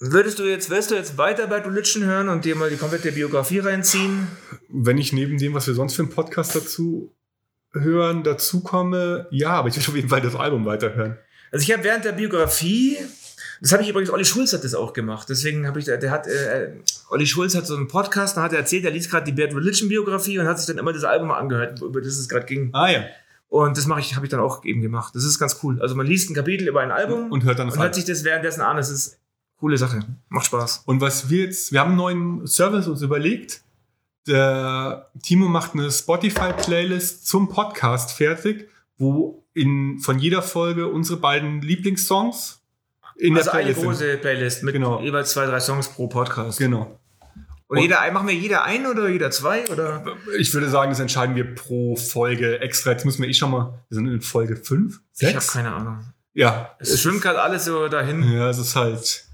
Würdest 0.00 0.38
du 0.38 0.44
jetzt, 0.44 0.70
willst 0.70 0.90
du 0.90 0.96
jetzt 0.96 1.18
weiter 1.18 1.46
Bad 1.46 1.66
Religion 1.66 2.04
hören 2.04 2.28
und 2.28 2.44
dir 2.44 2.56
mal 2.56 2.68
die 2.68 2.76
komplette 2.76 3.12
Biografie 3.12 3.60
reinziehen? 3.60 4.26
Wenn 4.68 4.98
ich 4.98 5.12
neben 5.12 5.38
dem, 5.38 5.54
was 5.54 5.66
wir 5.66 5.74
sonst 5.74 5.94
für 5.94 6.02
einen 6.02 6.10
Podcast 6.10 6.56
dazu 6.56 7.14
hören, 7.72 8.22
dazu 8.22 8.60
komme, 8.62 9.28
ja, 9.30 9.50
aber 9.50 9.68
ich 9.68 9.76
will 9.76 9.84
auf 9.86 9.94
jeden 9.94 10.08
Fall 10.08 10.20
das 10.20 10.34
Album 10.34 10.64
weiterhören. 10.66 11.16
Also 11.52 11.62
ich 11.62 11.72
habe 11.72 11.84
während 11.84 12.04
der 12.04 12.12
Biografie, 12.12 12.98
das 13.60 13.72
habe 13.72 13.82
ich 13.82 13.88
übrigens, 13.88 14.10
Olli 14.10 14.24
Schulz 14.24 14.52
hat 14.52 14.64
das 14.64 14.74
auch 14.74 14.92
gemacht. 14.92 15.28
Deswegen 15.28 15.66
habe 15.66 15.78
ich, 15.78 15.84
der 15.84 16.10
hat, 16.10 16.26
äh, 16.26 16.72
Olli 17.10 17.26
Schulz 17.26 17.54
hat 17.54 17.66
so 17.66 17.76
einen 17.76 17.88
Podcast, 17.88 18.36
da 18.36 18.42
hat 18.42 18.52
er 18.52 18.58
erzählt, 18.58 18.84
er 18.84 18.90
liest 18.90 19.10
gerade 19.10 19.24
die 19.24 19.32
Bad 19.32 19.54
Religion 19.54 19.88
Biografie 19.88 20.38
und 20.38 20.46
hat 20.46 20.58
sich 20.58 20.66
dann 20.66 20.78
immer 20.78 20.92
das 20.92 21.04
Album 21.04 21.30
angehört, 21.30 21.80
über 21.80 22.00
das 22.00 22.18
es 22.18 22.28
gerade 22.28 22.46
ging. 22.46 22.70
Ah 22.72 22.90
ja. 22.90 23.04
Und 23.54 23.76
das 23.78 23.86
mache 23.86 24.00
ich, 24.00 24.16
habe 24.16 24.26
ich 24.26 24.30
dann 24.30 24.40
auch 24.40 24.64
eben 24.64 24.82
gemacht. 24.82 25.14
Das 25.14 25.22
ist 25.22 25.38
ganz 25.38 25.60
cool. 25.62 25.80
Also 25.80 25.94
man 25.94 26.06
liest 26.08 26.28
ein 26.28 26.34
Kapitel 26.34 26.66
über 26.66 26.80
ein 26.80 26.90
Album 26.90 27.30
Und 27.30 27.44
hört 27.44 27.60
dann 27.60 27.68
das 27.68 27.76
und 27.76 27.82
hört 27.82 27.94
sich 27.94 28.04
das 28.04 28.24
währenddessen 28.24 28.62
an. 28.62 28.76
Das 28.76 28.90
ist 28.90 29.12
eine 29.12 29.18
coole 29.60 29.78
Sache. 29.78 30.00
Macht 30.28 30.46
Spaß. 30.46 30.82
Und 30.86 31.00
was 31.00 31.30
wir 31.30 31.44
jetzt, 31.44 31.70
wir 31.70 31.78
haben 31.78 31.90
einen 31.90 31.96
neuen 31.98 32.46
Service 32.48 32.88
uns 32.88 33.00
überlegt. 33.02 33.62
Der 34.26 35.08
Timo 35.22 35.46
macht 35.48 35.74
eine 35.74 35.88
Spotify-Playlist 35.90 37.28
zum 37.28 37.48
Podcast 37.48 38.10
fertig, 38.10 38.68
wo 38.98 39.44
in, 39.52 39.98
von 40.00 40.18
jeder 40.18 40.42
Folge 40.42 40.88
unsere 40.88 41.20
beiden 41.20 41.62
Lieblingssongs 41.62 42.60
in 43.16 43.36
also 43.36 43.50
der 43.52 43.54
eine 43.60 43.72
Playlist 43.72 43.80
sind. 43.80 43.88
große 43.90 44.16
Playlist 44.18 44.62
mit 44.64 44.72
Genau. 44.74 45.00
jeweils 45.00 45.30
zwei, 45.30 45.46
drei 45.46 45.60
Songs 45.60 45.88
pro 45.88 46.08
Podcast. 46.08 46.58
Genau. 46.58 46.98
Und 47.76 47.82
jeder, 47.82 48.00
ein- 48.00 48.12
machen 48.14 48.28
wir 48.28 48.34
jeder 48.34 48.64
ein 48.64 48.86
oder 48.86 49.08
jeder 49.08 49.30
zwei? 49.30 49.68
Oder? 49.70 50.04
Ich 50.38 50.52
würde 50.54 50.68
sagen, 50.68 50.90
das 50.90 51.00
entscheiden 51.00 51.34
wir 51.36 51.54
pro 51.54 51.96
Folge 51.96 52.60
extra. 52.60 52.90
Jetzt 52.92 53.04
müssen 53.04 53.22
wir 53.22 53.28
eh 53.28 53.34
schon 53.34 53.50
mal, 53.50 53.84
wir 53.88 53.94
sind 53.96 54.06
in 54.08 54.20
Folge 54.20 54.56
5, 54.56 55.00
Ich 55.18 55.24
habe 55.26 55.32
6. 55.40 55.52
keine 55.52 55.72
Ahnung. 55.74 56.04
Ja, 56.32 56.74
Es 56.80 57.00
schwimmt 57.00 57.22
gerade 57.22 57.40
alles 57.42 57.64
so 57.64 57.86
dahin. 57.88 58.22
ja, 58.32 58.48
es 58.50 58.58
ist 58.58 58.74
halt, 58.74 59.24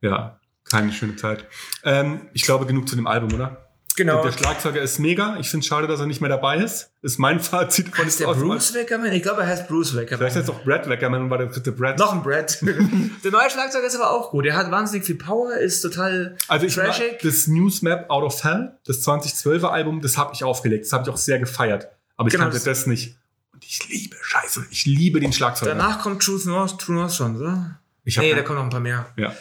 ja, 0.00 0.40
keine 0.64 0.92
schöne 0.92 1.16
Zeit. 1.16 1.46
Ähm, 1.84 2.22
ich 2.34 2.42
glaube, 2.42 2.66
genug 2.66 2.88
zu 2.88 2.96
dem 2.96 3.06
Album, 3.06 3.32
oder? 3.34 3.67
Genau. 3.98 4.22
Der 4.22 4.32
Schlagzeuger 4.32 4.80
ist 4.80 4.98
mega. 4.98 5.36
Ich 5.40 5.50
finde 5.50 5.62
es 5.64 5.66
schade, 5.66 5.86
dass 5.88 5.98
er 6.00 6.06
nicht 6.06 6.20
mehr 6.20 6.30
dabei 6.30 6.56
ist. 6.58 6.90
Ist 7.02 7.18
mein 7.18 7.40
Fazit 7.40 7.94
von 7.94 8.06
Ist 8.06 8.20
der 8.20 8.26
Bruce 8.26 8.72
Weckerman? 8.72 9.12
Ich 9.12 9.22
glaube, 9.22 9.42
er 9.42 9.48
heißt 9.48 9.68
Bruce 9.68 9.94
Weckerman. 9.96 10.18
Vielleicht 10.18 10.36
heißt 10.36 10.48
auch 10.50 10.62
Brad 10.64 10.88
Weckerman 10.88 11.28
war 11.28 11.38
der 11.38 11.48
dritte 11.48 11.72
Brad. 11.72 11.98
Noch 11.98 12.12
ein 12.12 12.22
Brad. 12.22 12.58
der 12.62 13.30
neue 13.32 13.50
Schlagzeuger 13.50 13.86
ist 13.86 13.96
aber 13.96 14.10
auch 14.10 14.30
gut. 14.30 14.44
Der 14.44 14.56
hat 14.56 14.70
wahnsinnig 14.70 15.04
viel 15.04 15.16
Power, 15.16 15.52
ist 15.56 15.82
total 15.82 16.36
Also 16.48 16.66
ich 16.66 16.74
trashig. 16.74 17.18
das 17.22 17.48
Newsmap 17.48 18.08
Out 18.08 18.22
of 18.24 18.44
Hell, 18.44 18.72
das 18.86 19.06
2012er 19.06 19.66
Album, 19.68 20.00
das 20.00 20.16
habe 20.16 20.32
ich 20.32 20.44
aufgelegt. 20.44 20.84
Das 20.86 20.92
habe 20.92 21.02
ich 21.02 21.10
auch 21.10 21.16
sehr 21.18 21.38
gefeiert. 21.40 21.88
Aber 22.16 22.28
ich 22.28 22.32
Genau, 22.32 22.44
kannte 22.48 22.60
das- 22.64 22.86
nicht. 22.86 23.16
Und 23.52 23.64
ich 23.64 23.88
liebe, 23.88 24.16
scheiße, 24.22 24.66
ich 24.70 24.86
liebe 24.86 25.18
den 25.18 25.32
Schlagzeuger. 25.32 25.74
Danach 25.74 26.00
kommt 26.00 26.22
Truth 26.22 26.46
North, 26.46 26.78
True 26.80 26.94
North 26.94 27.14
schon, 27.14 27.36
oder? 27.36 27.80
ich 28.04 28.16
Nee, 28.16 28.32
da 28.34 28.42
kommen 28.42 28.58
noch 28.58 28.64
ein 28.64 28.70
paar 28.70 28.78
mehr. 28.80 29.06
Ja. 29.16 29.34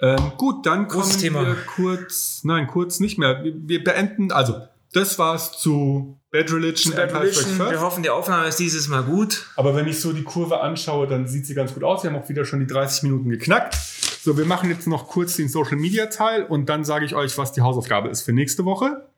Ähm, 0.00 0.32
gut, 0.36 0.64
dann 0.64 0.86
kommen 0.86 1.02
Großes 1.02 1.18
Thema. 1.18 1.44
wir 1.44 1.56
kurz, 1.56 2.42
nein, 2.44 2.68
kurz 2.68 3.00
nicht 3.00 3.18
mehr. 3.18 3.42
Wir, 3.42 3.52
wir 3.56 3.82
beenden, 3.82 4.30
also, 4.30 4.60
das 4.92 5.18
war's 5.18 5.58
zu 5.58 6.18
Bad 6.30 6.52
Religion, 6.52 6.94
Bad 6.94 7.14
Religion, 7.14 7.58
wir 7.58 7.80
hoffen, 7.80 8.02
die 8.02 8.10
Aufnahme 8.10 8.48
ist 8.48 8.58
dieses 8.58 8.88
Mal 8.88 9.02
gut. 9.02 9.46
Aber 9.56 9.74
wenn 9.74 9.88
ich 9.88 10.00
so 10.00 10.12
die 10.12 10.22
Kurve 10.22 10.60
anschaue, 10.60 11.06
dann 11.06 11.26
sieht 11.26 11.46
sie 11.46 11.54
ganz 11.54 11.74
gut 11.74 11.84
aus. 11.84 12.02
Wir 12.02 12.10
haben 12.10 12.18
auch 12.18 12.28
wieder 12.28 12.44
schon 12.44 12.60
die 12.60 12.66
30 12.66 13.04
Minuten 13.04 13.28
geknackt. 13.28 13.74
So, 13.74 14.36
wir 14.36 14.44
machen 14.44 14.70
jetzt 14.70 14.86
noch 14.86 15.08
kurz 15.08 15.36
den 15.36 15.48
Social 15.48 15.76
Media 15.76 16.06
Teil 16.06 16.44
und 16.44 16.68
dann 16.68 16.84
sage 16.84 17.04
ich 17.04 17.14
euch, 17.14 17.36
was 17.38 17.52
die 17.52 17.62
Hausaufgabe 17.62 18.08
ist 18.08 18.22
für 18.22 18.32
nächste 18.32 18.64
Woche. 18.64 19.08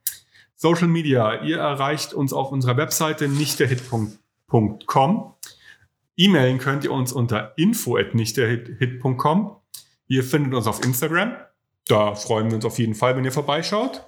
Social 0.56 0.88
Media, 0.88 1.42
ihr 1.42 1.58
erreicht 1.58 2.14
uns 2.14 2.32
auf 2.32 2.52
unserer 2.52 2.76
Webseite 2.76 3.28
nichtderhit.com. 3.28 5.34
E-Mailen 6.16 6.58
könnt 6.58 6.84
ihr 6.84 6.92
uns 6.92 7.12
unter 7.12 7.52
info@nichtderhit.com. 7.56 9.56
Ihr 10.10 10.24
findet 10.24 10.54
uns 10.54 10.66
auf 10.66 10.84
Instagram. 10.84 11.36
Da 11.86 12.16
freuen 12.16 12.48
wir 12.48 12.56
uns 12.56 12.64
auf 12.64 12.80
jeden 12.80 12.96
Fall, 12.96 13.16
wenn 13.16 13.24
ihr 13.24 13.30
vorbeischaut. 13.30 14.02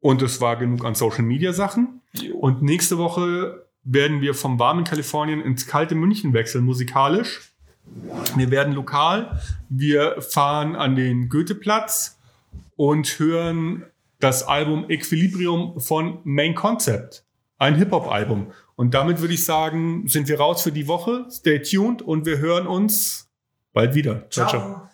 Und 0.00 0.22
es 0.22 0.40
war 0.40 0.56
genug 0.56 0.86
an 0.86 0.94
Social 0.94 1.22
Media 1.22 1.52
Sachen. 1.52 2.00
Und 2.40 2.62
nächste 2.62 2.96
Woche 2.96 3.66
werden 3.84 4.22
wir 4.22 4.32
vom 4.32 4.58
warmen 4.58 4.84
Kalifornien 4.84 5.42
ins 5.42 5.66
kalte 5.66 5.94
München 5.94 6.32
wechseln, 6.32 6.64
musikalisch. 6.64 7.52
Wir 8.36 8.50
werden 8.50 8.72
lokal. 8.72 9.38
Wir 9.68 10.22
fahren 10.22 10.74
an 10.74 10.96
den 10.96 11.28
Goetheplatz 11.28 12.18
und 12.76 13.18
hören 13.18 13.84
das 14.18 14.44
Album 14.44 14.88
Equilibrium 14.88 15.78
von 15.78 16.20
Main 16.24 16.54
Concept. 16.54 17.22
Ein 17.58 17.74
Hip-Hop-Album. 17.74 18.50
Und 18.76 18.94
damit 18.94 19.20
würde 19.20 19.34
ich 19.34 19.44
sagen, 19.44 20.08
sind 20.08 20.26
wir 20.28 20.38
raus 20.38 20.62
für 20.62 20.72
die 20.72 20.88
Woche. 20.88 21.26
Stay 21.30 21.60
tuned 21.60 22.00
und 22.00 22.24
wir 22.24 22.38
hören 22.38 22.66
uns 22.66 23.25
bald 23.76 23.94
wieder. 23.94 24.24
ciao. 24.30 24.48
ciao. 24.48 24.60
Ciao. 24.60 24.88